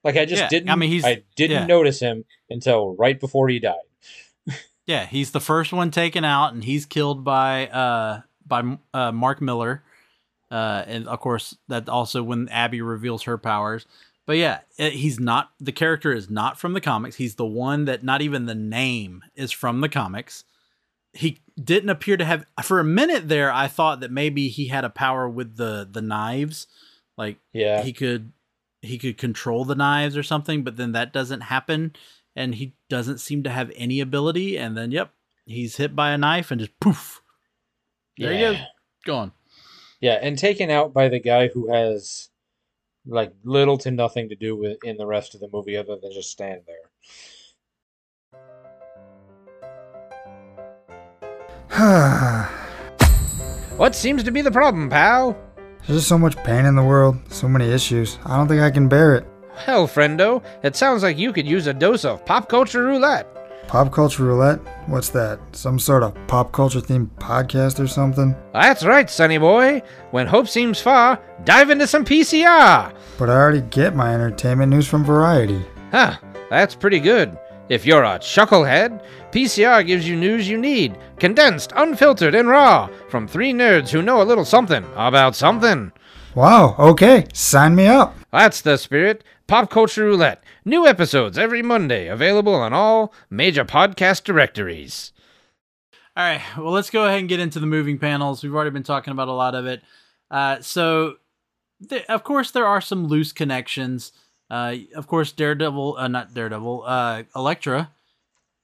Like 0.05 0.17
I 0.17 0.25
just 0.25 0.43
Yeah, 0.43 0.49
didn't. 0.49 0.71
I 0.71 0.77
mean, 0.77 0.91
he's- 0.91 1.05
I 1.05 1.25
didn't 1.37 1.57
yeah. 1.63 1.67
notice 1.67 1.99
him 2.01 2.25
until 2.49 2.95
right 2.97 3.19
before 3.19 3.49
he 3.49 3.59
died. 3.59 3.75
Yeah, 4.87 5.07
he's 5.07 5.31
the 5.31 5.41
first 5.41 5.73
one 5.73 5.91
taken 5.91 6.25
out, 6.27 6.53
and 6.53 6.63
he's 6.63 6.85
killed 6.85 7.25
by 7.25 7.69
uh 7.69 8.21
by 8.47 8.77
uh, 8.93 9.13
Mark 9.13 9.41
Miller, 9.41 9.83
uh, 10.51 10.85
and 10.87 11.09
of 11.09 11.21
course 11.21 11.57
that 11.69 11.89
also 11.89 12.23
when 12.23 12.49
Abby 12.51 12.83
reveals 12.83 13.23
her 13.23 13.39
powers. 13.39 13.87
But 14.27 14.37
yeah, 14.39 14.61
eh, 14.79 14.91
he's 14.91 15.21
not 15.21 15.51
the 15.61 15.73
character 15.73 16.13
is 16.13 16.31
not 16.31 16.59
from 16.59 16.73
the 16.73 16.81
comics. 16.81 17.17
He's 17.17 17.35
the 17.35 17.45
one 17.47 17.85
that 17.85 18.03
not 18.03 18.23
even 18.23 18.47
the 18.47 18.55
name 18.55 19.23
is 19.35 19.53
from 19.53 19.81
the 19.81 19.89
comics. 19.89 20.45
He 21.13 21.41
didn't 21.63 21.91
appear 21.91 22.17
to 22.17 22.25
have 22.25 22.47
for 22.63 22.81
a 22.81 22.85
minute 22.85 23.29
there. 23.29 23.53
I 23.53 23.69
thought 23.69 24.01
that 24.01 24.11
maybe 24.11 24.49
he 24.49 24.69
had 24.69 24.85
a 24.85 24.91
power 24.91 25.29
with 25.29 25.57
the 25.57 25.87
the 25.91 26.03
knives, 26.03 26.67
like 27.17 27.39
Yeah. 27.53 27.83
he 27.83 27.93
could 27.93 28.33
he 28.81 28.99
could 28.99 29.17
control 29.17 29.65
the 29.65 29.75
knives 29.75 30.15
or 30.15 30.23
something 30.23 30.63
but 30.63 30.77
then 30.77 30.93
that 30.93 31.11
doesn't 31.11 31.41
happen 31.43 31.95
and 32.37 32.55
he 32.57 32.75
doesn't 32.91 33.17
seem 33.17 33.43
to 33.43 33.49
have 33.49 33.73
any 33.77 33.99
ability 33.99 34.59
and 34.59 34.77
then 34.77 34.91
yep 34.91 35.11
he's 35.47 35.77
hit 35.77 35.97
by 35.97 36.11
a 36.11 36.19
knife 36.19 36.51
and 36.51 36.61
just 36.61 36.79
poof 36.81 37.23
there 38.19 38.35
yeah. 38.35 38.51
you 38.51 38.57
go 38.59 38.65
gone 39.07 39.33
Yeah, 40.01 40.19
and 40.21 40.37
taken 40.37 40.69
out 40.71 40.93
by 40.93 41.09
the 41.09 41.19
guy 41.19 41.49
who 41.49 41.73
has 41.73 42.29
like 43.07 43.33
little 43.45 43.79
to 43.79 43.91
nothing 43.91 44.29
to 44.29 44.37
do 44.37 44.57
with 44.57 44.79
in 44.85 44.97
the 44.97 45.07
rest 45.07 45.35
of 45.35 45.41
the 45.41 45.49
movie 45.53 45.77
other 45.77 45.97
than 45.97 46.13
just 46.13 46.31
stand 46.31 46.63
there. 46.67 46.91
What 53.77 53.97
seems 53.97 54.23
to 54.23 54.31
be 54.31 54.41
the 54.41 54.53
problem, 54.53 54.89
pal? 54.89 55.37
There's 55.79 55.99
just 55.99 56.09
so 56.09 56.17
much 56.17 56.37
pain 56.45 56.65
in 56.65 56.77
the 56.77 56.85
world, 56.85 57.17
so 57.29 57.49
many 57.49 57.69
issues. 57.69 58.21
I 58.25 58.37
don't 58.37 58.47
think 58.47 58.63
I 58.63 58.71
can 58.71 58.89
bear 58.89 59.17
it. 59.17 59.27
Hell, 59.57 59.89
friendo, 59.89 60.45
it 60.63 60.77
sounds 60.77 61.03
like 61.03 61.19
you 61.19 61.33
could 61.33 61.47
use 61.47 61.67
a 61.67 61.75
dose 61.75 62.05
of 62.05 62.25
pop 62.25 62.49
culture 62.49 62.85
roulette. 62.85 63.27
Pop 63.67 63.93
Culture 63.93 64.25
Roulette? 64.25 64.61
What's 64.87 65.09
that? 65.11 65.41
Some 65.53 65.79
sort 65.79 66.03
of 66.03 66.15
pop 66.27 66.53
culture 66.53 66.81
themed 66.81 67.09
podcast 67.19 67.81
or 67.81 67.87
something? 67.87 68.37
That's 68.53 68.85
right, 68.85 69.09
sonny 69.09 69.39
boy. 69.39 69.83
When 70.11 70.27
hope 70.27 70.47
seems 70.49 70.81
far, 70.81 71.19
dive 71.45 71.71
into 71.71 71.87
some 71.87 72.05
PCR. 72.05 72.95
But 73.19 73.31
I 73.31 73.35
already 73.35 73.63
get 73.63 73.97
my 73.97 74.15
entertainment 74.15 74.71
news 74.71 74.87
from 74.87 75.05
Variety. 75.05 75.65
Huh, 75.91 76.17
that's 76.51 76.75
pretty 76.75 77.01
good. 77.01 77.37
If 77.69 77.87
you're 77.87 78.05
a 78.05 78.19
chucklehead, 78.19 79.03
PCR 79.33 79.85
gives 79.87 80.07
you 80.07 80.17
news 80.17 80.49
you 80.49 80.59
need, 80.59 80.99
condensed, 81.19 81.73
unfiltered, 81.75 82.35
and 82.35 82.47
raw, 82.49 82.89
from 83.09 83.27
three 83.27 83.53
nerds 83.53 83.89
who 83.89 84.03
know 84.03 84.21
a 84.21 84.25
little 84.25 84.45
something 84.45 84.85
about 84.95 85.35
something. 85.35 85.91
Wow, 86.35 86.75
okay, 86.79 87.27
sign 87.33 87.75
me 87.75 87.87
up. 87.87 88.15
That's 88.33 88.61
the 88.61 88.77
spirit. 88.77 89.25
Pop 89.47 89.69
Culture 89.69 90.05
Roulette. 90.05 90.43
New 90.65 90.87
episodes 90.87 91.37
every 91.37 91.61
Monday, 91.61 92.09
available 92.09 92.55
on 92.55 92.73
all 92.73 93.13
major 93.29 93.65
podcast 93.65 94.25
directories. 94.25 95.13
All 96.17 96.25
right, 96.25 96.41
well, 96.57 96.73
let's 96.73 96.91
go 96.91 97.05
ahead 97.05 97.19
and 97.19 97.29
get 97.29 97.41
into 97.41 97.61
the 97.61 97.67
moving 97.67 97.99
panels. 97.99 98.43
We've 98.43 98.55
already 98.55 98.71
been 98.71 98.85
talking 98.85 99.13
about 99.13 99.29
a 99.29 99.33
lot 99.33 99.55
of 99.55 99.67
it. 99.67 99.83
Uh, 100.31 100.61
so, 100.61 101.17
th- 101.89 102.07
of 102.07 102.25
course, 102.25 102.53
there 102.53 102.67
are 102.67 102.81
some 102.81 103.07
loose 103.07 103.33
connections. 103.33 104.13
Uh, 104.49 104.77
of 104.95 105.07
course, 105.07 105.33
Daredevil, 105.33 105.97
uh, 105.99 106.09
not 106.09 106.33
Daredevil, 106.33 106.85
uh, 106.87 107.25
Elektra. 107.37 107.91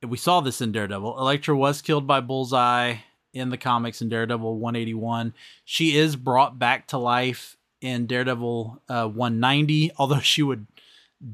We 0.06 0.16
saw 0.16 0.40
this 0.40 0.62
in 0.62 0.72
Daredevil. 0.72 1.18
Elektra 1.18 1.54
was 1.54 1.82
killed 1.82 2.06
by 2.06 2.20
Bullseye 2.20 2.96
in 3.34 3.50
the 3.50 3.58
comics 3.58 4.00
in 4.00 4.08
Daredevil 4.08 4.58
181. 4.58 5.34
She 5.64 5.96
is 5.96 6.16
brought 6.16 6.58
back 6.58 6.86
to 6.88 6.98
life 6.98 7.58
in 7.80 8.06
Daredevil 8.06 8.82
uh, 8.88 9.08
190, 9.08 9.92
although 9.98 10.20
she 10.20 10.42
would 10.42 10.66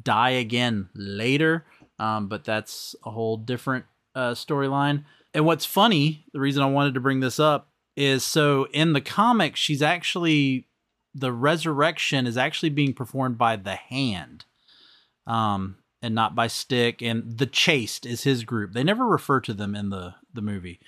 die 0.02 0.30
again 0.30 0.88
later. 0.94 1.64
Um, 1.98 2.28
but 2.28 2.44
that's 2.44 2.94
a 3.04 3.10
whole 3.10 3.36
different 3.36 3.86
uh, 4.14 4.32
storyline. 4.32 5.04
And 5.32 5.44
what's 5.46 5.64
funny, 5.64 6.24
the 6.32 6.40
reason 6.40 6.62
I 6.62 6.66
wanted 6.70 6.94
to 6.94 7.00
bring 7.00 7.20
this 7.20 7.38
up 7.40 7.68
is 7.96 8.24
so 8.24 8.66
in 8.72 8.92
the 8.92 9.00
comics, 9.00 9.60
she's 9.60 9.82
actually 9.82 10.66
the 11.14 11.32
resurrection 11.32 12.26
is 12.26 12.36
actually 12.36 12.68
being 12.68 12.92
performed 12.92 13.38
by 13.38 13.56
the 13.56 13.74
hand, 13.74 14.44
um, 15.26 15.76
and 16.02 16.14
not 16.14 16.34
by 16.34 16.46
Stick. 16.46 17.00
And 17.00 17.38
the 17.38 17.46
Chaste 17.46 18.04
is 18.04 18.24
his 18.24 18.44
group. 18.44 18.72
They 18.72 18.84
never 18.84 19.06
refer 19.06 19.40
to 19.40 19.54
them 19.54 19.74
in 19.74 19.90
the 19.90 20.14
the 20.34 20.42
movie, 20.42 20.80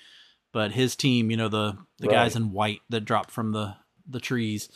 but 0.53 0.73
his 0.73 0.95
team, 0.95 1.31
you 1.31 1.37
know, 1.37 1.49
the 1.49 1.77
the 1.97 2.07
Right. 2.07 2.13
guys 2.15 2.35
in 2.35 2.51
white 2.51 2.81
that 2.89 3.05
drop 3.05 3.31
from 3.31 3.51
the 3.51 3.75
the 4.07 4.19
trees, 4.19 4.69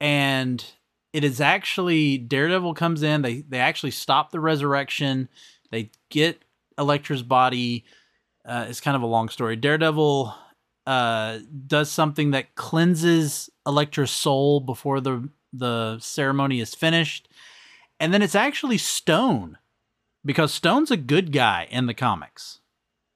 and 0.00 0.64
it 1.12 1.24
is 1.24 1.40
actually 1.40 2.18
Daredevil 2.18 2.74
comes 2.74 3.02
in. 3.02 3.22
They 3.22 3.42
they 3.42 3.58
actually 3.58 3.90
stop 3.90 4.30
the 4.30 4.40
resurrection. 4.40 5.28
They 5.70 5.90
get 6.08 6.42
Elektra's 6.78 7.22
body. 7.22 7.84
Uh, 8.44 8.66
it's 8.68 8.80
kind 8.80 8.96
of 8.96 9.02
a 9.02 9.06
long 9.06 9.28
story. 9.28 9.56
Daredevil 9.56 10.34
uh, 10.86 11.38
does 11.66 11.90
something 11.90 12.30
that 12.30 12.54
cleanses 12.54 13.50
Elektra's 13.66 14.10
soul 14.10 14.60
before 14.60 15.00
the 15.00 15.28
the 15.52 15.98
ceremony 15.98 16.60
is 16.60 16.74
finished, 16.74 17.28
and 17.98 18.14
then 18.14 18.22
it's 18.22 18.36
actually 18.36 18.78
Stone, 18.78 19.58
because 20.24 20.54
Stone's 20.54 20.90
a 20.90 20.96
good 20.96 21.32
guy 21.32 21.66
in 21.70 21.86
the 21.86 21.94
comics. 21.94 22.60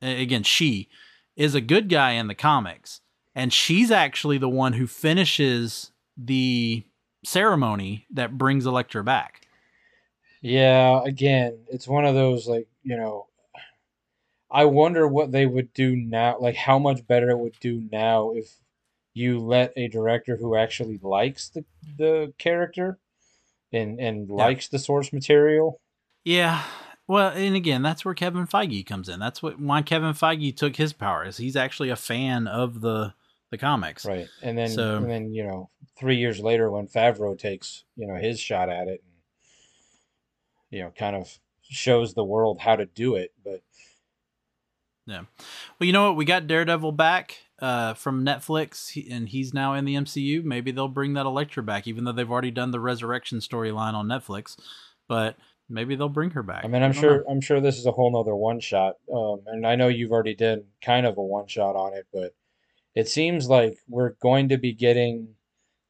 Again, 0.02 0.42
she 0.42 0.88
is 1.36 1.54
a 1.54 1.60
good 1.60 1.88
guy 1.88 2.12
in 2.12 2.26
the 2.26 2.34
comics, 2.34 3.00
and 3.34 3.52
she's 3.52 3.90
actually 3.90 4.36
the 4.36 4.48
one 4.48 4.74
who 4.74 4.86
finishes 4.86 5.92
the 6.16 6.84
ceremony 7.24 8.06
that 8.10 8.38
brings 8.38 8.66
Elektra 8.66 9.02
back. 9.02 9.46
Yeah, 10.40 11.02
again, 11.04 11.60
it's 11.70 11.88
one 11.88 12.04
of 12.04 12.14
those 12.14 12.46
like, 12.46 12.68
you 12.82 12.96
know, 12.96 13.26
I 14.50 14.66
wonder 14.66 15.08
what 15.08 15.32
they 15.32 15.46
would 15.46 15.72
do 15.72 15.96
now, 15.96 16.38
like 16.38 16.54
how 16.54 16.78
much 16.78 17.06
better 17.06 17.30
it 17.30 17.38
would 17.38 17.58
do 17.60 17.82
now 17.90 18.32
if 18.34 18.54
you 19.14 19.38
let 19.40 19.72
a 19.76 19.88
director 19.88 20.36
who 20.36 20.56
actually 20.56 21.00
likes 21.02 21.48
the 21.48 21.64
the 21.96 22.32
character 22.38 22.98
and 23.72 23.98
and 23.98 24.28
likes 24.28 24.68
the 24.68 24.78
source 24.78 25.12
material. 25.12 25.80
Yeah. 26.24 26.62
Well, 27.06 27.32
and 27.34 27.54
again, 27.54 27.82
that's 27.82 28.04
where 28.04 28.14
Kevin 28.14 28.46
Feige 28.46 28.86
comes 28.86 29.08
in. 29.08 29.20
That's 29.20 29.42
what 29.42 29.58
why 29.60 29.82
Kevin 29.82 30.12
Feige 30.12 30.56
took 30.56 30.76
his 30.76 30.92
power 30.92 31.24
is 31.24 31.36
he's 31.36 31.56
actually 31.56 31.90
a 31.90 31.96
fan 31.96 32.46
of 32.46 32.80
the 32.80 33.14
the 33.54 33.58
comics. 33.58 34.04
Right. 34.04 34.28
And 34.42 34.58
then 34.58 34.68
So- 34.70 34.96
and 34.96 35.08
then, 35.10 35.32
you 35.32 35.44
know, 35.44 35.70
3 35.96 36.16
years 36.16 36.40
later 36.40 36.70
when 36.70 36.88
Favreau 36.88 37.38
takes, 37.38 37.84
you 37.96 38.06
know, 38.06 38.16
his 38.16 38.40
shot 38.40 38.68
at 38.68 38.88
it 38.88 39.02
and 39.04 39.12
you 40.70 40.82
know, 40.82 40.90
kind 40.98 41.14
of 41.14 41.38
shows 41.62 42.14
the 42.14 42.24
world 42.24 42.60
how 42.60 42.74
to 42.74 42.84
do 42.84 43.14
it, 43.14 43.32
but 43.44 43.62
Yeah. 45.06 45.24
Well, 45.78 45.86
you 45.86 45.92
know 45.92 46.08
what? 46.08 46.16
We 46.16 46.24
got 46.24 46.46
Daredevil 46.46 46.92
back 46.92 47.36
uh, 47.60 47.94
from 47.94 48.24
Netflix, 48.24 48.90
and 49.10 49.28
he's 49.28 49.52
now 49.54 49.74
in 49.74 49.84
the 49.84 49.94
MCU. 49.94 50.42
Maybe 50.42 50.72
they'll 50.72 50.88
bring 50.88 51.12
that 51.12 51.26
Elektra 51.26 51.62
back, 51.62 51.86
even 51.86 52.04
though 52.04 52.12
they've 52.12 52.30
already 52.30 52.50
done 52.50 52.70
the 52.72 52.80
Resurrection 52.80 53.38
storyline 53.38 53.92
on 53.94 54.06
Netflix. 54.08 54.56
But 55.06 55.36
maybe 55.68 55.94
they'll 55.94 56.08
bring 56.08 56.30
her 56.30 56.42
back. 56.42 56.64
I 56.64 56.68
mean, 56.68 56.82
I'm 56.82 56.92
don't 56.92 57.00
sure 57.00 57.16
know. 57.18 57.24
I'm 57.28 57.40
sure 57.42 57.60
this 57.60 57.78
is 57.78 57.86
a 57.86 57.92
whole 57.92 58.10
nother 58.10 58.34
one 58.34 58.60
shot. 58.60 58.96
Um, 59.14 59.42
and 59.46 59.66
I 59.66 59.76
know 59.76 59.88
you've 59.88 60.10
already 60.10 60.34
did 60.34 60.64
kind 60.82 61.06
of 61.06 61.18
a 61.18 61.22
one 61.22 61.46
shot 61.46 61.76
on 61.76 61.92
it, 61.94 62.06
but 62.12 62.34
it 62.94 63.08
seems 63.08 63.48
like 63.48 63.78
we're 63.88 64.10
going 64.20 64.48
to 64.50 64.56
be 64.58 64.72
getting 64.72 65.34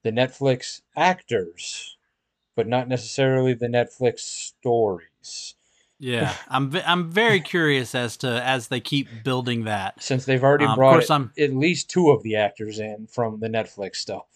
the 0.02 0.10
Netflix 0.10 0.82
actors, 0.96 1.96
but 2.56 2.66
not 2.66 2.88
necessarily 2.88 3.54
the 3.54 3.66
Netflix 3.68 4.20
stories. 4.20 5.54
Yeah, 5.98 6.34
I'm 6.48 6.70
ve- 6.70 6.82
I'm 6.84 7.10
very 7.10 7.40
curious 7.40 7.94
as 7.94 8.16
to 8.18 8.28
as 8.44 8.68
they 8.68 8.80
keep 8.80 9.08
building 9.22 9.64
that. 9.64 10.02
Since 10.02 10.24
they've 10.24 10.42
already 10.42 10.64
Um, 10.66 10.76
brought 10.76 11.08
at 11.10 11.54
least 11.54 11.88
two 11.88 12.10
of 12.10 12.22
the 12.22 12.36
actors 12.36 12.78
in 12.78 13.06
from 13.06 13.40
the 13.40 13.48
Netflix 13.48 13.96
stuff. 13.96 14.26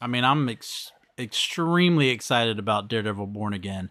I 0.00 0.06
mean, 0.06 0.24
I'm 0.24 0.48
ex- 0.48 0.92
extremely 1.18 2.10
excited 2.10 2.58
about 2.58 2.88
Daredevil 2.88 3.26
Born 3.26 3.52
Again, 3.52 3.90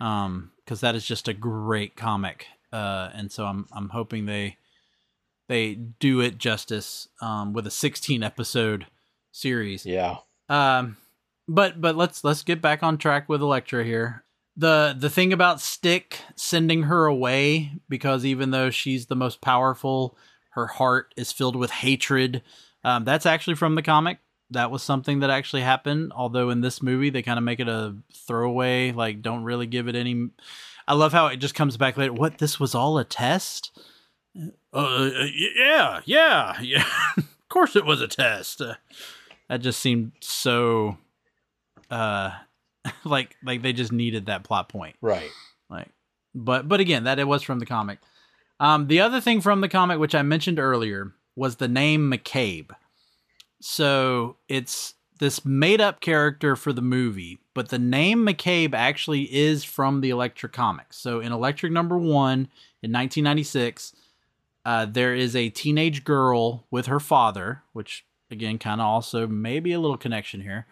um, 0.00 0.52
because 0.64 0.80
that 0.80 0.94
is 0.94 1.04
just 1.04 1.26
a 1.28 1.34
great 1.34 1.96
comic, 1.96 2.46
uh, 2.72 3.10
and 3.12 3.30
so 3.32 3.44
I'm 3.46 3.66
I'm 3.72 3.88
hoping 3.88 4.26
they 4.26 4.56
they 5.50 5.74
do 5.74 6.20
it 6.20 6.38
justice, 6.38 7.08
um, 7.20 7.52
with 7.52 7.66
a 7.66 7.72
16 7.72 8.22
episode 8.22 8.86
series. 9.32 9.84
Yeah. 9.84 10.18
Um, 10.48 10.96
but 11.48 11.80
but 11.80 11.96
let's 11.96 12.22
let's 12.22 12.44
get 12.44 12.62
back 12.62 12.84
on 12.84 12.98
track 12.98 13.28
with 13.28 13.40
Elektra 13.42 13.84
here. 13.84 14.22
The 14.56 14.94
the 14.96 15.10
thing 15.10 15.32
about 15.32 15.60
Stick 15.60 16.20
sending 16.36 16.84
her 16.84 17.06
away 17.06 17.72
because 17.88 18.24
even 18.24 18.52
though 18.52 18.70
she's 18.70 19.06
the 19.06 19.16
most 19.16 19.40
powerful, 19.40 20.16
her 20.50 20.68
heart 20.68 21.12
is 21.16 21.32
filled 21.32 21.56
with 21.56 21.72
hatred. 21.72 22.42
Um, 22.84 23.04
that's 23.04 23.26
actually 23.26 23.56
from 23.56 23.74
the 23.74 23.82
comic. 23.82 24.18
That 24.50 24.70
was 24.70 24.84
something 24.84 25.18
that 25.18 25.30
actually 25.30 25.62
happened. 25.62 26.12
Although 26.14 26.50
in 26.50 26.60
this 26.60 26.80
movie 26.80 27.10
they 27.10 27.22
kind 27.22 27.38
of 27.38 27.44
make 27.44 27.58
it 27.58 27.68
a 27.68 27.96
throwaway, 28.14 28.92
like 28.92 29.20
don't 29.20 29.42
really 29.42 29.66
give 29.66 29.88
it 29.88 29.96
any. 29.96 30.28
I 30.86 30.94
love 30.94 31.12
how 31.12 31.26
it 31.26 31.38
just 31.38 31.56
comes 31.56 31.76
back 31.76 31.96
later. 31.96 32.12
What 32.12 32.38
this 32.38 32.60
was 32.60 32.72
all 32.76 32.98
a 32.98 33.04
test? 33.04 33.72
Uh, 34.72 35.10
yeah, 35.56 36.00
yeah, 36.04 36.60
yeah. 36.60 36.84
of 37.16 37.48
course 37.48 37.74
it 37.76 37.84
was 37.84 38.00
a 38.00 38.08
test. 38.08 38.60
Uh, 38.60 38.74
that 39.48 39.60
just 39.62 39.80
seemed 39.80 40.12
so 40.20 40.96
uh 41.90 42.30
like 43.04 43.36
like 43.42 43.62
they 43.62 43.72
just 43.72 43.90
needed 43.92 44.26
that 44.26 44.44
plot 44.44 44.68
point 44.68 44.94
Right. 45.00 45.30
like 45.68 45.88
but 46.34 46.68
but 46.68 46.78
again 46.78 47.02
that 47.04 47.18
it 47.18 47.26
was 47.26 47.42
from 47.42 47.58
the 47.58 47.66
comic 47.66 47.98
um 48.60 48.86
the 48.86 49.00
other 49.00 49.20
thing 49.20 49.40
from 49.40 49.60
the 49.60 49.68
comic 49.68 49.98
which 49.98 50.14
i 50.14 50.22
mentioned 50.22 50.60
earlier 50.60 51.12
was 51.34 51.56
the 51.56 51.66
name 51.66 52.08
mccabe 52.10 52.70
so 53.60 54.36
it's 54.48 54.94
this 55.18 55.44
made 55.44 55.80
up 55.80 56.00
character 56.00 56.54
for 56.54 56.72
the 56.72 56.80
movie 56.80 57.40
but 57.54 57.68
the 57.70 57.78
name 57.78 58.24
mccabe 58.24 58.72
actually 58.74 59.22
is 59.34 59.64
from 59.64 60.00
the 60.00 60.10
Elektra 60.10 60.48
comics 60.48 60.96
so 60.96 61.18
in 61.20 61.32
Elektra 61.32 61.68
number 61.68 61.98
one 61.98 62.48
in 62.82 62.92
1996 62.92 63.94
uh, 64.64 64.86
there 64.86 65.14
is 65.14 65.34
a 65.34 65.48
teenage 65.50 66.04
girl 66.04 66.66
with 66.70 66.86
her 66.86 67.00
father 67.00 67.62
which 67.72 68.04
again 68.30 68.58
kind 68.58 68.80
of 68.80 68.86
also 68.86 69.26
maybe 69.26 69.72
a 69.72 69.80
little 69.80 69.96
connection 69.96 70.40
here 70.40 70.66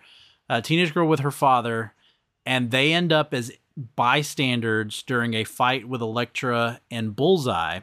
a 0.48 0.62
teenage 0.62 0.94
girl 0.94 1.06
with 1.06 1.20
her 1.20 1.30
father 1.30 1.94
and 2.46 2.70
they 2.70 2.94
end 2.94 3.12
up 3.12 3.34
as 3.34 3.52
bystanders 3.96 5.02
during 5.02 5.34
a 5.34 5.44
fight 5.44 5.88
with 5.88 6.00
Elektra 6.00 6.80
and 6.90 7.14
Bullseye, 7.14 7.80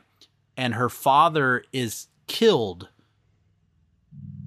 and 0.58 0.74
her 0.74 0.90
father 0.90 1.64
is 1.72 2.08
killed. 2.28 2.90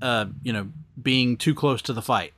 Uh, 0.00 0.26
you 0.42 0.52
know, 0.52 0.68
being 1.00 1.36
too 1.36 1.54
close 1.54 1.82
to 1.82 1.92
the 1.92 2.02
fight. 2.02 2.32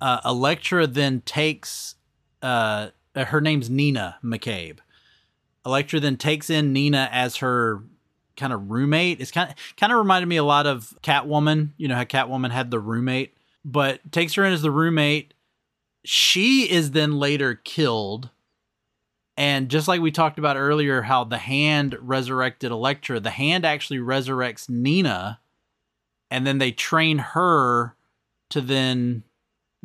Uh, 0.00 0.20
Elektra 0.24 0.86
then 0.86 1.20
takes. 1.22 1.96
Uh, 2.40 2.88
her 3.14 3.40
name's 3.40 3.68
Nina 3.68 4.16
McCabe. 4.22 4.78
Elektra 5.68 6.00
then 6.00 6.16
takes 6.16 6.50
in 6.50 6.72
Nina 6.72 7.08
as 7.12 7.36
her 7.36 7.84
kind 8.36 8.52
of 8.52 8.70
roommate. 8.70 9.20
It's 9.20 9.30
kind 9.30 9.50
of 9.50 9.56
kind 9.76 9.92
of 9.92 9.98
reminded 9.98 10.26
me 10.26 10.36
a 10.36 10.44
lot 10.44 10.66
of 10.66 10.92
Catwoman. 11.02 11.70
You 11.76 11.86
know 11.88 11.94
how 11.94 12.04
Catwoman 12.04 12.50
had 12.50 12.70
the 12.70 12.80
roommate, 12.80 13.36
but 13.64 14.10
takes 14.10 14.34
her 14.34 14.44
in 14.44 14.52
as 14.52 14.62
the 14.62 14.70
roommate 14.70 15.34
she 16.04 16.70
is 16.70 16.92
then 16.92 17.18
later 17.18 17.54
killed 17.54 18.30
And 19.36 19.68
just 19.68 19.86
like 19.86 20.00
we 20.00 20.10
talked 20.10 20.38
about 20.40 20.56
earlier, 20.56 21.02
how 21.02 21.22
the 21.22 21.38
hand 21.38 21.96
resurrected 22.00 22.72
Elektra, 22.72 23.20
the 23.20 23.30
hand 23.30 23.64
actually 23.64 23.98
resurrects 24.00 24.68
Nina, 24.68 25.38
and 26.28 26.44
then 26.44 26.58
they 26.58 26.72
train 26.72 27.18
her 27.18 27.94
to 28.50 28.60
then 28.60 29.22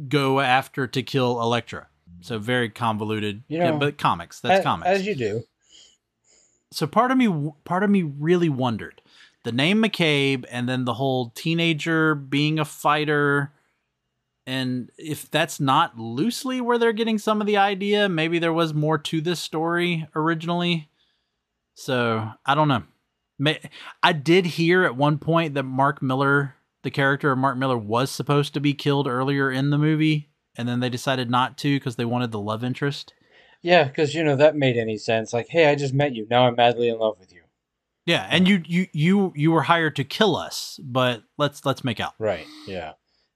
go 0.07 0.39
after 0.39 0.87
to 0.87 1.03
kill 1.03 1.39
Elektra. 1.39 1.87
So 2.21 2.39
very 2.39 2.69
convoluted, 2.69 3.43
You 3.47 3.59
yeah, 3.59 3.71
know, 3.71 3.77
but 3.77 3.99
comics. 3.99 4.39
That's 4.39 4.59
as, 4.59 4.63
comics. 4.63 4.89
as 4.89 5.05
you 5.05 5.13
do. 5.13 5.43
So 6.73 6.87
part 6.87 7.11
of 7.11 7.17
me, 7.17 7.51
part 7.63 7.83
of 7.83 7.89
me 7.89 8.03
really 8.03 8.49
wondered 8.49 9.01
the 9.43 9.51
name 9.51 9.83
McCabe, 9.83 10.45
and 10.49 10.67
then 10.69 10.85
the 10.85 10.93
whole 10.93 11.29
teenager 11.31 12.15
being 12.15 12.59
a 12.59 12.65
fighter, 12.65 13.51
and 14.45 14.89
if 14.97 15.29
that's 15.29 15.59
not 15.59 15.97
loosely 15.97 16.61
where 16.61 16.77
they're 16.77 16.93
getting 16.93 17.17
some 17.17 17.41
of 17.41 17.47
the 17.47 17.57
idea, 17.57 18.07
maybe 18.07 18.39
there 18.39 18.53
was 18.53 18.73
more 18.73 18.97
to 18.97 19.21
this 19.21 19.39
story 19.39 20.07
originally. 20.15 20.89
So 21.75 22.29
I 22.45 22.55
don't 22.55 22.67
know. 22.67 22.83
I 24.01 24.13
did 24.13 24.45
hear 24.45 24.83
at 24.83 24.95
one 24.95 25.17
point 25.17 25.55
that 25.55 25.63
Mark 25.63 26.01
Miller, 26.01 26.55
the 26.83 26.91
character 26.91 27.31
of 27.31 27.37
Mark 27.37 27.57
Miller, 27.57 27.77
was 27.77 28.11
supposed 28.11 28.53
to 28.53 28.61
be 28.61 28.73
killed 28.73 29.07
earlier 29.07 29.51
in 29.51 29.69
the 29.69 29.77
movie, 29.77 30.29
and 30.55 30.67
then 30.67 30.79
they 30.79 30.89
decided 30.89 31.29
not 31.29 31.57
to 31.57 31.75
because 31.75 31.97
they 31.97 32.05
wanted 32.05 32.31
the 32.31 32.39
love 32.39 32.63
interest. 32.63 33.13
Yeah, 33.63 33.85
because 33.85 34.13
you 34.13 34.23
know 34.23 34.35
that 34.35 34.55
made 34.55 34.77
any 34.77 34.97
sense. 34.97 35.33
Like, 35.33 35.47
hey, 35.47 35.67
I 35.67 35.75
just 35.75 35.93
met 35.93 36.13
you. 36.13 36.27
Now 36.29 36.45
I'm 36.45 36.55
madly 36.55 36.89
in 36.89 36.99
love 36.99 37.17
with 37.19 37.33
you. 37.33 37.41
Yeah, 38.05 38.27
and 38.29 38.47
you 38.47 38.61
you 38.65 38.87
you 38.91 39.33
you 39.35 39.51
were 39.51 39.63
hired 39.63 39.95
to 39.95 40.03
kill 40.03 40.35
us, 40.35 40.79
but 40.83 41.23
let's 41.37 41.65
let's 41.65 41.83
make 41.83 41.99
out. 41.99 42.13
Right. 42.19 42.45
Yeah. 42.67 42.89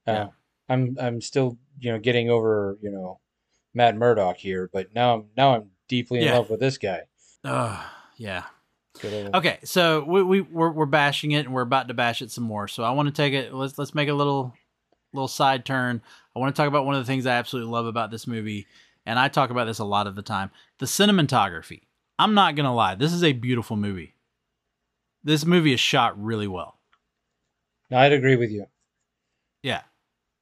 Uh, 0.06 0.12
Yeah. 0.12 0.26
I'm 0.68 0.96
I'm 1.00 1.20
still 1.22 1.58
you 1.80 1.90
know 1.90 1.98
getting 1.98 2.28
over 2.28 2.78
you 2.82 2.90
know 2.90 3.20
Matt 3.74 3.96
Murdock 3.96 4.36
here, 4.36 4.68
but 4.72 4.94
now 4.94 5.14
I'm 5.14 5.24
now 5.36 5.54
I'm 5.56 5.70
deeply 5.88 6.18
in 6.20 6.26
Yeah. 6.26 6.34
love 6.36 6.50
with 6.50 6.60
this 6.60 6.76
guy. 6.76 7.02
Uh, 7.42 7.82
yeah. 8.16 8.44
Okay, 9.02 9.58
so 9.64 10.04
we 10.04 10.22
we 10.22 10.40
we're, 10.42 10.70
we're 10.72 10.86
bashing 10.86 11.30
it, 11.32 11.46
and 11.46 11.54
we're 11.54 11.62
about 11.62 11.88
to 11.88 11.94
bash 11.94 12.20
it 12.20 12.30
some 12.30 12.44
more. 12.44 12.68
So 12.68 12.82
I 12.82 12.90
want 12.90 13.06
to 13.08 13.14
take 13.14 13.32
it. 13.32 13.54
Let's 13.54 13.78
let's 13.78 13.94
make 13.94 14.08
a 14.08 14.14
little 14.14 14.52
little 15.14 15.28
side 15.28 15.64
turn. 15.64 16.02
I 16.36 16.40
want 16.40 16.54
to 16.54 16.60
talk 16.60 16.68
about 16.68 16.84
one 16.84 16.94
of 16.96 17.00
the 17.00 17.06
things 17.06 17.24
I 17.24 17.36
absolutely 17.36 17.72
love 17.72 17.86
about 17.86 18.10
this 18.10 18.26
movie, 18.26 18.66
and 19.08 19.18
I 19.18 19.28
talk 19.28 19.48
about 19.48 19.64
this 19.64 19.78
a 19.78 19.84
lot 19.84 20.06
of 20.06 20.14
the 20.14 20.22
time: 20.22 20.50
the 20.78 20.86
cinematography. 20.86 21.82
I'm 22.18 22.34
not 22.34 22.54
gonna 22.56 22.74
lie, 22.74 22.94
this 22.94 23.12
is 23.12 23.24
a 23.24 23.32
beautiful 23.32 23.76
movie. 23.76 24.14
This 25.24 25.44
movie 25.44 25.72
is 25.72 25.80
shot 25.80 26.22
really 26.22 26.46
well. 26.46 26.78
I'd 27.90 28.12
agree 28.12 28.36
with 28.36 28.50
you. 28.50 28.66
Yeah. 29.62 29.82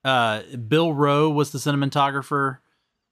Uh, 0.04 0.42
Bill 0.68 0.92
Roe 0.92 1.30
was 1.30 1.52
the 1.52 1.58
cinematographer. 1.58 2.58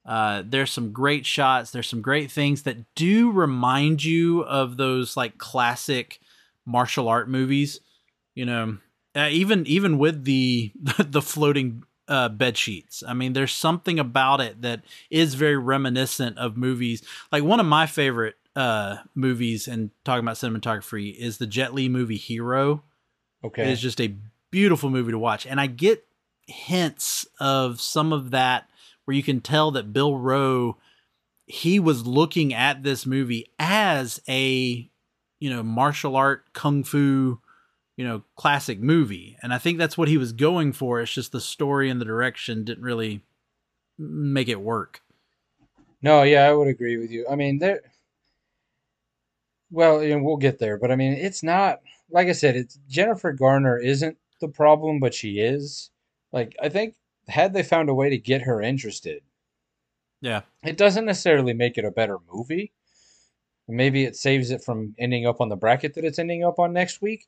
Uh, 0.04 0.42
there's 0.44 0.70
some 0.70 0.92
great 0.92 1.24
shots. 1.24 1.70
There's 1.70 1.88
some 1.88 2.02
great 2.02 2.30
things 2.30 2.62
that 2.64 2.94
do 2.94 3.30
remind 3.30 4.04
you 4.04 4.42
of 4.42 4.76
those 4.76 5.16
like 5.16 5.38
classic 5.38 6.20
martial 6.66 7.08
art 7.08 7.28
movies. 7.28 7.80
You 8.34 8.46
know, 8.46 8.78
uh, 9.14 9.28
even 9.30 9.66
even 9.66 9.98
with 9.98 10.24
the 10.24 10.72
the 10.98 11.22
floating 11.22 11.84
uh, 12.08 12.28
bed 12.28 12.56
sheets. 12.56 13.02
I 13.06 13.14
mean, 13.14 13.32
there's 13.32 13.54
something 13.54 13.98
about 13.98 14.40
it 14.40 14.62
that 14.62 14.82
is 15.10 15.34
very 15.34 15.56
reminiscent 15.56 16.38
of 16.38 16.56
movies. 16.56 17.02
Like 17.32 17.44
one 17.44 17.60
of 17.60 17.66
my 17.66 17.86
favorite 17.86 18.36
uh, 18.56 18.98
movies, 19.14 19.66
and 19.66 19.90
talking 20.04 20.24
about 20.24 20.36
cinematography, 20.36 21.14
is 21.16 21.38
the 21.38 21.46
Jet 21.46 21.74
Li 21.74 21.88
movie 21.88 22.16
Hero. 22.16 22.84
Okay. 23.42 23.70
it's 23.70 23.80
just 23.80 24.00
a 24.00 24.14
beautiful 24.50 24.88
movie 24.88 25.12
to 25.12 25.18
watch. 25.18 25.46
And 25.46 25.60
I 25.60 25.66
get 25.66 26.06
hints 26.46 27.26
of 27.40 27.80
some 27.80 28.12
of 28.12 28.30
that 28.30 28.68
where 29.04 29.16
you 29.16 29.22
can 29.22 29.40
tell 29.40 29.70
that 29.72 29.92
Bill 29.92 30.16
Roe 30.16 30.78
he 31.46 31.78
was 31.78 32.06
looking 32.06 32.54
at 32.54 32.82
this 32.82 33.04
movie 33.04 33.46
as 33.58 34.20
a 34.28 34.88
you 35.38 35.50
know 35.50 35.62
martial 35.62 36.16
art 36.16 36.52
kung 36.52 36.82
fu 36.82 37.38
you 37.96 38.04
know 38.04 38.22
classic 38.36 38.80
movie 38.80 39.36
and 39.42 39.54
i 39.54 39.58
think 39.58 39.78
that's 39.78 39.96
what 39.96 40.08
he 40.08 40.18
was 40.18 40.32
going 40.32 40.72
for 40.72 41.00
it's 41.00 41.12
just 41.12 41.32
the 41.32 41.40
story 41.40 41.88
and 41.88 42.00
the 42.00 42.04
direction 42.04 42.64
didn't 42.64 42.84
really 42.84 43.22
make 43.98 44.48
it 44.48 44.60
work 44.60 45.00
No, 46.02 46.22
yeah, 46.22 46.42
I 46.42 46.52
would 46.52 46.68
agree 46.68 46.98
with 46.98 47.10
you. 47.10 47.26
I 47.30 47.34
mean, 47.34 47.58
there. 47.58 47.80
Well, 49.70 50.00
and 50.00 50.22
we'll 50.22 50.36
get 50.36 50.58
there, 50.58 50.76
but 50.78 50.90
I 50.92 50.96
mean, 50.96 51.14
it's 51.14 51.42
not 51.42 51.80
like 52.10 52.28
I 52.28 52.32
said. 52.32 52.56
It's 52.56 52.78
Jennifer 52.88 53.32
Garner 53.32 53.78
isn't 53.78 54.18
the 54.40 54.48
problem, 54.48 55.00
but 55.00 55.14
she 55.14 55.40
is. 55.40 55.90
Like, 56.30 56.56
I 56.62 56.68
think 56.68 56.96
had 57.28 57.54
they 57.54 57.62
found 57.62 57.88
a 57.88 57.94
way 57.94 58.10
to 58.10 58.18
get 58.18 58.42
her 58.42 58.60
interested, 58.60 59.22
yeah 60.20 60.42
it 60.62 60.76
doesn't 60.76 61.06
necessarily 61.06 61.54
make 61.54 61.78
it 61.78 61.84
a 61.86 61.90
better 61.90 62.18
movie. 62.30 62.72
Maybe 63.66 64.04
it 64.04 64.14
saves 64.16 64.50
it 64.50 64.62
from 64.62 64.94
ending 64.98 65.26
up 65.26 65.40
on 65.40 65.48
the 65.48 65.56
bracket 65.56 65.94
that 65.94 66.04
it's 66.04 66.18
ending 66.18 66.44
up 66.44 66.58
on 66.58 66.74
next 66.74 67.00
week. 67.00 67.26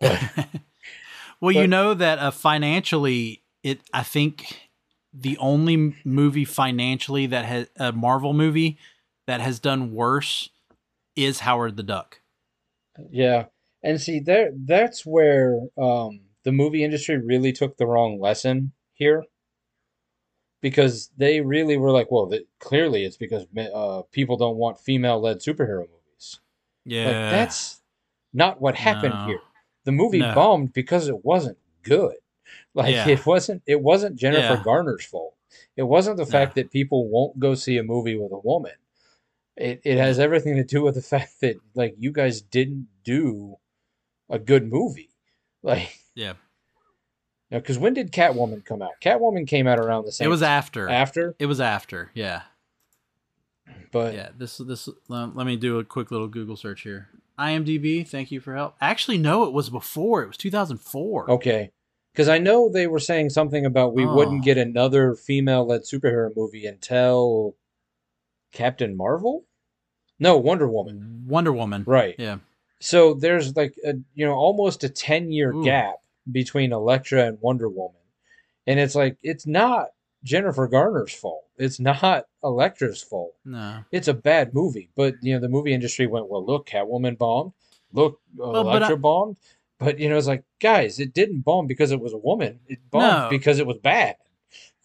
But 0.00 0.22
well 1.40 1.52
you 1.52 1.66
know 1.66 1.94
that 1.94 2.18
uh, 2.18 2.30
financially 2.30 3.42
it 3.62 3.80
i 3.92 4.02
think 4.02 4.70
the 5.12 5.38
only 5.38 5.94
movie 6.04 6.44
financially 6.44 7.26
that 7.26 7.44
has 7.44 7.68
a 7.76 7.92
marvel 7.92 8.32
movie 8.32 8.78
that 9.26 9.40
has 9.40 9.58
done 9.58 9.92
worse 9.92 10.50
is 11.16 11.40
howard 11.40 11.76
the 11.76 11.82
duck 11.82 12.20
yeah, 13.10 13.46
and 13.82 14.00
see 14.00 14.20
there 14.20 14.50
that's 14.64 15.04
where 15.04 15.60
um, 15.76 16.20
the 16.44 16.52
movie 16.52 16.84
industry 16.84 17.18
really 17.18 17.52
took 17.52 17.76
the 17.76 17.86
wrong 17.86 18.20
lesson 18.20 18.72
here. 18.92 19.24
Because 20.62 21.10
they 21.16 21.40
really 21.42 21.76
were 21.76 21.90
like, 21.92 22.10
well, 22.10 22.26
that 22.26 22.46
clearly 22.58 23.04
it's 23.04 23.16
because 23.16 23.46
uh, 23.56 24.02
people 24.10 24.36
don't 24.36 24.56
want 24.56 24.80
female-led 24.80 25.38
superhero 25.38 25.86
movies. 25.88 26.40
yeah 26.84 27.04
Like 27.04 27.28
that's 27.28 27.82
not 28.32 28.60
what 28.60 28.76
happened 28.76 29.14
No. 29.14 29.24
here. 29.26 29.45
The 29.86 29.92
movie 29.92 30.18
No. 30.18 30.34
bombed 30.34 30.72
because 30.74 31.08
it 31.08 31.24
wasn't 31.24 31.56
good. 31.82 32.16
Like 32.74 32.92
Yeah. 32.92 33.08
it 33.08 33.24
wasn't 33.24 33.62
it 33.66 33.80
wasn't 33.80 34.16
Jennifer 34.16 34.54
Yeah. 34.54 34.62
Garner's 34.62 35.04
fault. 35.06 35.34
It 35.76 35.84
wasn't 35.84 36.18
the 36.18 36.24
No. 36.24 36.30
fact 36.30 36.56
that 36.56 36.70
people 36.70 37.08
won't 37.08 37.38
go 37.38 37.54
see 37.54 37.78
a 37.78 37.82
movie 37.82 38.16
with 38.16 38.32
a 38.32 38.38
woman. 38.38 38.72
It 39.56 39.80
it 39.84 39.96
has 39.96 40.18
everything 40.18 40.56
to 40.56 40.64
do 40.64 40.82
with 40.82 40.96
the 40.96 41.02
fact 41.14 41.40
that 41.40 41.56
like 41.74 41.94
you 41.98 42.12
guys 42.12 42.42
didn't 42.42 42.88
do 43.04 43.56
a 44.28 44.38
good 44.38 44.70
movie. 44.70 45.10
Like 45.62 45.98
yeah 46.14 46.34
because 47.50 47.78
when 47.78 47.94
did 47.94 48.12
Catwoman 48.12 48.64
come 48.64 48.82
out? 48.82 49.00
Catwoman 49.00 49.46
came 49.46 49.66
out 49.66 49.78
around 49.80 50.04
the 50.04 50.12
same 50.12 50.26
it 50.26 50.28
was 50.28 50.42
after 50.42 50.88
after, 50.88 51.34
it 51.38 51.46
was 51.46 51.60
after 51.60 52.10
yeah 52.14 52.42
but 53.92 54.14
yeah 54.14 54.30
this 54.36 54.58
this 54.58 54.88
let 55.08 55.34
me 55.46 55.56
do 55.56 55.78
a 55.78 55.84
quick 55.84 56.10
little 56.10 56.28
google 56.28 56.56
search 56.56 56.82
here 56.82 57.08
imdb 57.38 58.08
thank 58.08 58.30
you 58.32 58.40
for 58.40 58.54
help 58.54 58.74
actually 58.80 59.18
no 59.18 59.44
it 59.44 59.52
was 59.52 59.68
before 59.70 60.22
it 60.22 60.26
was 60.28 60.36
2004 60.36 61.30
Okay. 61.30 61.70
Because 62.12 62.28
I 62.30 62.38
know 62.38 62.70
they 62.70 62.86
were 62.86 62.98
saying 62.98 63.28
something 63.28 63.66
about 63.66 63.92
we 63.92 64.06
wouldn't 64.06 64.40
Oh. 64.40 64.44
get 64.44 64.56
another 64.56 65.14
female 65.14 65.66
led 65.66 65.82
superhero 65.82 66.30
movie 66.34 66.64
until 66.66 67.56
Captain 68.52 68.96
Marvel? 68.96 69.44
No, 70.18 70.38
Wonder 70.38 70.66
Woman. 70.66 71.24
wonder 71.26 71.52
woman 71.52 71.84
Right. 71.86 72.14
yeah 72.18 72.38
So 72.80 73.12
there's 73.14 73.54
like 73.54 73.74
a 73.84 73.94
you 74.14 74.24
know 74.24 74.32
almost 74.34 74.82
a 74.84 74.88
10 74.88 75.30
year 75.30 75.52
gap 75.62 75.96
between 76.32 76.72
Elektra 76.72 77.26
and 77.26 77.38
Wonder 77.40 77.68
Woman. 77.68 78.00
And 78.66 78.80
it's 78.80 78.94
like 78.94 79.16
it's 79.22 79.46
not 79.46 79.88
Jennifer 80.26 80.66
Garner's 80.68 81.14
fault. 81.14 81.44
It's 81.56 81.78
not 81.80 82.26
Elektra's 82.44 83.02
fault. 83.02 83.34
no 83.44 83.78
It's 83.92 84.08
a 84.08 84.14
bad 84.14 84.52
movie, 84.52 84.90
but 84.94 85.14
you 85.22 85.32
know 85.34 85.40
the 85.40 85.48
movie 85.48 85.72
industry 85.72 86.06
went, 86.06 86.28
"Well, 86.28 86.44
look, 86.44 86.66
Catwoman 86.68 87.16
bombed. 87.16 87.52
Look, 87.92 88.20
uh, 88.38 88.48
Well, 88.50 88.64
but 88.64 88.76
Elektra 88.82 88.96
I- 88.96 88.98
bombed." 88.98 89.36
But 89.78 89.98
you 89.98 90.08
know, 90.08 90.16
it's 90.16 90.26
like, 90.26 90.42
guys, 90.60 90.98
it 90.98 91.12
didn't 91.14 91.40
bomb 91.42 91.66
because 91.66 91.92
it 91.92 92.00
was 92.00 92.12
a 92.14 92.18
woman. 92.18 92.60
It 92.66 92.78
bombed 92.90 93.24
No. 93.24 93.28
because 93.30 93.58
it 93.58 93.66
was 93.66 93.76
bad. 93.78 94.16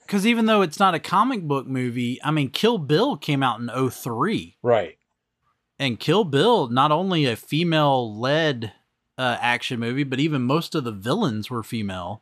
because 0.06 0.28
even 0.28 0.46
though 0.46 0.62
it's 0.62 0.80
not 0.80 0.94
a 0.94 1.00
comic 1.00 1.42
book 1.44 1.66
movie 1.68 2.20
i 2.22 2.30
mean 2.32 2.50
kill 2.50 2.78
bill 2.78 3.16
came 3.16 3.42
out 3.42 3.62
in 3.62 3.70
03 3.89 4.58
Right. 4.62 4.98
and 5.80 5.98
kill 6.02 6.26
bill 6.26 6.68
not 6.68 6.92
only 6.92 7.26
a 7.26 7.38
female 7.38 8.20
led 8.20 8.74
uh, 9.18 9.38
action 9.39 9.80
movie 9.80 10.04
but 10.04 10.20
even 10.20 10.42
most 10.42 10.76
of 10.76 10.84
the 10.84 10.92
villains 10.92 11.50
were 11.50 11.64
female 11.64 12.22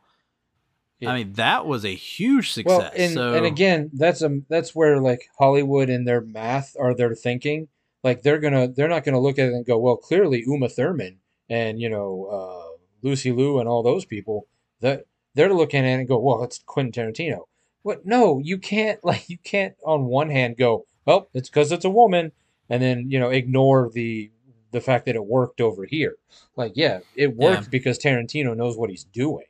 Yeah. 1.00 1.10
i 1.10 1.18
mean 1.18 1.32
that 1.34 1.66
was 1.66 1.84
a 1.84 1.94
huge 1.94 2.54
Well, 2.64 2.82
success 2.82 2.92
and 2.94 3.14
so 3.14 3.34
and 3.34 3.46
again, 3.46 3.90
that's 3.94 4.22
a 4.22 4.40
that's 4.48 4.74
where 4.74 5.00
like 5.00 5.28
Hollywood 5.38 5.88
and 5.88 6.06
their 6.06 6.20
math 6.20 6.76
or 6.78 6.94
their 6.94 7.14
thinking, 7.14 7.68
like 8.04 8.22
they're 8.22 8.38
gonna 8.38 8.68
they're 8.68 8.88
not 8.88 9.04
gonna 9.04 9.20
look 9.20 9.38
at 9.38 9.48
it 9.48 9.54
and 9.54 9.66
go, 9.66 9.78
well, 9.78 9.96
clearly 9.96 10.44
Uma 10.46 10.68
Thurman 10.68 11.18
and 11.48 11.80
you 11.80 11.88
know 11.88 12.26
uh, 12.30 12.76
Lucy 13.02 13.32
Liu 13.32 13.58
and 13.58 13.68
all 13.68 13.82
those 13.82 14.04
people 14.04 14.46
that 14.80 15.06
they're 15.34 15.52
looking 15.54 15.80
at 15.80 15.86
it 15.86 16.00
and 16.00 16.08
go, 16.08 16.18
well, 16.18 16.42
it's 16.42 16.58
Quentin 16.58 16.92
Tarantino. 16.92 17.44
What? 17.82 18.04
No, 18.04 18.38
you 18.38 18.58
can't 18.58 19.02
like 19.04 19.28
you 19.28 19.38
can't 19.38 19.74
on 19.84 20.04
one 20.04 20.30
hand 20.30 20.56
go, 20.58 20.84
well, 21.06 21.28
it's 21.32 21.48
because 21.48 21.72
it's 21.72 21.84
a 21.84 21.90
woman, 21.90 22.32
and 22.68 22.82
then 22.82 23.10
you 23.10 23.18
know 23.18 23.30
ignore 23.30 23.88
the 23.88 24.30
the 24.72 24.80
fact 24.80 25.06
that 25.06 25.16
it 25.16 25.24
worked 25.24 25.60
over 25.60 25.84
here. 25.84 26.16
Like, 26.56 26.72
yeah, 26.76 27.00
it 27.16 27.36
worked 27.36 27.70
because 27.70 27.98
Tarantino 27.98 28.56
knows 28.56 28.76
what 28.76 28.90
he's 28.90 29.02
doing. 29.04 29.46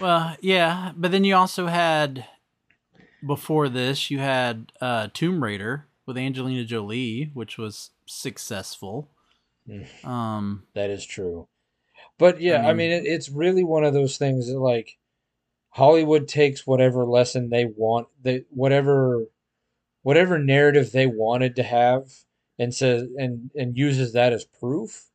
Well, 0.00 0.36
yeah, 0.40 0.92
but 0.96 1.10
then 1.10 1.24
you 1.24 1.34
also 1.34 1.66
had 1.66 2.26
before 3.24 3.68
this 3.68 4.10
you 4.10 4.18
had 4.18 4.72
uh 4.80 5.08
Tomb 5.14 5.42
Raider 5.42 5.86
with 6.06 6.16
Angelina 6.18 6.64
Jolie, 6.64 7.30
which 7.34 7.56
was 7.58 7.90
successful. 8.06 9.08
Mm. 9.68 10.04
Um, 10.04 10.64
That 10.74 10.90
is 10.90 11.06
true. 11.06 11.46
But 12.18 12.40
yeah, 12.40 12.66
I 12.66 12.70
I 12.70 12.74
mean, 12.74 12.90
mean- 12.90 12.92
it, 12.92 13.06
it's 13.06 13.28
really 13.28 13.64
one 13.64 13.84
of 13.84 13.94
those 13.94 14.18
things 14.18 14.48
that 14.48 14.58
like 14.58 14.98
Hollywood 15.70 16.28
takes 16.28 16.66
whatever 16.66 17.04
lesson 17.04 17.48
they 17.50 17.64
want, 17.64 18.08
they 18.20 18.44
whatever 18.50 19.24
whatever 20.02 20.38
narrative 20.38 20.90
they 20.92 21.06
wanted 21.06 21.54
to 21.56 21.62
have 21.62 22.10
and 22.58 22.74
says 22.74 23.08
and 23.16 23.50
and 23.54 23.76
uses 23.76 24.12
that 24.12 24.32
as 24.32 24.44
proof. 24.44 25.08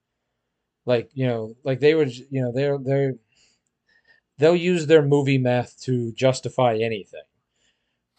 Like, 0.85 1.09
you 1.13 1.27
know, 1.27 1.55
like 1.65 1.81
they 1.81 1.93
would, 1.95 2.15
you 2.15 2.41
know, 2.41 2.51
they're 2.53 2.77
they're 2.77 3.15
they'll 4.37 4.55
use 4.55 4.87
their 4.87 5.01
movie 5.01 5.37
math 5.37 5.79
to 5.81 6.11
justify 6.13 6.75
anything. 6.75 7.23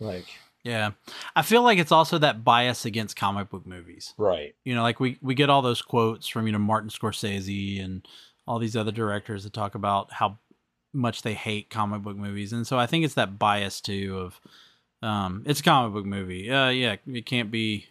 Like, 0.01 0.27
yeah, 0.65 0.91
I 1.35 1.43
feel 1.43 1.63
like 1.63 1.79
it's 1.79 1.93
also 1.93 2.19
that 2.19 2.45
bias 2.45 2.85
against 2.85 3.17
comic 3.17 3.51
book 3.51 3.67
movies. 3.67 4.15
right. 4.17 4.55
You 4.65 4.75
know, 4.75 4.83
like 4.83 5.01
we 5.01 5.19
we 5.23 5.35
get 5.35 5.51
all 5.51 5.63
those 5.63 5.83
quotes 5.83 6.29
from 6.29 6.47
you 6.47 6.53
know 6.53 6.59
Martin 6.59 6.91
Scorsese 6.91 7.83
and 7.85 8.07
all 8.47 8.59
these 8.59 8.77
other 8.77 8.93
directors 8.93 9.45
that 9.45 9.53
talk 9.53 9.75
about 9.75 10.13
how 10.13 10.39
much 10.93 11.23
they 11.23 11.35
hate 11.35 11.71
comic 11.71 12.03
book 12.03 12.17
movies, 12.17 12.53
and 12.53 12.67
so 12.67 12.79
I 12.79 12.87
think 12.87 13.05
it's 13.05 13.15
that 13.15 13.39
bias 13.39 13.81
too 13.81 14.19
of 14.19 14.41
um, 15.03 15.43
it's 15.47 15.61
a 15.61 15.63
comic 15.63 15.95
book 15.95 16.07
movie. 16.07 16.51
Uh, 16.51 16.71
yeah, 16.71 16.97
it 17.07 17.27
can't 17.27 17.51
be, 17.51 17.87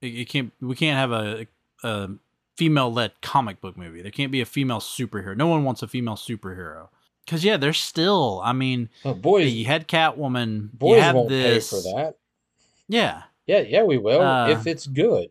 it, 0.00 0.06
it 0.06 0.28
can't 0.28 0.52
we 0.60 0.74
can't 0.74 0.98
have 0.98 1.12
a, 1.12 1.46
a 1.82 2.10
female 2.56 2.92
led 2.92 3.12
comic 3.20 3.60
book 3.60 3.76
movie. 3.76 4.02
There 4.02 4.10
can't 4.10 4.32
be 4.32 4.40
a 4.40 4.46
female 4.46 4.80
superhero. 4.80 5.36
No 5.36 5.46
one 5.46 5.64
wants 5.64 5.82
a 5.82 5.88
female 5.88 6.16
superhero. 6.16 6.88
Cause 7.30 7.44
yeah, 7.44 7.56
there's 7.56 7.78
still. 7.78 8.40
I 8.44 8.52
mean, 8.52 8.88
Oh, 9.04 9.14
boys, 9.14 9.52
you 9.52 9.64
had 9.64 9.86
Catwoman. 9.86 10.72
boys 10.72 10.96
you 10.96 11.02
have 11.02 11.14
won't 11.14 11.28
this. 11.28 11.70
pay 11.70 11.76
for 11.76 11.82
that. 11.96 12.16
Yeah, 12.88 13.22
Yeah, 13.46 13.60
yeah, 13.60 13.84
we 13.84 13.98
will 13.98 14.20
Uh, 14.20 14.48
if 14.50 14.66
it's 14.66 14.86
good. 14.88 15.28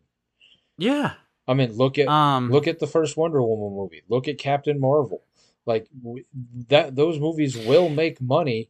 yeah. 0.77 1.13
I 1.45 1.53
mean, 1.55 1.73
look 1.73 1.97
at 1.97 2.07
Um, 2.07 2.49
Look 2.51 2.67
at 2.67 2.79
the 2.79 2.87
first 2.87 3.17
Wonder 3.17 3.41
Woman 3.43 3.75
movie. 3.75 4.03
Look 4.07 4.27
at 4.29 4.37
Captain 4.37 4.79
Marvel. 4.79 5.23
Like 5.65 5.87
w- 6.01 6.23
that, 6.69 6.95
those 6.95 7.19
movies 7.19 7.57
will 7.57 7.89
make 7.89 8.21
money 8.21 8.69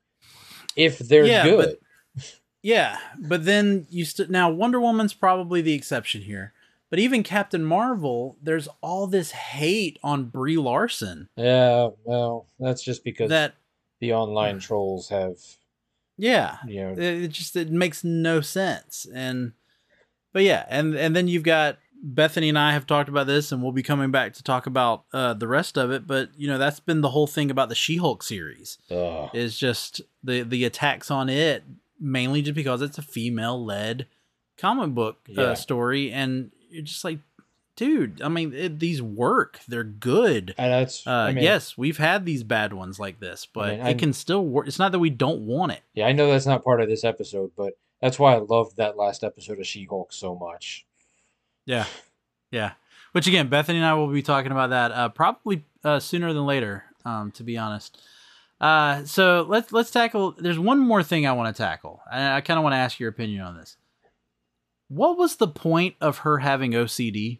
if 0.75 0.97
they're 0.97 1.25
Yeah, 1.25 1.43
good. 1.43 1.77
Yeah, 2.63 2.97
but 3.19 3.45
then 3.45 3.85
you 3.89 4.03
st- 4.05 4.29
now 4.29 4.49
Wonder 4.49 4.79
Woman's 4.81 5.13
probably 5.13 5.61
the 5.61 5.73
exception 5.73 6.21
here. 6.23 6.51
But 6.89 6.99
even 6.99 7.21
Captain 7.23 7.63
Marvel, 7.63 8.37
there's 8.41 8.67
all 8.81 9.05
this 9.07 9.31
hate 9.31 9.99
on 10.03 10.25
Brie 10.25 10.57
Larson 10.57 11.29
Yeah, 11.35 11.89
well, 12.03 12.47
that's 12.59 12.81
just 12.83 13.03
because 13.03 13.29
that 13.29 13.55
the 13.99 14.13
online 14.13 14.59
trolls 14.67 15.09
have, 15.09 15.35
yeah, 16.17 16.57
you 16.67 16.81
know, 16.81 16.91
it, 16.93 16.99
it 17.23 17.27
just 17.29 17.55
it 17.55 17.69
makes 17.69 18.03
no 18.03 18.41
sense. 18.41 19.05
And 19.13 19.53
but 20.33 20.43
yeah, 20.43 20.65
and 20.69 20.95
and 20.95 21.15
then 21.15 21.27
you've 21.27 21.43
got 21.43 21.77
Bethany 22.01 22.49
and 22.49 22.57
I 22.57 22.71
have 22.73 22.87
talked 22.87 23.09
about 23.09 23.27
this, 23.27 23.51
and 23.51 23.61
we'll 23.61 23.71
be 23.73 23.83
coming 23.83 24.09
back 24.09 24.33
to 24.33 24.43
talk 24.43 24.65
about 24.65 25.03
uh, 25.13 25.33
the 25.33 25.47
rest 25.47 25.77
of 25.77 25.91
it. 25.91 26.07
But 26.07 26.29
you 26.37 26.47
know 26.47 26.57
that's 26.57 26.79
been 26.79 27.01
the 27.01 27.09
whole 27.09 27.27
thing 27.27 27.51
about 27.51 27.69
the 27.69 27.75
She-Hulk 27.75 28.23
series. 28.23 28.77
ugh. 28.89 29.29
is 29.33 29.57
just 29.57 30.01
the 30.23 30.41
the 30.43 30.65
attacks 30.65 31.11
on 31.11 31.29
it 31.29 31.63
mainly 31.99 32.41
just 32.41 32.55
because 32.55 32.81
it's 32.81 32.97
a 32.97 33.01
female 33.01 33.63
led 33.63 34.07
comic 34.57 34.91
book 34.95 35.17
Yeah. 35.27 35.43
uh, 35.43 35.55
story 35.55 36.11
and 36.11 36.51
you're 36.69 36.83
just 36.83 37.03
like 37.03 37.19
dude 37.75 38.21
i 38.21 38.27
mean 38.27 38.53
it, 38.53 38.79
these 38.79 39.01
work. 39.01 39.59
They're 39.67 39.83
good. 39.83 40.53
And 40.57 40.71
that's, 40.73 41.07
uh, 41.07 41.11
I 41.11 41.31
mean, 41.33 41.43
yes 41.43 41.77
we've 41.77 41.97
had 41.97 42.25
these 42.25 42.43
bad 42.43 42.73
ones 42.73 42.99
like 42.99 43.19
this 43.19 43.47
but 43.53 43.77
mean, 43.77 43.87
it 43.87 43.99
can 43.99 44.13
still 44.13 44.45
work 44.45 44.67
it's 44.67 44.79
not 44.79 44.91
that 44.91 44.99
we 44.99 45.09
don't 45.09 45.41
want 45.41 45.71
it. 45.71 45.81
Yeah, 45.93 46.07
I 46.07 46.11
know 46.11 46.29
that's 46.29 46.45
not 46.45 46.63
part 46.63 46.81
of 46.81 46.89
this 46.89 47.03
episode, 47.03 47.51
but 47.55 47.77
that's 48.01 48.19
why 48.19 48.35
I 48.35 48.39
loved 48.39 48.77
that 48.77 48.97
last 48.97 49.23
episode 49.23 49.59
of 49.59 49.67
She-Hulk 49.67 50.11
so 50.13 50.35
much. 50.35 50.85
yeah 51.65 51.85
yeah. 52.51 52.71
Which 53.13 53.27
again 53.27 53.47
bethany 53.47 53.77
and 53.79 53.87
i 53.87 53.93
will 53.93 54.07
be 54.07 54.21
talking 54.21 54.51
about 54.51 54.71
that 54.71 54.91
uh, 54.91 55.09
probably 55.09 55.63
uh, 55.83 55.99
sooner 55.99 56.33
than 56.33 56.45
later 56.45 56.83
um, 57.05 57.31
to 57.31 57.43
be 57.43 57.57
honest. 57.57 58.01
Uh, 58.59 59.05
so 59.05 59.45
let's 59.47 59.71
let's 59.71 59.89
tackle 59.89 60.35
there's 60.37 60.59
one 60.59 60.79
more 60.79 61.01
thing 61.01 61.25
i 61.25 61.31
want 61.31 61.55
to 61.55 61.63
tackle 61.63 62.01
and 62.11 62.33
i 62.33 62.41
kind 62.41 62.57
of 62.57 62.63
want 62.63 62.73
to 62.73 62.77
ask 62.77 62.99
your 62.99 63.07
opinion 63.07 63.41
on 63.41 63.55
this 63.55 63.77
what 64.89 65.17
was 65.17 65.37
the 65.37 65.47
point 65.47 65.95
of 66.01 66.19
her 66.19 66.39
having 66.39 66.71
ocd 66.73 67.39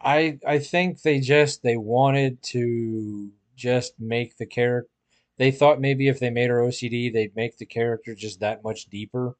I 0.00 0.38
I 0.46 0.58
think 0.58 1.02
they 1.02 1.20
just 1.20 1.62
they 1.62 1.76
wanted 1.76 2.42
to 2.44 3.30
just 3.56 3.94
make 4.00 4.36
the 4.38 4.46
character. 4.46 4.90
They 5.36 5.50
thought 5.50 5.80
maybe 5.80 6.08
if 6.08 6.18
they 6.20 6.30
made 6.30 6.50
her 6.50 6.60
OCD, 6.60 7.10
they'd 7.12 7.36
make 7.36 7.58
the 7.58 7.66
character 7.66 8.14
just 8.14 8.40
that 8.40 8.62
much 8.64 8.86
deeper, 8.86 9.36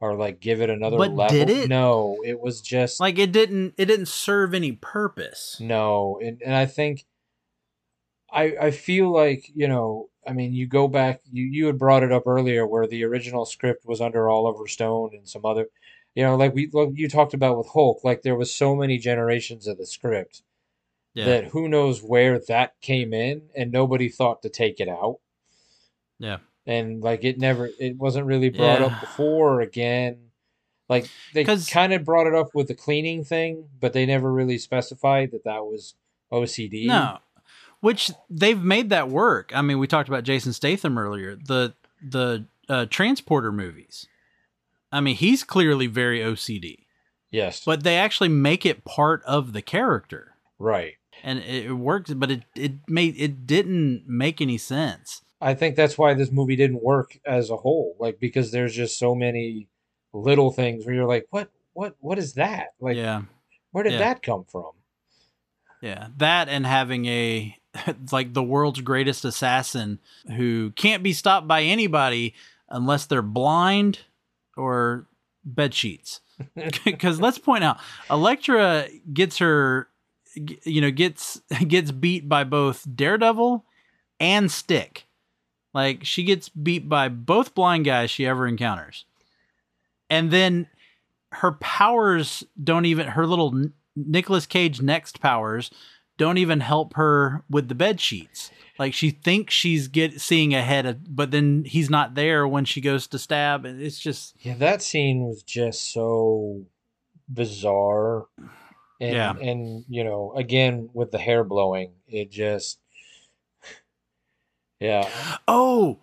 or 0.00 0.16
like 0.16 0.40
give 0.40 0.60
it 0.60 0.70
another 0.70 0.96
But 0.98 1.12
level. 1.16 1.34
did 1.34 1.50
it? 1.50 1.68
No, 1.68 2.16
it 2.24 2.40
was 2.40 2.60
just 2.60 3.00
like 3.00 3.18
it 3.18 3.32
didn't 3.32 3.74
it 3.76 3.86
didn't 3.86 4.06
serve 4.06 4.54
any 4.54 4.72
purpose 4.72 5.58
no, 5.60 6.18
and 6.22 6.40
and 6.42 6.54
I 6.54 6.66
think 6.66 7.04
I 8.30 8.56
I 8.60 8.70
feel 8.70 9.12
like 9.12 9.50
you 9.54 9.68
know 9.68 10.10
I 10.26 10.32
mean 10.32 10.52
you 10.52 10.66
go 10.66 10.88
back 10.88 11.20
you 11.30 11.44
you 11.44 11.66
had 11.66 11.78
brought 11.78 12.02
it 12.02 12.12
up 12.12 12.26
earlier 12.26 12.66
where 12.66 12.86
the 12.86 13.04
original 13.04 13.44
script 13.44 13.86
was 13.86 14.00
under 14.00 14.28
Oliver 14.28 14.66
Stone 14.66 15.10
and 15.14 15.28
some 15.28 15.44
other 15.44 15.66
you 16.14 16.22
know 16.22 16.36
like 16.36 16.54
we 16.54 16.68
like 16.72 16.90
you 16.94 17.08
talked 17.08 17.34
about 17.34 17.58
with 17.58 17.68
Hulk 17.68 18.02
like 18.04 18.22
there 18.22 18.36
was 18.36 18.52
so 18.52 18.74
many 18.74 18.98
generations 18.98 19.66
of 19.66 19.78
the 19.78 19.86
script 19.86 20.42
yeah. 21.14 21.24
that 21.24 21.44
who 21.46 21.68
knows 21.68 22.02
where 22.02 22.38
that 22.38 22.74
came 22.80 23.14
in 23.14 23.42
and 23.56 23.72
nobody 23.72 24.08
thought 24.08 24.42
to 24.42 24.48
take 24.50 24.80
it 24.80 24.88
out. 24.88 25.18
Yeah. 26.18 26.38
And 26.66 27.02
like 27.02 27.24
it 27.24 27.38
never 27.38 27.70
it 27.78 27.96
wasn't 27.96 28.26
really 28.26 28.50
brought 28.50 28.80
Yeah. 28.80 28.86
up 28.86 29.00
before 29.00 29.60
again. 29.60 30.18
Like 30.88 31.08
they 31.34 31.44
kind 31.44 31.92
of 31.92 32.04
brought 32.04 32.26
it 32.26 32.34
up 32.34 32.54
with 32.54 32.68
the 32.68 32.74
cleaning 32.74 33.24
thing 33.24 33.68
but 33.80 33.92
they 33.92 34.06
never 34.06 34.32
really 34.32 34.58
specified 34.58 35.30
that 35.32 35.44
that 35.44 35.64
was 35.64 35.94
OCD 36.32 36.86
no 36.86 37.18
which 37.86 38.10
they've 38.28 38.60
made 38.62 38.90
that 38.90 39.08
work. 39.08 39.52
I 39.54 39.62
mean 39.62 39.78
we 39.78 39.86
talked 39.86 40.08
about 40.08 40.24
jason 40.24 40.52
statham 40.52 40.98
earlier 40.98 41.36
the 41.36 41.74
the 42.02 42.44
uh, 42.68 42.86
transporter 42.90 43.52
movies. 43.52 44.08
I 44.90 45.00
mean 45.00 45.14
he's 45.14 45.44
clearly 45.44 45.86
very 45.86 46.18
ocd 46.18 46.78
yes. 47.30 47.62
But 47.64 47.84
they 47.84 47.96
actually 47.96 48.30
make 48.30 48.66
it 48.66 48.84
part 48.84 49.22
of 49.24 49.52
the 49.52 49.62
character. 49.62 50.34
Right. 50.58 50.94
And 51.22 51.38
it, 51.38 51.72
works 51.72 52.12
but 52.12 52.30
it 52.32 52.42
it 52.56 52.72
made 52.88 53.14
it 53.18 53.46
didn't 53.46 54.04
make 54.08 54.40
any 54.40 54.58
sense. 54.58 55.22
I 55.40 55.54
think 55.54 55.76
that's 55.76 55.96
why 55.96 56.14
this 56.14 56.32
movie 56.32 56.56
didn't 56.56 56.82
work 56.82 57.18
as 57.24 57.50
a 57.50 57.56
whole 57.56 57.94
like 58.00 58.18
because 58.18 58.50
there's 58.50 58.74
just 58.74 58.98
so 58.98 59.14
many 59.14 59.68
little 60.12 60.50
things 60.50 60.84
where 60.84 60.94
you're 60.94 61.06
like 61.06 61.26
what 61.30 61.50
what 61.72 61.94
what 62.00 62.18
is 62.18 62.34
that? 62.34 62.74
Like 62.80 62.96
yeah. 62.96 63.22
where 63.70 63.84
did 63.84 63.92
yeah. 63.92 63.98
that 63.98 64.22
come 64.22 64.44
from? 64.44 64.72
Yeah. 65.80 66.08
That 66.16 66.48
and 66.48 66.66
having 66.66 67.06
a 67.06 67.56
like 68.12 68.34
the 68.34 68.42
world's 68.42 68.80
greatest 68.80 69.24
assassin 69.24 69.98
who 70.36 70.70
can't 70.72 71.02
be 71.02 71.12
stopped 71.12 71.48
by 71.48 71.62
anybody 71.62 72.34
unless 72.68 73.06
they're 73.06 73.22
blind 73.22 74.00
or 74.56 75.06
bed 75.44 75.74
sheets. 75.74 76.20
Because 76.84 77.18
let's 77.18 77.38
point 77.38 77.64
out 77.64 77.78
elektra 78.10 78.86
gets 79.12 79.38
her 79.38 79.88
you 80.34 80.82
know 80.82 80.90
gets 80.90 81.40
gets 81.66 81.90
beat 81.90 82.28
by 82.28 82.44
both 82.44 82.86
daredevil 82.94 83.64
and 84.20 84.50
stick. 84.50 85.06
Like 85.72 86.04
she 86.04 86.24
gets 86.24 86.48
beat 86.48 86.88
by 86.88 87.08
both 87.08 87.54
blind 87.54 87.84
guys 87.84 88.10
she 88.10 88.26
ever 88.26 88.46
encounters. 88.46 89.04
And 90.08 90.30
then 90.30 90.68
her 91.32 91.52
powers 91.52 92.44
don't 92.62 92.84
even 92.84 93.08
her 93.08 93.26
little 93.26 93.70
Nicolas 93.94 94.46
Cage 94.46 94.80
next 94.80 95.20
powers 95.20 95.70
don't 96.18 96.38
even 96.38 96.60
help 96.60 96.94
her 96.94 97.44
with 97.50 97.68
the 97.68 97.74
bed 97.74 98.00
sheets. 98.00 98.50
Like 98.78 98.92
she 98.94 99.10
thinks 99.10 99.54
she's 99.54 99.88
get 99.88 100.20
seeing 100.20 100.54
ahead 100.54 100.84
of, 100.86 101.16
but 101.16 101.30
then 101.30 101.64
he's 101.64 101.88
not 101.88 102.14
there 102.14 102.46
when 102.46 102.64
she 102.64 102.80
goes 102.80 103.06
to 103.08 103.18
stab, 103.18 103.64
and 103.64 103.80
it's 103.80 103.98
just 103.98 104.34
Yeah, 104.40 104.54
that 104.56 104.82
scene 104.82 105.24
was 105.24 105.42
just 105.42 105.92
so 105.92 106.64
bizarre. 107.32 108.26
And 109.00 109.14
Yeah. 109.14 109.32
and 109.36 109.84
you 109.88 110.04
know, 110.04 110.32
again 110.36 110.90
with 110.92 111.10
the 111.10 111.18
hair 111.18 111.42
blowing, 111.44 111.92
it 112.06 112.30
just 112.30 112.78
Yeah. 114.80 115.08
oh, 115.48 115.98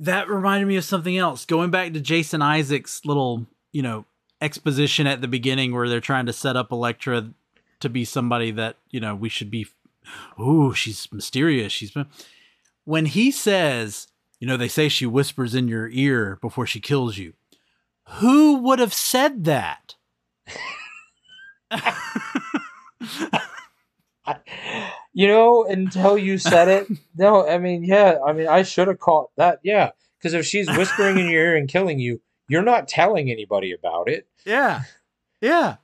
that 0.00 0.28
reminded 0.28 0.66
me 0.66 0.76
of 0.76 0.84
something 0.84 1.16
else. 1.16 1.44
Going 1.44 1.70
back 1.70 1.92
to 1.92 2.00
Jason 2.00 2.42
Isaacs 2.42 3.02
little 3.04 3.46
you 3.72 3.82
know 3.82 4.04
exposition 4.40 5.06
at 5.06 5.20
the 5.20 5.28
beginning 5.28 5.72
where 5.74 5.88
they're 5.88 6.00
trying 6.00 6.26
to 6.26 6.32
set 6.32 6.56
up 6.56 6.70
Elektra 6.72 7.30
to 7.80 7.88
be 7.88 8.04
somebody 8.04 8.50
that 8.52 8.76
you 8.90 9.00
know 9.00 9.14
we 9.14 9.28
should 9.28 9.50
be. 9.50 9.66
Ooh, 10.40 10.72
she's 10.72 11.10
mysterious. 11.12 11.72
She's 11.72 11.90
been 11.90 12.06
when 12.84 13.06
he 13.06 13.30
says, 13.30 14.06
you 14.38 14.46
know, 14.46 14.56
they 14.56 14.68
say 14.68 14.88
she 14.88 15.06
whispers 15.06 15.54
in 15.54 15.68
your 15.68 15.88
ear 15.88 16.38
before 16.40 16.66
she 16.66 16.80
kills 16.80 17.18
you. 17.18 17.34
Who 18.20 18.58
would 18.58 18.78
have 18.78 18.94
said 18.94 19.44
that? 19.44 19.94
You 25.12 25.28
know, 25.28 25.64
until 25.64 26.18
you 26.18 26.36
said 26.36 26.68
it, 26.68 26.88
no, 27.16 27.48
I 27.48 27.56
mean, 27.56 27.84
yeah, 27.84 28.18
I 28.26 28.34
mean, 28.34 28.48
I 28.48 28.62
should 28.62 28.86
have 28.88 28.98
caught 28.98 29.30
that, 29.36 29.60
yeah, 29.62 29.92
because 30.18 30.34
if 30.34 30.44
she's 30.44 30.68
whispering 30.76 31.18
in 31.18 31.30
your 31.30 31.42
ear 31.42 31.56
and 31.56 31.66
killing 31.70 31.98
you, 31.98 32.20
you're 32.48 32.60
not 32.60 32.86
telling 32.86 33.30
anybody 33.30 33.72
about 33.72 34.10
it. 34.10 34.26
Yeah. 34.44 34.82
Yeah. 35.40 35.76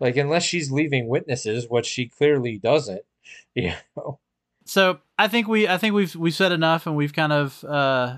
Like 0.00 0.16
unless 0.16 0.42
she's 0.44 0.70
leaving 0.70 1.08
witnesses, 1.08 1.66
which 1.68 1.86
she 1.86 2.06
clearly 2.06 2.58
doesn't. 2.58 3.02
You 3.54 3.72
know. 3.96 4.18
So 4.66 4.98
I 5.18 5.28
think 5.28 5.46
we 5.48 5.66
I 5.68 5.78
think 5.78 5.94
we've 5.94 6.14
we've 6.16 6.34
said 6.34 6.50
enough 6.52 6.86
and 6.86 6.94
we've 6.96 7.12
kind 7.12 7.32
of 7.32 7.62
uh, 7.64 8.16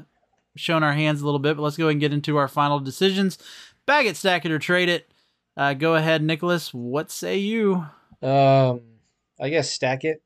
shown 0.56 0.82
our 0.82 0.94
hands 0.94 1.20
a 1.20 1.24
little 1.26 1.38
bit, 1.38 1.56
but 1.56 1.62
let's 1.62 1.76
go 1.76 1.84
ahead 1.84 1.92
and 1.92 2.00
get 2.00 2.12
into 2.12 2.38
our 2.38 2.48
final 2.48 2.80
decisions. 2.80 3.38
Bag 3.84 4.06
it, 4.06 4.16
stack 4.16 4.44
it, 4.44 4.50
or 4.50 4.58
trade 4.58 4.88
it. 4.88 5.10
Uh, 5.56 5.74
go 5.74 5.94
ahead, 5.94 6.22
Nicholas. 6.22 6.72
What 6.74 7.10
say 7.10 7.36
you? 7.38 7.86
Um, 8.22 8.80
I 9.38 9.48
guess 9.50 9.70
stack 9.70 10.04
it 10.04 10.22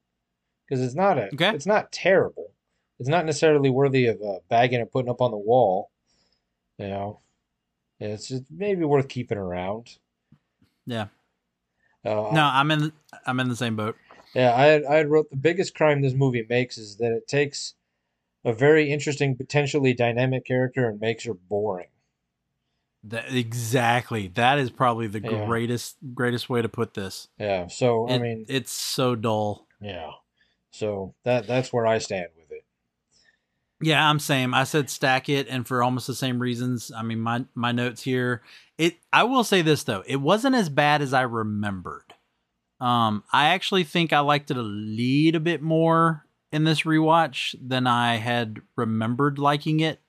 because 0.67 0.83
it's 0.83 0.95
not 0.95 1.19
a 1.19 1.27
Okay. 1.35 1.51
it's 1.51 1.67
not 1.67 1.91
terrible. 1.93 2.53
It's 3.01 3.09
not 3.09 3.27
necessarily 3.27 3.69
worthy 3.71 4.07
of 4.07 4.21
uh, 4.23 4.39
bagging 4.49 4.81
and 4.81 4.91
putting 4.91 5.11
up 5.11 5.21
on 5.21 5.31
the 5.33 5.37
wall. 5.37 5.91
You 6.79 6.89
know, 6.89 7.21
it's 7.99 8.29
just 8.29 8.45
maybe 8.51 8.85
worth 8.85 9.09
keeping 9.09 9.39
around. 9.39 9.99
Yeah. 10.87 11.09
Uh, 12.05 12.31
No, 12.33 12.51
I'm 12.53 12.71
in 12.71 12.93
I'm 13.27 13.41
in 13.41 13.49
the 13.49 13.57
same 13.57 13.77
boat. 13.77 13.97
Yeah, 14.35 14.55
I 14.55 14.65
had, 14.67 14.85
I 14.85 14.95
had 14.97 15.11
wrote 15.11 15.31
the 15.31 15.37
biggest 15.37 15.75
crime 15.75 16.03
this 16.03 16.15
movie 16.15 16.47
makes 16.49 16.79
is 16.79 16.97
that 16.99 17.13
it 17.13 17.27
takes 17.27 17.75
a 18.45 18.53
very 18.53 18.91
interesting, 18.93 19.37
potentially 19.37 19.93
dynamic 19.93 20.45
character 20.47 20.89
and 20.89 21.01
makes 21.01 21.25
her 21.25 21.35
boring. 21.35 21.89
That, 23.03 23.33
exactly. 23.35 24.29
That 24.29 24.59
is 24.59 24.71
probably 24.71 25.07
the 25.09 25.21
Yeah. 25.21 25.45
greatest 25.47 25.97
greatest 26.15 26.49
way 26.49 26.63
to 26.63 26.69
put 26.69 26.95
this. 26.95 27.29
Yeah, 27.39 27.67
so 27.67 28.09
I 28.09 28.19
mean, 28.19 28.45
it's 28.49 28.73
so 28.73 29.15
dull. 29.15 29.67
yeah, 29.81 30.11
so 30.71 31.15
that 31.25 31.47
that's 31.47 31.73
where 31.73 31.87
I 31.87 31.99
stand 31.99 32.29
with 32.37 32.40
it. 32.40 32.40
Yeah, 33.83 34.09
I'm 34.09 34.19
same. 34.19 34.53
I 34.53 34.65
said 34.65 34.91
stack 34.91 35.29
it, 35.29 35.49
and 35.49 35.67
for 35.67 35.83
almost 35.83 36.07
the 36.07 36.15
same 36.15 36.39
reasons. 36.39 36.93
I 36.95 37.03
mean, 37.03 37.21
my 37.21 37.45
my 37.55 37.73
notes 37.73 38.03
here. 38.03 38.43
It. 38.79 38.97
I 39.13 39.25
will 39.25 39.45
say 39.45 39.63
this 39.63 39.85
though, 39.85 40.03
it 40.07 40.17
wasn't 40.17 40.55
as 40.55 40.69
bad 40.69 41.03
as 41.03 41.15
I 41.15 41.23
remembered. 41.23 42.15
Um, 42.81 43.25
I 43.33 43.49
actually 43.49 43.85
think 43.85 44.13
I 44.13 44.21
liked 44.21 44.51
it 44.51 44.57
a 44.57 44.63
little 44.63 45.41
bit 45.41 45.61
more 45.61 46.25
in 46.51 46.65
this 46.65 46.83
rewatch 46.83 47.55
than 47.61 47.87
I 47.87 48.17
had 48.17 48.61
remembered 48.77 49.39
liking 49.39 49.81
it. 49.81 50.01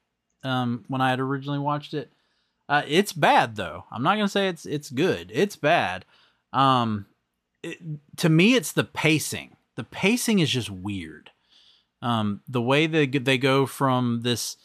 Um, 0.44 0.86
when 0.88 1.02
I 1.02 1.12
had 1.12 1.20
originally 1.20 1.60
watched 1.60 1.94
it. 1.94 2.12
Uh, 2.68 2.84
it's 2.88 3.14
bad 3.14 3.56
though. 3.58 3.86
I'm 3.92 4.04
not 4.04 4.16
gonna 4.16 4.30
say 4.30 4.48
it's 4.48 4.66
it's 4.66 4.90
good. 4.90 5.32
It's 5.34 5.56
bad. 5.56 6.06
Um, 6.54 7.06
it, 7.64 7.78
to 8.18 8.30
me, 8.30 8.56
it's 8.56 8.72
the 8.72 8.84
pacing. 8.84 9.56
The 9.76 9.84
pacing 9.84 10.40
is 10.40 10.50
just 10.50 10.70
weird. 10.70 11.31
Um, 12.02 12.42
the 12.48 12.62
way 12.62 12.88
they 12.88 13.06
they 13.06 13.38
go 13.38 13.66
from 13.66 14.22
this 14.24 14.58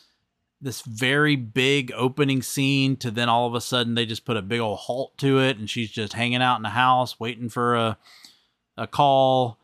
this 0.61 0.80
very 0.82 1.37
big 1.37 1.93
opening 1.95 2.43
scene 2.43 2.97
to 2.97 3.11
then 3.11 3.28
all 3.28 3.47
of 3.47 3.55
a 3.55 3.61
sudden 3.61 3.95
they 3.95 4.07
just 4.07 4.24
put 4.24 4.39
a 4.39 4.43
big 4.43 4.61
old 4.61 4.78
halt 4.78 5.16
to 5.18 5.39
it, 5.39 5.59
and 5.59 5.68
she's 5.68 5.91
just 5.91 6.14
hanging 6.14 6.43
out 6.43 6.57
in 6.57 6.62
the 6.62 6.70
house 6.70 7.20
waiting 7.20 7.49
for 7.49 7.74
a 7.74 7.99
a 8.76 8.87
call, 8.87 9.59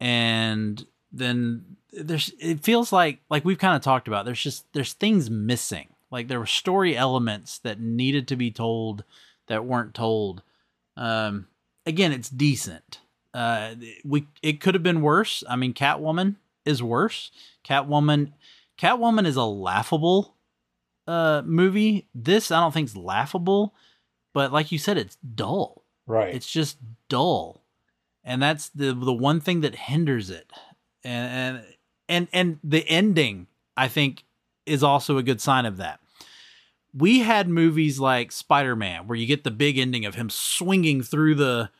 and 0.00 0.86
then 1.12 1.76
there's 1.92 2.32
it 2.38 2.62
feels 2.62 2.92
like 2.92 3.20
like 3.30 3.44
we've 3.44 3.58
kind 3.58 3.76
of 3.76 3.82
talked 3.82 4.08
about. 4.08 4.24
There's 4.24 4.42
just 4.42 4.70
there's 4.72 4.92
things 4.92 5.30
missing. 5.30 5.88
Like 6.10 6.28
there 6.28 6.38
were 6.38 6.46
story 6.46 6.96
elements 6.96 7.58
that 7.58 7.80
needed 7.80 8.28
to 8.28 8.36
be 8.36 8.50
told 8.50 9.04
that 9.48 9.64
weren't 9.64 9.94
told. 9.94 10.42
Um, 10.96 11.46
again, 11.84 12.12
it's 12.12 12.30
decent. 12.30 13.00
Uh, 13.34 13.74
we 14.04 14.26
it 14.42 14.60
could 14.60 14.74
have 14.74 14.82
been 14.82 15.02
worse. 15.02 15.42
I 15.48 15.56
mean, 15.56 15.74
Catwoman 15.74 16.36
is 16.66 16.82
worse. 16.82 17.30
Catwoman, 17.64 18.32
Catwoman 18.78 19.26
is 19.26 19.36
a 19.36 19.44
laughable 19.44 20.34
uh 21.06 21.42
movie. 21.44 22.08
This 22.14 22.50
I 22.50 22.60
don't 22.60 22.72
think 22.72 22.88
is 22.88 22.96
laughable, 22.96 23.74
but 24.34 24.52
like 24.52 24.72
you 24.72 24.78
said, 24.78 24.98
it's 24.98 25.16
dull. 25.16 25.84
Right. 26.06 26.34
It's 26.34 26.50
just 26.50 26.78
dull, 27.08 27.64
and 28.24 28.42
that's 28.42 28.68
the 28.68 28.92
the 28.92 29.12
one 29.12 29.40
thing 29.40 29.60
that 29.62 29.74
hinders 29.74 30.30
it. 30.30 30.52
And 31.04 31.58
and 31.58 31.66
and, 32.08 32.28
and 32.32 32.58
the 32.62 32.88
ending, 32.88 33.46
I 33.76 33.88
think, 33.88 34.24
is 34.64 34.82
also 34.82 35.18
a 35.18 35.22
good 35.22 35.40
sign 35.40 35.66
of 35.66 35.76
that. 35.78 36.00
We 36.94 37.20
had 37.20 37.48
movies 37.48 37.98
like 37.98 38.32
Spider 38.32 38.76
Man 38.76 39.06
where 39.06 39.18
you 39.18 39.26
get 39.26 39.44
the 39.44 39.50
big 39.50 39.78
ending 39.78 40.04
of 40.04 40.14
him 40.14 40.30
swinging 40.30 41.02
through 41.02 41.34
the 41.34 41.70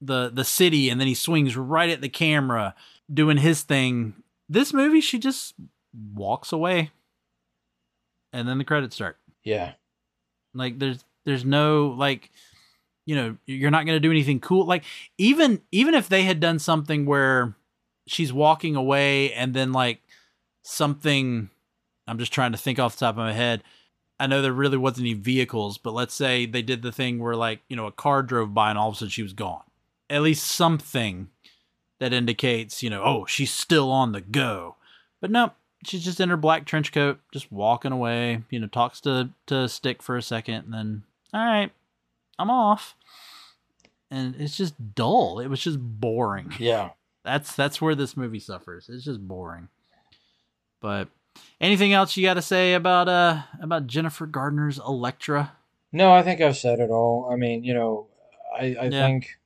the 0.00 0.30
the 0.32 0.44
city, 0.44 0.88
and 0.88 1.00
then 1.00 1.08
he 1.08 1.14
swings 1.14 1.56
right 1.56 1.90
at 1.90 2.00
the 2.00 2.08
camera 2.08 2.74
doing 3.12 3.38
his 3.38 3.62
thing. 3.62 4.14
This 4.48 4.72
movie, 4.72 5.00
she 5.00 5.18
just 5.18 5.54
walks 6.14 6.52
away, 6.52 6.90
and 8.32 8.48
then 8.48 8.58
the 8.58 8.64
credits 8.64 8.94
start. 8.94 9.18
yeah. 9.44 9.72
Like 10.54 10.78
there's 10.78 11.02
there's 11.24 11.44
no 11.44 11.94
like 11.96 12.30
you 13.06 13.16
know 13.16 13.36
you're 13.46 13.70
not 13.70 13.86
going 13.86 13.96
to 13.96 14.00
do 14.00 14.10
anything 14.10 14.38
cool 14.38 14.66
like 14.66 14.84
even 15.18 15.62
even 15.72 15.94
if 15.94 16.08
they 16.08 16.24
had 16.24 16.40
done 16.40 16.58
something 16.58 17.06
where 17.06 17.54
she's 18.06 18.32
walking 18.32 18.76
away 18.76 19.32
and 19.32 19.54
then 19.54 19.72
like 19.72 20.02
something 20.62 21.48
I'm 22.06 22.18
just 22.18 22.32
trying 22.32 22.52
to 22.52 22.58
think 22.58 22.78
off 22.78 22.94
the 22.96 23.06
top 23.06 23.14
of 23.14 23.18
my 23.18 23.32
head 23.32 23.62
I 24.20 24.26
know 24.26 24.42
there 24.42 24.52
really 24.52 24.76
wasn't 24.76 25.06
any 25.06 25.14
vehicles 25.14 25.78
but 25.78 25.94
let's 25.94 26.14
say 26.14 26.46
they 26.46 26.62
did 26.62 26.82
the 26.82 26.92
thing 26.92 27.18
where 27.18 27.34
like 27.34 27.60
you 27.68 27.76
know 27.76 27.86
a 27.86 27.92
car 27.92 28.22
drove 28.22 28.52
by 28.54 28.70
and 28.70 28.78
all 28.78 28.90
of 28.90 28.94
a 28.94 28.98
sudden 28.98 29.10
she 29.10 29.22
was 29.22 29.32
gone 29.32 29.64
at 30.10 30.22
least 30.22 30.46
something 30.46 31.28
that 32.02 32.12
indicates 32.12 32.82
you 32.82 32.90
know 32.90 33.02
oh 33.02 33.24
she's 33.26 33.50
still 33.50 33.90
on 33.90 34.12
the 34.12 34.20
go 34.20 34.74
but 35.20 35.30
no 35.30 35.52
she's 35.84 36.04
just 36.04 36.20
in 36.20 36.28
her 36.28 36.36
black 36.36 36.64
trench 36.64 36.92
coat, 36.92 37.18
just 37.32 37.50
walking 37.50 37.90
away. 37.90 38.42
You 38.50 38.60
know, 38.60 38.68
talks 38.68 39.00
to 39.00 39.30
to 39.46 39.68
Stick 39.68 40.00
for 40.00 40.16
a 40.16 40.22
second, 40.22 40.64
and 40.66 40.72
then 40.72 41.02
all 41.34 41.44
right, 41.44 41.72
I'm 42.38 42.50
off. 42.50 42.94
And 44.08 44.36
it's 44.38 44.56
just 44.56 44.94
dull. 44.94 45.40
It 45.40 45.48
was 45.48 45.60
just 45.60 45.78
boring. 45.80 46.52
Yeah. 46.60 46.90
That's 47.24 47.56
that's 47.56 47.80
where 47.80 47.96
this 47.96 48.16
movie 48.16 48.38
suffers. 48.38 48.88
It's 48.88 49.04
just 49.04 49.26
boring. 49.26 49.68
But 50.80 51.08
anything 51.60 51.92
else 51.92 52.16
you 52.16 52.24
got 52.24 52.34
to 52.34 52.42
say 52.42 52.74
about 52.74 53.08
uh 53.08 53.42
about 53.60 53.86
Jennifer 53.88 54.26
Gardner's 54.26 54.78
Elektra? 54.78 55.52
No, 55.92 56.12
I 56.12 56.22
think 56.22 56.40
I've 56.40 56.56
said 56.56 56.78
it 56.78 56.90
all. 56.90 57.28
I 57.32 57.34
mean, 57.36 57.64
you 57.64 57.74
know, 57.74 58.06
I, 58.56 58.64
I 58.66 58.84
Yeah. 58.84 58.90
think, 58.90 59.36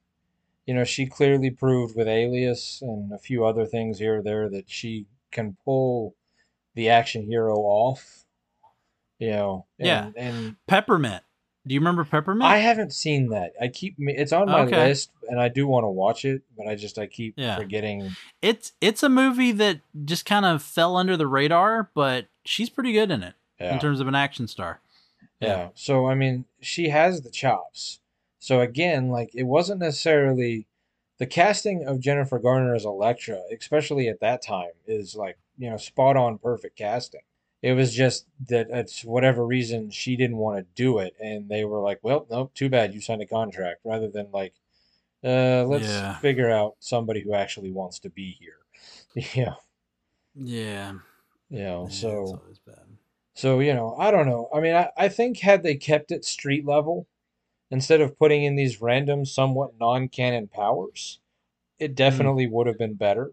you 0.67 0.75
know, 0.75 0.85
she 0.85 1.07
clearly 1.07 1.51
proved 1.51 1.97
with 1.97 2.09
Alias 2.09 2.83
and 2.83 3.13
a 3.13 3.19
few 3.19 3.45
other 3.47 3.65
things 3.65 3.99
here 3.99 4.19
or 4.19 4.23
there 4.23 4.49
that 4.51 4.69
she 4.69 5.07
can 5.31 5.57
pull 5.65 6.15
the 6.75 6.89
action 6.89 7.25
hero 7.25 7.55
off. 7.57 8.25
You 9.19 9.31
know, 9.31 9.67
and, 9.79 9.87
Yeah. 9.87 10.11
and 10.17 10.57
Peppermint. 10.67 11.23
Do 11.67 11.75
you 11.75 11.81
remember 11.81 12.05
Peppermint? 12.05 12.45
I 12.51 12.59
haven't 12.59 12.93
seen 12.93 13.31
that. 13.31 13.53
I 13.61 13.69
keep 13.69 13.97
it's 13.99 14.33
on 14.33 14.47
my 14.47 14.61
Okay. 14.67 14.89
list 14.89 15.11
and 15.29 15.41
I 15.41 15.49
do 15.49 15.67
want 15.67 15.85
to 15.85 15.89
watch 15.89 16.25
it, 16.25 16.43
but 16.57 16.69
I 16.69 16.75
just 16.77 16.99
I 16.99 17.07
keep 17.07 17.35
Yeah. 17.37 17.57
forgetting. 17.57 18.11
it's 18.43 18.73
it's 18.81 19.03
a 19.03 19.09
movie 19.09 19.53
that 19.53 19.81
just 20.05 20.27
kind 20.27 20.45
of 20.45 20.63
fell 20.63 20.97
under 20.97 21.17
the 21.17 21.27
radar, 21.27 21.91
but 21.95 22.27
she's 22.45 22.69
pretty 22.71 22.93
good 22.93 23.11
in 23.11 23.23
it 23.23 23.35
Yeah. 23.59 23.73
in 23.73 23.79
terms 23.81 24.01
of 24.01 24.07
an 24.07 24.15
action 24.15 24.47
star. 24.47 24.81
Yeah. 25.41 25.71
So 25.75 26.07
I 26.07 26.15
mean, 26.15 26.45
she 26.61 26.91
has 26.91 27.23
the 27.23 27.31
chops. 27.31 28.01
So 28.39 28.61
again, 28.61 29.09
like 29.09 29.31
it 29.35 29.45
wasn't 29.45 29.81
necessarily 29.81 30.67
the 31.19 31.27
casting 31.27 31.85
of 31.87 32.01
Jennifer 32.01 32.39
Garner 32.39 32.75
as 32.75 32.85
Elektra, 32.85 33.41
especially 33.57 34.09
at 34.09 34.21
that 34.21 34.43
time, 34.43 34.73
is 34.87 35.15
like, 35.17 35.39
you 35.57 35.71
know, 35.71 35.77
spot 35.79 36.17
on 36.17 36.39
perfect 36.39 36.77
casting. 36.77 37.23
It 37.63 37.73
was 37.73 37.95
just 37.95 38.27
that 38.49 38.69
it's 38.71 39.05
whatever 39.05 39.45
reason 39.47 39.91
she 39.91 40.15
didn't 40.17 40.37
want 40.37 40.59
to 40.59 40.67
do 40.75 40.99
it 40.99 41.15
and 41.21 41.49
they 41.49 41.65
were 41.65 41.81
like, 41.81 41.99
Well, 42.03 42.27
nope, 42.31 42.53
too 42.55 42.69
bad 42.69 42.95
you 42.95 43.01
signed 43.01 43.23
a 43.23 43.27
contract 43.27 43.81
rather 43.85 44.09
than 44.09 44.29
like 44.33 44.55
uh 45.25 45.65
let's 45.65 45.85
Yeah. 45.87 46.19
figure 46.19 46.51
out 46.51 46.77
somebody 46.79 47.23
who 47.23 47.33
actually 47.35 47.71
wants 47.73 47.99
to 48.01 48.11
be 48.11 48.37
here. 48.39 48.59
Yeah. 49.35 49.55
Yeah. 50.35 50.93
You 51.49 51.59
know, 51.63 51.87
Yeah, 51.89 51.95
so. 51.95 52.43
So, 53.35 53.61
you 53.61 53.75
know, 53.75 53.95
I 53.99 54.11
don't 54.11 54.27
know. 54.27 54.49
I 54.55 54.61
mean, 54.61 54.75
I, 54.75 54.91
I 54.97 55.09
think 55.09 55.39
had 55.39 55.63
they 55.63 55.77
kept 55.77 56.11
it 56.11 56.25
street 56.25 56.65
level 56.65 57.07
instead 57.71 58.01
of 58.01 58.19
putting 58.19 58.45
in 58.45 58.57
these 58.57 58.81
random, 58.81 59.25
somewhat 59.25 59.73
non 59.79 60.09
canon 60.09 60.49
powers, 60.49 61.19
it 61.79 61.95
definitely 61.95 62.47
would 62.47 62.67
have 62.67 62.79
been 62.79 62.95
better. 62.95 63.33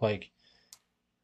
Like, 0.00 0.30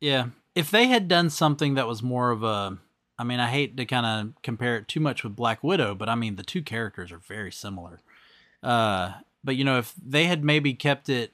Yeah. 0.01 0.29
If 0.55 0.71
they 0.71 0.87
had 0.87 1.09
done 1.09 1.29
something 1.29 1.75
that 1.75 1.87
was 1.87 2.03
more 2.03 2.31
of 2.31 2.43
a 2.43 2.79
I 3.19 3.25
mean, 3.25 3.41
I 3.41 3.49
hate 3.49 3.79
to 3.79 3.87
kind 3.87 4.05
of 4.05 4.43
compare 4.43 4.77
it 4.77 4.89
too 4.89 5.01
much 5.01 5.25
with 5.25 5.37
Black 5.37 5.65
Widow, 5.65 5.95
but 5.95 6.09
I 6.09 6.15
mean 6.15 6.37
the 6.37 6.43
two 6.43 6.63
characters 6.63 7.13
are 7.13 7.19
very 7.19 7.53
similar. 7.53 8.01
Uh 8.63 9.15
but 9.45 9.57
you 9.57 9.65
know, 9.65 9.79
if 9.79 9.95
they 10.05 10.25
had 10.25 10.45
maybe 10.45 10.75
kept 10.75 11.09
it 11.09 11.33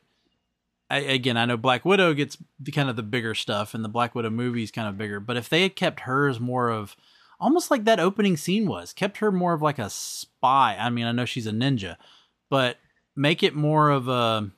I, 0.90 0.98
again, 0.98 1.38
I 1.38 1.46
know 1.46 1.56
Black 1.56 1.84
Widow 1.84 2.12
gets 2.12 2.36
the 2.60 2.70
kind 2.70 2.90
of 2.90 2.96
the 2.96 3.02
bigger 3.02 3.34
stuff 3.34 3.74
and 3.74 3.84
the 3.84 3.88
Black 3.88 4.14
Widow 4.14 4.30
movie 4.30 4.62
is 4.62 4.70
kind 4.70 4.88
of 4.88 4.98
bigger, 4.98 5.20
but 5.20 5.36
if 5.36 5.48
they 5.48 5.62
had 5.62 5.74
kept 5.74 6.00
hers 6.00 6.38
more 6.38 6.68
of 6.68 6.96
almost 7.42 7.70
like 7.70 7.84
that 7.84 8.00
opening 8.00 8.36
scene 8.36 8.66
was, 8.66 8.92
kept 8.92 9.18
her 9.18 9.32
more 9.32 9.52
of 9.52 9.60
like 9.60 9.78
a 9.78 9.90
spy. 9.90 10.76
I 10.78 10.88
mean, 10.88 11.04
I 11.04 11.12
know 11.12 11.24
she's 11.24 11.46
a 11.46 11.52
ninja, 11.52 11.96
but 12.48 12.78
make 13.14 13.42
it 13.42 13.54
more 13.54 13.90
of 13.90 14.08
a 14.08 14.50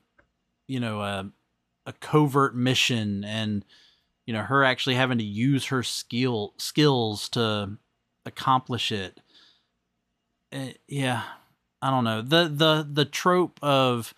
you 0.66 0.80
know, 0.80 1.00
a 1.00 1.30
a 1.86 1.92
covert 1.92 2.54
mission 2.54 3.24
and 3.24 3.64
you 4.26 4.32
know 4.32 4.42
her 4.42 4.64
actually 4.64 4.94
having 4.94 5.18
to 5.18 5.24
use 5.24 5.66
her 5.66 5.82
skill 5.82 6.54
skills 6.56 7.28
to 7.30 7.76
accomplish 8.24 8.90
it. 8.90 9.20
it. 10.50 10.78
Yeah, 10.88 11.22
I 11.82 11.90
don't 11.90 12.04
know 12.04 12.22
the 12.22 12.48
the 12.48 12.88
the 12.90 13.04
trope 13.04 13.58
of 13.62 14.14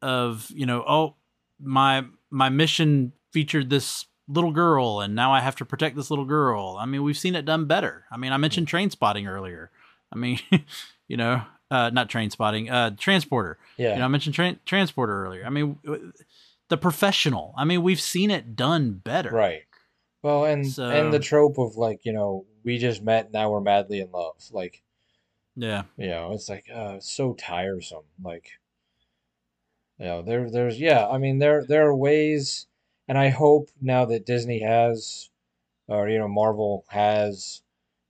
of 0.00 0.50
you 0.50 0.66
know 0.66 0.84
oh 0.86 1.14
my 1.60 2.04
my 2.30 2.48
mission 2.48 3.12
featured 3.32 3.68
this 3.70 4.06
little 4.28 4.50
girl 4.52 5.00
and 5.00 5.14
now 5.14 5.32
I 5.32 5.40
have 5.40 5.56
to 5.56 5.64
protect 5.64 5.96
this 5.96 6.10
little 6.10 6.24
girl. 6.24 6.76
I 6.78 6.86
mean, 6.86 7.02
we've 7.02 7.18
seen 7.18 7.34
it 7.34 7.44
done 7.44 7.66
better. 7.66 8.04
I 8.10 8.16
mean, 8.16 8.32
I 8.32 8.36
mentioned 8.36 8.68
train 8.68 8.90
spotting 8.90 9.26
earlier. 9.26 9.70
I 10.12 10.16
mean, 10.16 10.40
you 11.08 11.16
know, 11.16 11.42
uh, 11.70 11.90
not 11.90 12.08
train 12.08 12.30
spotting, 12.30 12.68
uh, 12.70 12.90
transporter. 12.98 13.58
Yeah. 13.76 13.92
You 13.94 13.98
know, 14.00 14.04
I 14.04 14.08
mentioned 14.08 14.34
tra- 14.34 14.58
transporter 14.64 15.24
earlier. 15.24 15.44
I 15.44 15.50
mean, 15.50 15.78
w- 15.84 16.12
the 16.68 16.76
professional. 16.76 17.54
I 17.56 17.64
mean, 17.64 17.82
we've 17.82 18.00
seen 18.00 18.30
it 18.30 18.56
done 18.56 18.92
better. 18.94 19.30
Right. 19.30 19.62
Well, 20.22 20.44
and 20.44 20.64
and 20.78 21.12
the 21.12 21.20
trope 21.20 21.58
of 21.58 21.76
like, 21.76 22.04
you 22.04 22.12
know, 22.12 22.46
we 22.64 22.78
just 22.78 23.02
met, 23.02 23.32
now 23.32 23.50
we're 23.50 23.60
madly 23.60 24.00
in 24.00 24.10
love. 24.10 24.34
Like, 24.50 24.82
Yeah. 25.54 25.84
you 25.96 26.08
know, 26.08 26.32
it's 26.32 26.48
like 26.48 26.64
uh 26.74 26.94
it's 26.96 27.10
so 27.12 27.34
tiresome. 27.34 28.02
Like, 28.20 28.50
you 30.00 30.06
know, 30.06 30.22
there 30.22 30.50
there's 30.50 30.80
yeah, 30.80 31.06
I 31.06 31.18
mean 31.18 31.38
there 31.38 31.64
there 31.64 31.86
are 31.86 31.94
ways 31.94 32.66
and 33.08 33.16
I 33.18 33.28
hope 33.30 33.70
now 33.80 34.04
that 34.06 34.26
Disney 34.26 34.60
has 34.60 35.30
or 35.88 36.08
you 36.08 36.18
know, 36.18 36.28
Marvel 36.28 36.84
has 36.88 37.62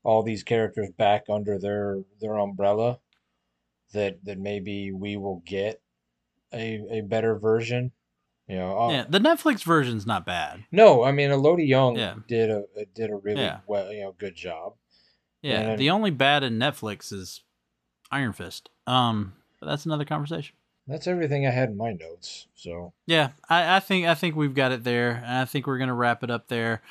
all 0.03 0.23
these 0.23 0.43
characters 0.43 0.91
back 0.97 1.25
under 1.29 1.59
their 1.59 1.99
their 2.21 2.37
umbrella 2.39 3.01
that 3.93 4.25
that 4.25 4.39
maybe 4.39 4.93
we 4.93 5.17
will 5.17 5.43
get 5.47 5.81
a 6.53 6.83
a 6.91 7.01
better 7.03 7.37
version. 7.39 7.93
You 8.49 8.57
know, 8.57 8.79
uh, 8.79 8.91
Yeah. 8.93 9.05
The 9.09 9.19
Netflix 9.19 9.65
version's 9.65 10.07
not 10.07 10.25
bad. 10.25 10.65
No, 10.71 11.03
I 11.03 11.11
mean, 11.11 11.31
Elodie 11.33 11.65
Yung 11.67 11.97
Yeah. 11.97 12.15
did 12.29 12.49
a 12.51 12.65
did 12.95 13.11
a 13.11 13.17
really 13.17 13.43
Yeah. 13.43 13.61
well, 13.67 13.93
you 13.93 14.03
know, 14.03 14.13
good 14.13 14.37
job. 14.37 14.75
Yeah. 15.43 15.71
And- 15.71 15.79
the 15.81 15.91
only 15.91 16.11
bad 16.13 16.43
in 16.45 16.57
Netflix 16.59 17.13
is 17.13 17.43
Iron 18.13 18.33
Fist. 18.33 18.71
Um, 18.87 19.35
but 19.61 19.67
that's 19.67 19.85
another 19.85 20.05
conversation. 20.05 20.55
That's 20.87 21.07
everything 21.07 21.47
I 21.47 21.51
had 21.51 21.71
in 21.71 21.77
my 21.77 21.93
notes. 21.93 22.47
So 22.55 22.93
Yeah, 23.07 23.31
I, 23.49 23.77
I 23.77 23.81
think 23.81 24.07
I 24.07 24.15
think 24.15 24.37
we've 24.37 24.55
got 24.55 24.73
it 24.73 24.85
there, 24.85 25.23
and 25.25 25.39
I 25.39 25.45
think 25.45 25.67
we're 25.67 25.79
gonna 25.79 25.95
wrap 25.95 26.23
it 26.23 26.31
up 26.31 26.49
there. 26.49 26.83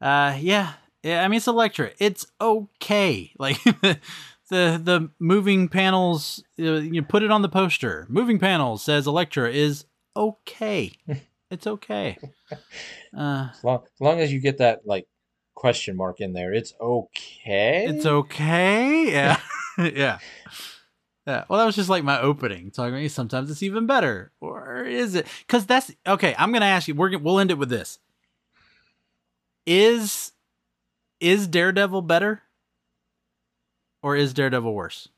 Uh, 0.00 0.36
yeah, 0.40 0.72
yeah. 1.02 1.22
I 1.22 1.28
mean, 1.28 1.36
it's 1.38 1.46
Elektra. 1.46 1.90
It's 1.98 2.26
okay. 2.40 3.32
Like 3.38 3.62
the 3.64 4.80
the 4.82 5.10
moving 5.20 5.68
panels. 5.68 6.42
You 6.56 7.02
put 7.02 7.22
it 7.22 7.30
on 7.30 7.42
the 7.42 7.48
poster. 7.48 8.06
Moving 8.08 8.38
panels 8.38 8.82
says 8.82 9.06
Elektra 9.06 9.50
is 9.50 9.84
okay. 10.16 10.92
it's 11.50 11.66
okay. 11.66 12.18
Uh, 13.16 13.48
as 13.52 13.64
long, 13.64 13.82
as 13.82 14.00
long 14.00 14.20
as 14.20 14.32
you 14.32 14.38
get 14.40 14.58
that 14.58 14.86
like 14.86 15.08
question 15.54 15.96
mark 15.96 16.20
in 16.20 16.32
there, 16.32 16.52
it's 16.52 16.72
okay. 16.80 17.86
it's 17.88 18.06
okay. 18.06 19.10
Yeah, 19.10 19.40
yeah. 19.78 20.18
Yeah, 21.26 21.44
well, 21.48 21.58
that 21.58 21.66
was 21.66 21.76
just 21.76 21.90
like 21.90 22.02
my 22.02 22.20
opening. 22.20 22.70
Talking 22.70 22.96
about 22.96 23.10
sometimes 23.10 23.50
it's 23.50 23.62
even 23.62 23.86
better, 23.86 24.32
or 24.40 24.84
is 24.84 25.14
it? 25.14 25.26
Because 25.46 25.66
that's 25.66 25.92
okay. 26.06 26.34
I'm 26.38 26.52
gonna 26.52 26.64
ask 26.64 26.88
you. 26.88 26.94
We're 26.94 27.16
we'll 27.18 27.38
end 27.38 27.50
it 27.50 27.58
with 27.58 27.68
this. 27.68 27.98
Is 29.66 30.32
is 31.20 31.46
Daredevil 31.46 32.02
better, 32.02 32.42
or 34.02 34.16
is 34.16 34.32
Daredevil 34.32 34.72
worse? 34.72 35.08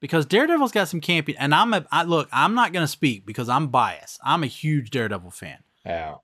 Because 0.00 0.26
Daredevil's 0.26 0.72
got 0.72 0.88
some 0.88 1.00
campy, 1.00 1.34
and 1.38 1.54
I'm 1.54 1.72
a 1.72 1.86
I, 1.90 2.02
look. 2.02 2.28
I'm 2.32 2.54
not 2.54 2.72
gonna 2.72 2.88
speak 2.88 3.24
because 3.24 3.48
I'm 3.48 3.68
biased. 3.68 4.20
I'm 4.22 4.42
a 4.42 4.46
huge 4.48 4.90
Daredevil 4.90 5.30
fan, 5.30 5.58
Yeah. 5.86 6.16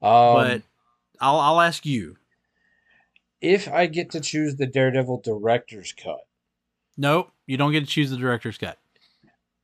Um, 0.00 0.34
but 0.34 0.62
I'll 1.20 1.40
I'll 1.40 1.60
ask 1.60 1.84
you. 1.86 2.16
if 3.40 3.66
I 3.68 3.86
get 3.86 4.10
to 4.10 4.20
choose 4.20 4.56
the 4.56 4.66
Daredevil 4.66 5.22
director's 5.22 5.92
cut, 5.92 6.20
Nope, 6.96 7.32
you 7.48 7.56
don't 7.56 7.72
get 7.72 7.80
to 7.80 7.86
choose 7.86 8.10
the 8.10 8.16
director's 8.16 8.58
cut. 8.58 8.78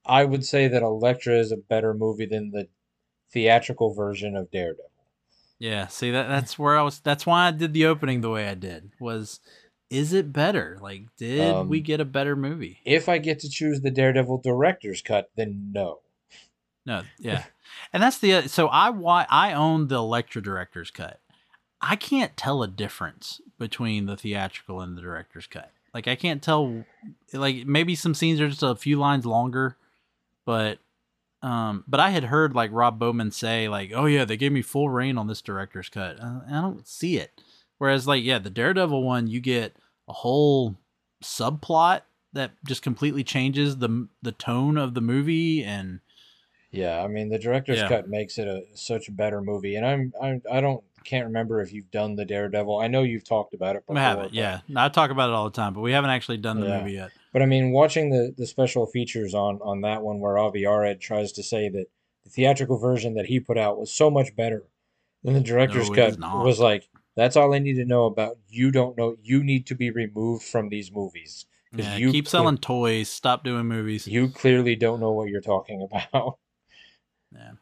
I 0.04 0.24
would 0.24 0.44
say 0.44 0.66
that 0.68 0.82
Elektra 0.82 1.38
is 1.38 1.52
a 1.52 1.56
better 1.56 1.94
movie 1.94 2.26
than 2.26 2.50
the 2.50 2.68
theatrical 3.32 3.94
version 3.94 4.36
of 4.36 4.50
Daredevil. 4.50 4.90
Yeah, 5.58 5.86
see 5.86 6.10
that 6.10 6.26
that's 6.28 6.58
where 6.58 6.76
I 6.76 6.82
was 6.82 6.98
that's 6.98 7.24
why 7.26 7.46
I 7.46 7.50
did 7.52 7.72
the 7.72 7.86
opening 7.86 8.20
the 8.20 8.30
way 8.30 8.48
I 8.48 8.54
did. 8.54 8.90
Was 8.98 9.40
is 9.88 10.12
it 10.12 10.32
better? 10.32 10.78
Like 10.80 11.04
did 11.16 11.54
Um, 11.54 11.68
we 11.68 11.80
get 11.80 12.00
a 12.00 12.04
better 12.04 12.34
movie? 12.34 12.80
If 12.84 13.08
I 13.08 13.18
get 13.18 13.38
to 13.40 13.48
choose 13.48 13.80
the 13.80 13.90
Daredevil 13.90 14.38
director's 14.38 15.00
cut, 15.00 15.30
then 15.36 15.70
no. 15.72 16.00
No, 16.84 17.02
yeah. 17.18 17.44
and 17.92 18.02
that's 18.02 18.18
the 18.18 18.48
so 18.48 18.66
I 18.68 18.90
why 18.90 19.26
I 19.30 19.52
own 19.52 19.88
the 19.88 19.96
Elektra 19.96 20.42
director's 20.42 20.90
cut. 20.90 21.20
I 21.80 21.96
can't 21.96 22.36
tell 22.36 22.62
a 22.62 22.68
difference 22.68 23.40
between 23.58 24.06
the 24.06 24.16
theatrical 24.16 24.80
and 24.80 24.96
the 24.96 25.02
director's 25.02 25.46
cut. 25.46 25.70
Like 25.94 26.08
I 26.08 26.16
can't 26.16 26.42
tell 26.42 26.84
like 27.32 27.64
maybe 27.66 27.94
some 27.94 28.14
scenes 28.14 28.40
are 28.40 28.48
just 28.48 28.62
a 28.64 28.74
few 28.74 28.98
lines 28.98 29.24
longer, 29.24 29.76
but 30.44 30.78
um 31.40 31.84
but 31.86 32.00
I 32.00 32.10
had 32.10 32.24
heard 32.24 32.54
like 32.54 32.70
Rob 32.72 32.98
Bowman 32.98 33.30
say 33.30 33.68
like, 33.68 33.92
"Oh 33.94 34.06
yeah, 34.06 34.24
they 34.24 34.36
gave 34.36 34.50
me 34.52 34.60
full 34.62 34.88
reign 34.90 35.16
on 35.16 35.28
this 35.28 35.40
director's 35.40 35.88
cut." 35.88 36.18
Uh, 36.20 36.40
I 36.50 36.60
don't 36.60 36.86
see 36.86 37.16
it. 37.16 37.40
Whereas 37.78 38.08
like 38.08 38.24
yeah, 38.24 38.40
the 38.40 38.50
Daredevil 38.50 39.02
one 39.02 39.28
you 39.28 39.40
get 39.40 39.76
a 40.08 40.12
whole 40.12 40.76
subplot 41.22 42.02
that 42.32 42.50
just 42.66 42.82
completely 42.82 43.22
changes 43.22 43.78
the 43.78 44.08
the 44.20 44.32
tone 44.32 44.76
of 44.76 44.94
the 44.94 45.00
movie 45.00 45.62
and 45.62 46.00
Yeah, 46.72 47.02
I 47.02 47.06
mean 47.06 47.28
the 47.28 47.38
director's 47.38 47.78
Yeah. 47.78 47.88
cut 47.88 48.08
makes 48.08 48.36
it 48.38 48.48
a 48.48 48.62
such 48.74 49.06
a 49.08 49.12
better 49.12 49.40
movie, 49.40 49.76
and 49.76 49.86
I'm, 49.86 50.12
I'm 50.20 50.42
I 50.50 50.60
don't 50.60 50.82
can't 51.04 51.26
remember 51.26 51.60
if 51.60 51.72
you've 51.72 51.90
done 51.90 52.16
the 52.16 52.24
Daredevil. 52.24 52.78
I 52.80 52.88
know 52.88 53.02
you've 53.02 53.24
talked 53.24 53.54
about 53.54 53.76
it 53.76 53.82
before. 53.82 53.94
We 53.94 54.00
haven't, 54.00 54.34
yeah. 54.34 54.60
I 54.76 54.88
talk 54.88 55.10
about 55.10 55.30
it 55.30 55.34
all 55.34 55.44
the 55.44 55.50
time, 55.56 55.74
but 55.74 55.80
we 55.80 55.92
haven't 55.92 56.10
actually 56.10 56.38
done 56.38 56.60
the 56.60 56.66
Yeah. 56.66 56.78
movie 56.80 56.92
yet. 56.92 57.10
But 57.32 57.42
I 57.42 57.46
mean, 57.46 57.72
watching 57.72 58.10
the 58.10 58.34
the 58.36 58.46
special 58.46 58.86
features 58.86 59.34
on 59.34 59.60
on 59.62 59.80
that 59.82 60.02
one 60.02 60.20
where 60.20 60.38
Avi 60.38 60.64
Arad 60.66 61.00
tries 61.00 61.32
to 61.32 61.42
say 61.42 61.68
that 61.68 61.86
the 62.24 62.30
theatrical 62.30 62.78
version 62.78 63.14
that 63.14 63.26
he 63.26 63.38
put 63.40 63.58
out 63.58 63.78
was 63.78 63.92
so 63.92 64.10
much 64.10 64.34
better 64.34 64.64
than 65.22 65.34
the 65.34 65.40
director's 65.40 65.90
No, 65.90 65.96
cut 65.96 66.18
was 66.44 66.58
like 66.60 66.88
that's 67.16 67.36
all 67.36 67.54
I 67.54 67.58
need 67.58 67.74
to 67.74 67.84
know 67.84 68.04
about. 68.06 68.38
You 68.48 68.70
don't 68.70 68.96
know. 68.96 69.16
You 69.22 69.42
need 69.44 69.66
to 69.66 69.74
be 69.74 69.90
removed 69.90 70.42
from 70.44 70.68
these 70.68 70.90
movies. 70.90 71.46
Yeah, 71.76 71.96
you 71.96 72.12
keep 72.12 72.28
selling 72.28 72.58
toys. 72.58 73.08
Stop 73.08 73.42
doing 73.42 73.66
movies. 73.66 74.06
You 74.06 74.28
clearly 74.28 74.76
don't 74.76 75.00
know 75.00 75.10
what 75.12 75.28
you're 75.28 75.40
talking 75.40 75.82
about. 75.90 76.38
Yeah. 77.32 77.52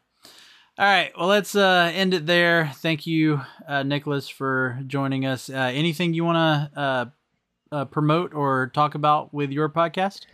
All 0.75 0.85
right. 0.85 1.11
Well, 1.15 1.27
let's 1.27 1.55
uh, 1.55 1.91
end 1.93 2.15
it 2.15 2.25
there. 2.25 2.71
Thank 2.77 3.05
you, 3.05 3.41
uh, 3.67 3.83
Nicholas, 3.83 4.27
for 4.27 4.79
joining 4.87 5.23
us. 5.23 5.47
Uh, 5.49 5.71
anything 5.71 6.15
you 6.15 6.25
want 6.25 6.73
to 6.73 6.79
uh, 6.79 7.05
uh, 7.71 7.85
promote 7.85 8.33
or 8.33 8.71
talk 8.73 8.95
about 8.95 9.31
with 9.31 9.51
your 9.51 9.69
podcast? 9.69 10.25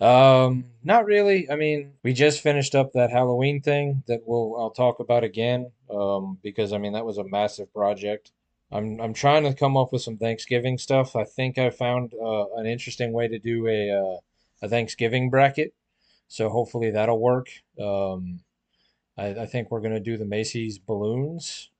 Um, 0.00 0.64
not 0.82 1.06
really. 1.06 1.48
I 1.48 1.54
mean, 1.54 1.92
we 2.02 2.12
just 2.12 2.40
finished 2.40 2.74
up 2.74 2.92
that 2.94 3.10
Halloween 3.10 3.62
thing 3.62 4.02
that 4.08 4.22
we'll 4.26 4.56
I'll 4.58 4.70
talk 4.70 4.98
about 4.98 5.22
again. 5.22 5.70
Um, 5.88 6.38
because 6.42 6.72
I 6.72 6.78
mean 6.78 6.92
that 6.94 7.06
was 7.06 7.18
a 7.18 7.24
massive 7.24 7.72
project. 7.72 8.32
I'm 8.72 9.00
I'm 9.00 9.14
trying 9.14 9.44
to 9.44 9.54
come 9.54 9.76
up 9.76 9.92
with 9.92 10.02
some 10.02 10.18
Thanksgiving 10.18 10.78
stuff. 10.78 11.14
I 11.14 11.24
think 11.24 11.58
I 11.58 11.70
found 11.70 12.12
uh, 12.12 12.46
an 12.56 12.66
interesting 12.66 13.12
way 13.12 13.28
to 13.28 13.38
do 13.38 13.66
a 13.68 14.18
a 14.62 14.68
Thanksgiving 14.68 15.30
bracket. 15.30 15.72
So 16.28 16.48
hopefully 16.48 16.90
that'll 16.90 17.20
work. 17.20 17.48
Um, 17.80 18.40
I, 19.18 19.28
I 19.28 19.46
think 19.46 19.70
we're 19.70 19.80
gonna 19.80 20.00
do 20.00 20.16
the 20.16 20.24
Macy's 20.24 20.78
balloons, 20.78 21.70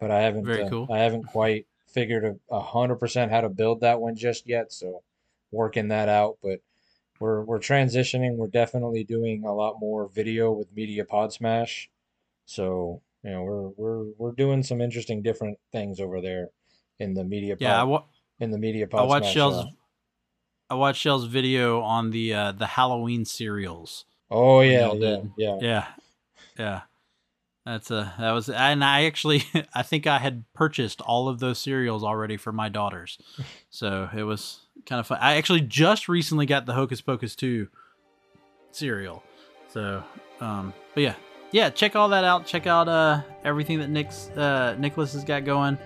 but 0.00 0.10
I 0.10 0.20
haven't 0.22 0.44
Very 0.44 0.62
uh, 0.64 0.68
cool. 0.68 0.88
I 0.90 0.98
haven't 0.98 1.24
quite 1.24 1.66
figured 1.86 2.38
a- 2.50 2.60
hundred 2.60 2.96
percent 2.96 3.30
how 3.30 3.40
to 3.42 3.48
build 3.48 3.80
that 3.80 4.00
one 4.00 4.16
just 4.16 4.46
yet. 4.48 4.72
So 4.72 5.02
working 5.50 5.88
that 5.88 6.08
out, 6.08 6.38
but 6.42 6.60
we're 7.20 7.42
we're 7.42 7.58
transitioning. 7.60 8.36
We're 8.36 8.46
definitely 8.48 9.04
doing 9.04 9.44
a 9.44 9.52
lot 9.52 9.78
more 9.80 10.08
video 10.08 10.50
with 10.52 10.74
Media 10.74 11.04
Pod 11.04 11.32
Smash. 11.32 11.90
So, 12.46 13.02
you 13.22 13.30
know, 13.30 13.42
we're 13.42 13.68
we're 13.76 14.04
we're 14.18 14.32
doing 14.32 14.62
some 14.62 14.80
interesting 14.80 15.22
different 15.22 15.58
things 15.70 16.00
over 16.00 16.20
there 16.20 16.48
in 16.98 17.14
the 17.14 17.22
Media 17.24 17.56
Yeah, 17.60 17.74
I, 17.76 17.78
Pod 17.80 17.88
wa- 17.88 18.04
in 18.40 18.50
the 18.50 18.58
Media 18.58 18.86
I 18.86 18.88
Pod 18.88 19.08
watched 19.08 19.24
Smash. 19.26 19.34
Shell's. 19.34 19.56
uh, 19.56 19.70
I 20.70 20.74
watched 20.74 21.02
Shell's 21.02 21.26
video 21.26 21.82
on 21.82 22.10
the 22.10 22.32
uh, 22.34 22.52
the 22.52 22.66
Halloween 22.66 23.24
cereals. 23.26 24.06
oh 24.30 24.60
yeah, 24.62 24.90
yeah, 24.94 25.18
yeah. 25.36 25.58
Yeah, 25.60 25.86
yeah. 26.58 26.82
That's 27.64 27.92
a 27.92 28.12
that 28.18 28.32
was, 28.32 28.48
and 28.48 28.84
I 28.84 29.04
actually 29.04 29.44
I 29.74 29.82
think 29.82 30.06
I 30.06 30.18
had 30.18 30.44
purchased 30.52 31.00
all 31.00 31.28
of 31.28 31.38
those 31.38 31.58
cereals 31.58 32.02
already 32.02 32.36
for 32.36 32.50
my 32.50 32.68
daughters, 32.68 33.18
so 33.70 34.08
it 34.16 34.24
was 34.24 34.62
kind 34.84 34.98
of 34.98 35.06
fun. 35.06 35.18
I 35.20 35.36
actually 35.36 35.60
just 35.60 36.08
recently 36.08 36.44
got 36.44 36.66
the 36.66 36.72
Hocus 36.72 37.00
Pocus 37.00 37.36
two 37.36 37.68
cereal, 38.72 39.22
so 39.68 40.02
um, 40.40 40.74
but 40.94 41.02
yeah, 41.02 41.14
yeah. 41.52 41.70
Check 41.70 41.94
all 41.94 42.08
that 42.08 42.24
out. 42.24 42.46
Check 42.46 42.66
out 42.66 42.88
uh 42.88 43.22
everything 43.44 43.78
that 43.78 43.90
Nick's 43.90 44.28
uh 44.30 44.74
Nicholas 44.76 45.12
has 45.12 45.22
got 45.22 45.44
going, 45.44 45.78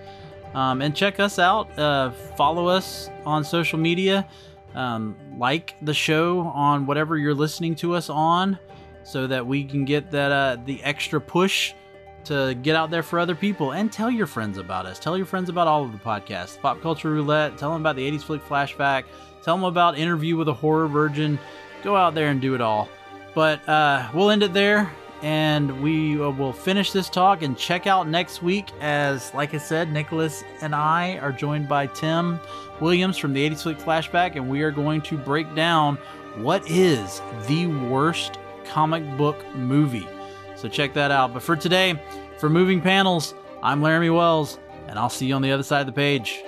um, 0.54 0.80
and 0.80 0.96
check 0.96 1.20
us 1.20 1.38
out. 1.38 1.78
Uh, 1.78 2.10
follow 2.38 2.68
us 2.68 3.10
on 3.26 3.44
social 3.44 3.78
media. 3.78 4.26
Um, 4.74 5.14
like 5.38 5.74
the 5.82 5.94
show 5.94 6.40
on 6.40 6.86
whatever 6.86 7.18
you're 7.18 7.34
listening 7.34 7.74
to 7.76 7.94
us 7.94 8.08
on 8.08 8.58
so 9.06 9.26
that 9.28 9.46
we 9.46 9.62
can 9.62 9.84
get 9.84 10.10
that 10.10 10.32
uh, 10.32 10.56
the 10.64 10.82
extra 10.82 11.20
push 11.20 11.72
to 12.24 12.54
get 12.62 12.74
out 12.74 12.90
there 12.90 13.04
for 13.04 13.20
other 13.20 13.36
people 13.36 13.70
and 13.72 13.92
tell 13.92 14.10
your 14.10 14.26
friends 14.26 14.58
about 14.58 14.84
us. 14.84 14.98
Tell 14.98 15.16
your 15.16 15.26
friends 15.26 15.48
about 15.48 15.68
all 15.68 15.84
of 15.84 15.92
the 15.92 15.98
podcasts. 15.98 16.60
Pop 16.60 16.82
Culture 16.82 17.10
Roulette, 17.10 17.56
tell 17.56 17.70
them 17.72 17.80
about 17.80 17.94
the 17.94 18.10
80s 18.10 18.22
Flick 18.22 18.44
Flashback, 18.44 19.04
tell 19.42 19.56
them 19.56 19.64
about 19.64 19.96
Interview 19.96 20.36
with 20.36 20.48
a 20.48 20.52
Horror 20.52 20.88
Virgin. 20.88 21.38
Go 21.84 21.94
out 21.94 22.16
there 22.16 22.30
and 22.30 22.40
do 22.40 22.56
it 22.56 22.60
all. 22.60 22.88
But 23.32 23.66
uh, 23.68 24.10
we'll 24.12 24.30
end 24.30 24.42
it 24.42 24.52
there 24.52 24.90
and 25.22 25.82
we 25.82 26.20
uh, 26.20 26.30
will 26.30 26.52
finish 26.52 26.90
this 26.90 27.08
talk 27.08 27.42
and 27.42 27.56
check 27.56 27.86
out 27.86 28.06
next 28.06 28.42
week 28.42 28.66
as 28.82 29.32
like 29.32 29.54
i 29.54 29.56
said 29.56 29.90
nicholas 29.90 30.44
and 30.60 30.74
i 30.74 31.16
are 31.18 31.32
joined 31.32 31.66
by 31.66 31.86
tim 31.86 32.38
williams 32.80 33.16
from 33.16 33.32
the 33.32 33.48
80s 33.48 33.62
Flick 33.62 33.78
flashback 33.78 34.36
and 34.36 34.46
we 34.46 34.60
are 34.60 34.70
going 34.70 35.00
to 35.00 35.16
break 35.16 35.54
down 35.54 35.96
what 36.36 36.70
is 36.70 37.22
the 37.46 37.66
worst 37.66 38.38
comic 38.68 39.04
book 39.16 39.44
movie. 39.54 40.08
So 40.56 40.68
check 40.68 40.94
that 40.94 41.10
out. 41.10 41.34
But 41.34 41.42
for 41.42 41.56
today 41.56 42.00
for 42.38 42.50
moving 42.50 42.80
panels 42.80 43.34
i'm 43.62 43.80
laramy 43.80 44.14
wells 44.14 44.58
and 44.88 44.98
i'll 44.98 45.08
see 45.08 45.26
you 45.26 45.34
on 45.34 45.42
the 45.42 45.50
other 45.52 45.62
side 45.62 45.80
of 45.80 45.86
the 45.86 45.92
page 45.92 46.42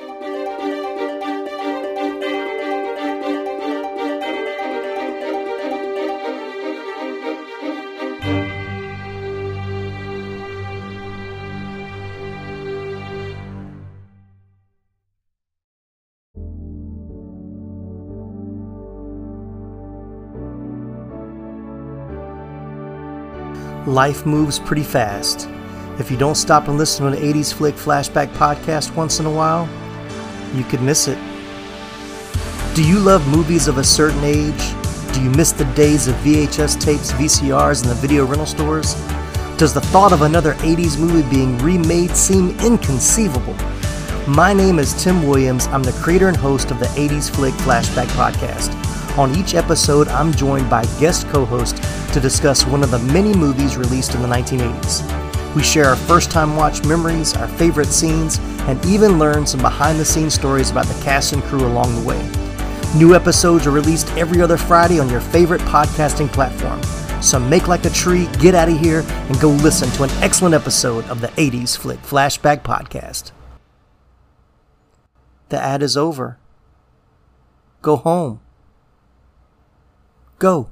Life 23.98 24.26
moves 24.26 24.60
pretty 24.60 24.84
fast. 24.84 25.48
If 25.98 26.08
you 26.08 26.16
don't 26.16 26.36
stop 26.36 26.68
and 26.68 26.78
listen 26.78 27.04
to 27.04 27.16
an 27.16 27.20
80s 27.20 27.52
Flick 27.52 27.74
Flashback 27.74 28.28
podcast 28.34 28.94
once 28.94 29.18
in 29.18 29.26
a 29.26 29.30
while, 29.32 29.68
you 30.54 30.62
could 30.62 30.80
miss 30.80 31.08
it. 31.08 31.18
Do 32.76 32.88
you 32.88 33.00
love 33.00 33.26
movies 33.26 33.66
of 33.66 33.78
a 33.78 33.82
certain 33.82 34.22
age? 34.22 34.62
Do 35.12 35.20
you 35.20 35.30
miss 35.30 35.50
the 35.50 35.64
days 35.74 36.06
of 36.06 36.14
VHS 36.22 36.80
tapes, 36.80 37.10
VCRs, 37.10 37.82
and 37.82 37.90
the 37.90 37.96
video 37.96 38.24
rental 38.24 38.46
stores? 38.46 38.94
Does 39.56 39.74
the 39.74 39.80
thought 39.80 40.12
of 40.12 40.22
another 40.22 40.54
80s 40.54 40.96
movie 40.96 41.28
being 41.28 41.58
remade 41.58 42.14
seem 42.14 42.50
inconceivable? 42.60 43.56
My 44.28 44.52
name 44.52 44.78
is 44.78 44.94
Tim 45.02 45.26
Williams. 45.26 45.66
I'm 45.66 45.82
the 45.82 45.98
creator 46.04 46.28
and 46.28 46.36
host 46.36 46.70
of 46.70 46.78
the 46.78 46.86
80s 46.86 47.34
Flick 47.34 47.54
Flashback 47.54 48.06
podcast. 48.10 48.70
On 49.18 49.34
each 49.34 49.56
episode, 49.56 50.06
I'm 50.06 50.30
joined 50.30 50.70
by 50.70 50.84
guest 51.00 51.26
co 51.30 51.44
host 51.44 51.82
to 52.12 52.20
discuss 52.20 52.66
one 52.66 52.82
of 52.82 52.90
the 52.90 52.98
many 52.98 53.34
movies 53.34 53.76
released 53.76 54.14
in 54.14 54.22
the 54.22 54.28
1980s. 54.28 55.54
We 55.54 55.62
share 55.62 55.86
our 55.86 55.96
first 55.96 56.30
time 56.30 56.56
watch 56.56 56.84
memories, 56.84 57.34
our 57.34 57.48
favorite 57.48 57.88
scenes, 57.88 58.38
and 58.68 58.84
even 58.86 59.18
learn 59.18 59.46
some 59.46 59.60
behind 59.60 59.98
the 59.98 60.04
scenes 60.04 60.34
stories 60.34 60.70
about 60.70 60.86
the 60.86 61.02
cast 61.02 61.32
and 61.32 61.42
crew 61.44 61.66
along 61.66 61.94
the 61.94 62.06
way. 62.06 62.20
New 62.96 63.14
episodes 63.14 63.66
are 63.66 63.70
released 63.70 64.10
every 64.16 64.40
other 64.40 64.56
Friday 64.56 64.98
on 64.98 65.08
your 65.08 65.20
favorite 65.20 65.60
podcasting 65.62 66.28
platform. 66.28 66.82
So 67.22 67.38
make 67.38 67.66
like 67.66 67.84
a 67.84 67.90
tree, 67.90 68.28
get 68.38 68.54
out 68.54 68.68
of 68.68 68.78
here, 68.78 69.04
and 69.08 69.40
go 69.40 69.48
listen 69.50 69.90
to 69.90 70.04
an 70.04 70.10
excellent 70.22 70.54
episode 70.54 71.04
of 71.06 71.20
the 71.20 71.28
80s 71.28 71.76
Flick 71.76 72.00
Flashback 72.02 72.62
Podcast. 72.62 73.32
The 75.48 75.60
ad 75.60 75.82
is 75.82 75.96
over. 75.96 76.38
Go 77.82 77.96
home. 77.96 78.40
Go. 80.38 80.68